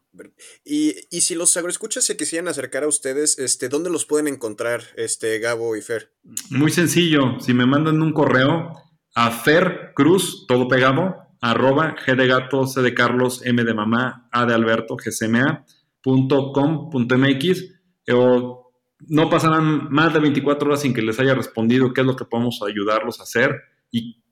Y, 0.64 0.94
y, 1.10 1.20
si 1.20 1.34
los 1.34 1.56
agroescuchas 1.56 2.04
se 2.04 2.16
quisieran 2.16 2.48
acercar 2.48 2.82
a 2.82 2.88
ustedes, 2.88 3.38
este, 3.38 3.68
¿dónde 3.68 3.90
los 3.90 4.06
pueden 4.06 4.28
encontrar, 4.28 4.82
este, 4.96 5.38
Gabo 5.38 5.76
y 5.76 5.82
Fer? 5.82 6.10
Muy 6.50 6.72
sencillo, 6.72 7.38
si 7.40 7.54
me 7.54 7.66
mandan 7.66 8.02
un 8.02 8.12
correo 8.12 8.72
a 9.14 9.30
Fer 9.30 9.92
Cruz, 9.94 10.46
todo 10.48 10.66
pegado, 10.68 11.16
arroba 11.40 11.94
G 11.96 12.16
de 12.16 12.26
gato, 12.26 12.66
C 12.66 12.80
de 12.80 12.94
Carlos, 12.94 13.42
M 13.44 13.62
de 13.62 13.74
mamá, 13.74 14.28
A 14.32 14.46
de 14.46 14.54
Alberto, 14.54 14.96
GCMA, 14.96 15.66
punto 16.02 16.52
com, 16.52 16.90
punto 16.90 17.18
MX, 17.18 17.74
o 18.12 18.72
no 19.08 19.28
pasarán 19.28 19.90
más 19.90 20.14
de 20.14 20.20
24 20.20 20.68
horas 20.68 20.80
sin 20.80 20.94
que 20.94 21.02
les 21.02 21.20
haya 21.20 21.34
respondido 21.34 21.92
qué 21.92 22.00
es 22.00 22.06
lo 22.06 22.16
que 22.16 22.24
podemos 22.24 22.60
ayudarlos 22.66 23.20
a 23.20 23.24
hacer. 23.24 23.54
Y, 23.90 24.22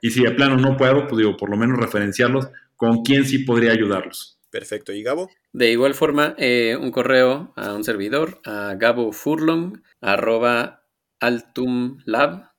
y 0.00 0.10
si 0.10 0.22
de 0.22 0.30
plano 0.32 0.56
no 0.56 0.76
puedo, 0.76 1.06
pues 1.06 1.18
digo, 1.18 1.36
por 1.36 1.50
lo 1.50 1.56
menos 1.56 1.78
referenciarlos 1.78 2.48
con 2.76 3.02
quién 3.02 3.24
sí 3.24 3.38
podría 3.38 3.72
ayudarlos. 3.72 4.41
Perfecto. 4.52 4.92
¿Y 4.92 5.02
Gabo? 5.02 5.30
De 5.52 5.72
igual 5.72 5.94
forma, 5.94 6.34
eh, 6.36 6.76
un 6.78 6.90
correo 6.90 7.54
a 7.56 7.72
un 7.72 7.84
servidor, 7.84 8.42
a 8.44 8.74
gabofurlong, 8.78 9.82
arroba 10.02 10.84
altumlab.cl 11.20 12.52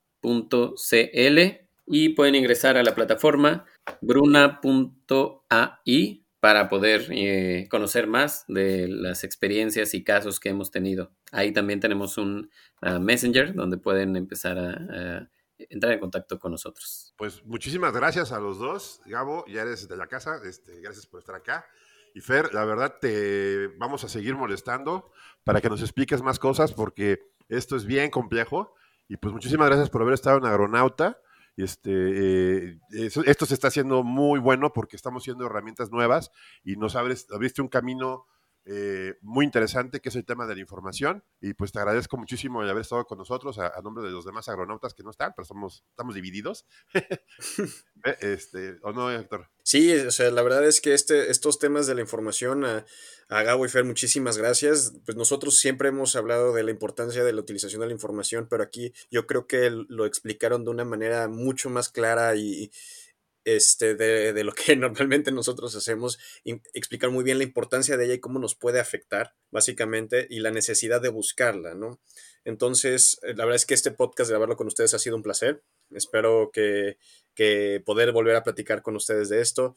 y 1.85 2.09
pueden 2.09 2.35
ingresar 2.35 2.77
a 2.77 2.83
la 2.83 2.95
plataforma 2.95 3.65
bruna.ai 4.01 5.05
para 6.39 6.67
poder 6.67 7.07
eh, 7.11 7.67
conocer 7.69 8.07
más 8.07 8.45
de 8.47 8.87
las 8.87 9.23
experiencias 9.23 9.93
y 9.93 10.03
casos 10.03 10.39
que 10.39 10.49
hemos 10.49 10.71
tenido. 10.71 11.11
Ahí 11.31 11.53
también 11.53 11.79
tenemos 11.79 12.17
un 12.17 12.49
ah, 12.81 12.97
Messenger 12.97 13.53
donde 13.53 13.77
pueden 13.77 14.15
empezar 14.15 14.57
a, 14.57 15.29
entrar 15.57 15.93
en 15.93 15.99
contacto 15.99 16.39
con 16.39 16.51
nosotros. 16.51 17.13
Pues 17.17 17.45
muchísimas 17.45 17.93
gracias 17.93 18.31
a 18.31 18.39
los 18.39 18.57
dos. 18.57 18.99
Gabo, 19.05 19.45
ya 19.47 19.61
eres 19.61 19.87
de 19.87 19.95
la 19.95 20.07
casa, 20.07 20.41
este, 20.43 20.81
gracias 20.81 21.05
por 21.05 21.19
estar 21.19 21.35
acá. 21.35 21.65
Y 22.13 22.21
Fer, 22.21 22.53
la 22.53 22.63
verdad 22.63 22.97
te 23.01 23.67
vamos 23.79 24.03
a 24.03 24.09
seguir 24.09 24.35
molestando 24.35 25.11
para 25.43 25.61
que 25.61 25.69
nos 25.69 25.81
expliques 25.81 26.21
más 26.21 26.39
cosas 26.39 26.73
porque 26.73 27.19
esto 27.49 27.75
es 27.75 27.85
bien 27.85 28.11
complejo. 28.11 28.75
Y 29.07 29.17
pues 29.17 29.33
muchísimas 29.33 29.67
gracias 29.67 29.89
por 29.89 30.01
haber 30.01 30.13
estado 30.13 30.37
en 30.37 30.45
Agronauta. 30.45 31.19
Este, 31.57 31.91
eh, 31.91 32.79
esto 32.91 33.45
se 33.45 33.53
está 33.53 33.67
haciendo 33.67 34.03
muy 34.03 34.39
bueno 34.39 34.73
porque 34.73 34.95
estamos 34.95 35.23
haciendo 35.23 35.45
herramientas 35.45 35.91
nuevas 35.91 36.31
y 36.63 36.77
nos 36.77 36.95
abres, 36.95 37.27
abriste 37.31 37.61
un 37.61 37.67
camino 37.67 38.25
eh, 38.65 39.15
muy 39.21 39.45
interesante 39.45 39.99
que 39.99 40.09
es 40.09 40.15
el 40.15 40.25
tema 40.25 40.47
de 40.47 40.55
la 40.55 40.61
información 40.61 41.23
y 41.41 41.53
pues 41.53 41.73
te 41.73 41.79
agradezco 41.79 42.17
muchísimo 42.17 42.63
de 42.63 42.71
haber 42.71 42.81
estado 42.81 43.05
con 43.05 43.17
nosotros 43.17 43.59
a, 43.59 43.79
nombre 43.83 44.03
de 44.03 44.11
los 44.11 44.25
demás 44.25 44.47
agronautas 44.49 44.93
que 44.93 45.03
no 45.03 45.11
están, 45.11 45.33
pero 45.35 45.45
somos, 45.45 45.83
estamos 45.89 46.15
divididos. 46.15 46.65
este, 48.21 48.79
¿O 48.81 48.91
no, 48.93 49.11
Héctor? 49.11 49.52
Sí, 49.63 49.91
o 49.93 50.11
sea, 50.11 50.29
la 50.29 50.43
verdad 50.43 50.65
es 50.65 50.81
que 50.81 50.93
este, 50.93 51.31
estos 51.31 51.57
temas 51.57 51.87
de 51.87 51.95
la 51.95 52.01
información, 52.01 52.65
a, 52.65 52.85
a 53.29 53.43
Gabo 53.43 53.65
y 53.65 53.69
Fer, 53.69 53.85
muchísimas 53.85 54.37
gracias. 54.37 54.93
Pues 55.05 55.17
nosotros 55.17 55.55
siempre 55.57 55.89
hemos 55.89 56.15
hablado 56.15 56.53
de 56.53 56.63
la 56.63 56.71
importancia 56.71 57.23
de 57.23 57.33
la 57.33 57.41
utilización 57.41 57.81
de 57.81 57.87
la 57.87 57.93
información, 57.93 58.47
pero 58.49 58.63
aquí 58.63 58.93
yo 59.09 59.25
creo 59.25 59.47
que 59.47 59.69
lo 59.69 60.05
explicaron 60.05 60.65
de 60.65 60.71
una 60.71 60.85
manera 60.85 61.29
mucho 61.29 61.69
más 61.69 61.89
clara 61.89 62.35
y, 62.35 62.71
este, 63.45 63.95
de, 63.95 64.33
de, 64.33 64.43
lo 64.43 64.53
que 64.53 64.75
normalmente 64.75 65.31
nosotros 65.31 65.75
hacemos, 65.75 66.19
explicar 66.73 67.09
muy 67.09 67.23
bien 67.23 67.37
la 67.37 67.43
importancia 67.43 67.97
de 67.97 68.05
ella 68.05 68.13
y 68.15 68.19
cómo 68.19 68.39
nos 68.39 68.55
puede 68.55 68.79
afectar, 68.79 69.35
básicamente, 69.51 70.27
y 70.29 70.39
la 70.39 70.51
necesidad 70.51 71.01
de 71.01 71.09
buscarla, 71.09 71.73
¿no? 71.73 71.99
Entonces, 72.45 73.19
eh, 73.23 73.33
la 73.35 73.45
verdad 73.45 73.55
es 73.55 73.65
que 73.65 73.73
este 73.73 73.91
podcast, 73.91 74.29
de 74.29 74.35
hablarlo 74.35 74.57
con 74.57 74.67
ustedes, 74.67 74.93
ha 74.93 74.99
sido 74.99 75.15
un 75.15 75.23
placer. 75.23 75.63
Espero 75.91 76.49
que, 76.51 76.97
que 77.35 77.81
poder 77.85 78.11
volver 78.11 78.35
a 78.35 78.43
platicar 78.43 78.81
con 78.81 78.95
ustedes 78.95 79.29
de 79.29 79.41
esto. 79.41 79.75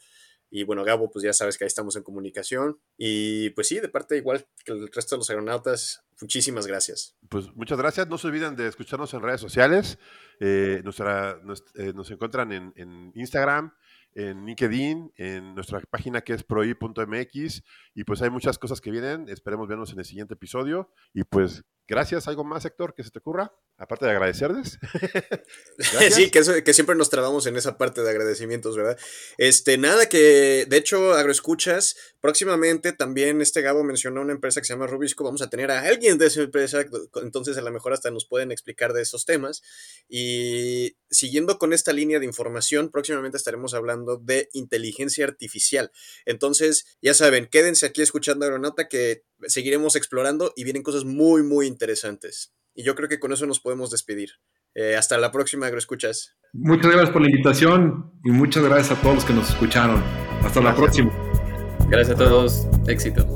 Y 0.51 0.63
bueno, 0.65 0.85
Gabo, 0.85 1.11
pues 1.11 1.25
ya 1.25 1.33
sabes 1.33 1.59
que 1.59 1.65
ahí 1.65 1.69
estamos 1.69 1.97
en 1.97 2.03
comunicación. 2.03 2.79
Y 2.97 3.51
pues 3.51 3.69
sí, 3.69 3.81
de 3.81 3.89
parte 3.89 4.17
igual 4.17 4.47
que 4.65 4.73
el 4.73 4.89
resto 4.93 5.17
de 5.17 5.19
los 5.19 5.31
aeronautas, 5.31 6.05
muchísimas 6.21 6.67
gracias. 6.67 7.17
Pues 7.29 7.53
muchas 7.55 7.79
gracias. 7.79 8.09
No 8.09 8.17
se 8.17 8.29
olviden 8.29 8.55
de 8.55 8.69
escucharnos 8.69 9.13
en 9.15 9.23
redes 9.23 9.41
sociales. 9.41 9.99
Eh, 10.41 10.83
nuestra, 10.85 11.41
eh, 11.75 11.93
nos, 11.95 12.11
encuentran 12.11 12.53
en, 12.53 12.73
en, 12.77 13.13
Instagram, 13.15 13.75
en 14.15 14.47
LinkedIn, 14.47 15.13
en 15.17 15.55
nuestra 15.55 15.81
página 15.81 16.21
que 16.21 16.35
es 16.35 16.45
proi.mx. 16.45 17.63
Y 17.95 18.05
pues 18.05 18.23
hay 18.23 18.31
muchas 18.31 18.59
cosas 18.59 18.81
que 18.81 18.93
vienen. 18.93 19.29
Esperemos 19.29 19.67
vernos 19.67 19.93
en 19.93 19.99
el 19.99 20.05
siguiente 20.05 20.35
episodio. 20.35 20.93
Y 21.13 21.25
pues 21.25 21.65
Gracias. 21.89 22.27
¿Algo 22.27 22.43
más, 22.43 22.65
Héctor, 22.65 22.95
que 22.95 23.05
se 23.05 23.11
te 23.11 23.21
ocurra? 23.21 23.53
Aparte 23.79 24.07
de 24.07 24.11
agradecerles. 24.11 24.79
sí, 26.11 26.31
que, 26.31 26.63
que, 26.65 26.75
siempre 26.75 26.97
nos 26.97 27.11
trabamos 27.11 27.47
en 27.47 27.57
esa 27.57 27.79
parte 27.79 28.03
de 28.03 28.11
agradecimientos, 28.11 28.77
¿verdad? 28.77 28.99
Este, 29.39 29.79
nada, 29.79 30.09
que 30.09 30.67
de 30.67 30.77
hecho, 30.77 31.13
agroescuchas, 31.13 31.97
próximamente 32.21 32.93
también 32.93 33.41
este 33.41 33.61
Gabo 33.61 33.85
mencionó 33.85 34.23
una 34.23 34.33
empresa 34.33 34.61
que 34.61 34.67
se 34.67 34.73
llama 34.73 34.89
Rubisco. 34.89 35.23
Vamos 35.23 35.43
a 35.43 35.51
tener 35.51 35.71
a 35.71 35.83
alguien 35.83 36.19
de 36.19 36.27
esa 36.27 36.41
empresa, 36.41 36.85
entonces 37.23 37.57
a 37.57 37.63
lo 37.63 37.71
mejor 37.71 37.93
hasta 37.93 38.11
nos 38.11 38.27
pueden 38.27 38.51
explicar 38.51 38.93
de 38.93 39.03
esos 39.03 39.25
temas. 39.25 39.63
Y 40.09 40.97
siguiendo 41.11 41.59
con 41.59 41.73
esta 41.73 41.93
línea 41.93 42.19
de 42.19 42.27
información, 42.27 42.91
próximamente 42.91 43.37
estaremos 43.37 43.75
hablando 43.75 44.17
de 44.17 44.49
inteligencia 44.55 45.25
artificial. 45.25 45.93
Entonces, 46.25 46.87
ya 47.01 47.15
saben, 47.15 47.47
quédense 47.47 47.87
aquí 47.87 48.03
escuchando 48.03 48.45
Aeronauta 48.45 48.89
que 48.89 49.23
seguiremos 49.47 49.97
explorando 49.97 50.53
y 50.57 50.65
vienen 50.65 50.83
cosas 50.83 51.05
muy, 51.05 51.43
muy 51.43 51.67
interesantes. 51.67 51.76
Y 52.75 52.85
yo 52.85 52.95
creo 52.95 53.09
que 53.09 53.19
con 53.19 53.33
eso 53.33 53.47
nos 53.47 53.61
podemos 53.61 53.91
despedir. 53.91 54.31
Eh, 54.75 54.97
hasta 54.97 55.17
la 55.17 55.33
próxima, 55.33 55.67
Agroescuchas. 55.67 56.37
Muchas 56.53 56.93
gracias 56.93 57.11
por 57.11 57.23
la 57.23 57.31
invitación 57.31 58.13
y 58.25 58.31
muchas 58.31 58.63
gracias 58.63 58.99
a 58.99 59.01
todos 59.01 59.17
los 59.17 59.25
que 59.25 59.33
nos 59.33 59.49
escucharon. 59.49 60.03
Hasta 60.43 60.61
la 60.61 60.75
próxima. 60.75 61.11
Gracias 61.89 62.21
a 62.21 62.25
todos. 62.25 62.67
Éxito. 62.87 63.36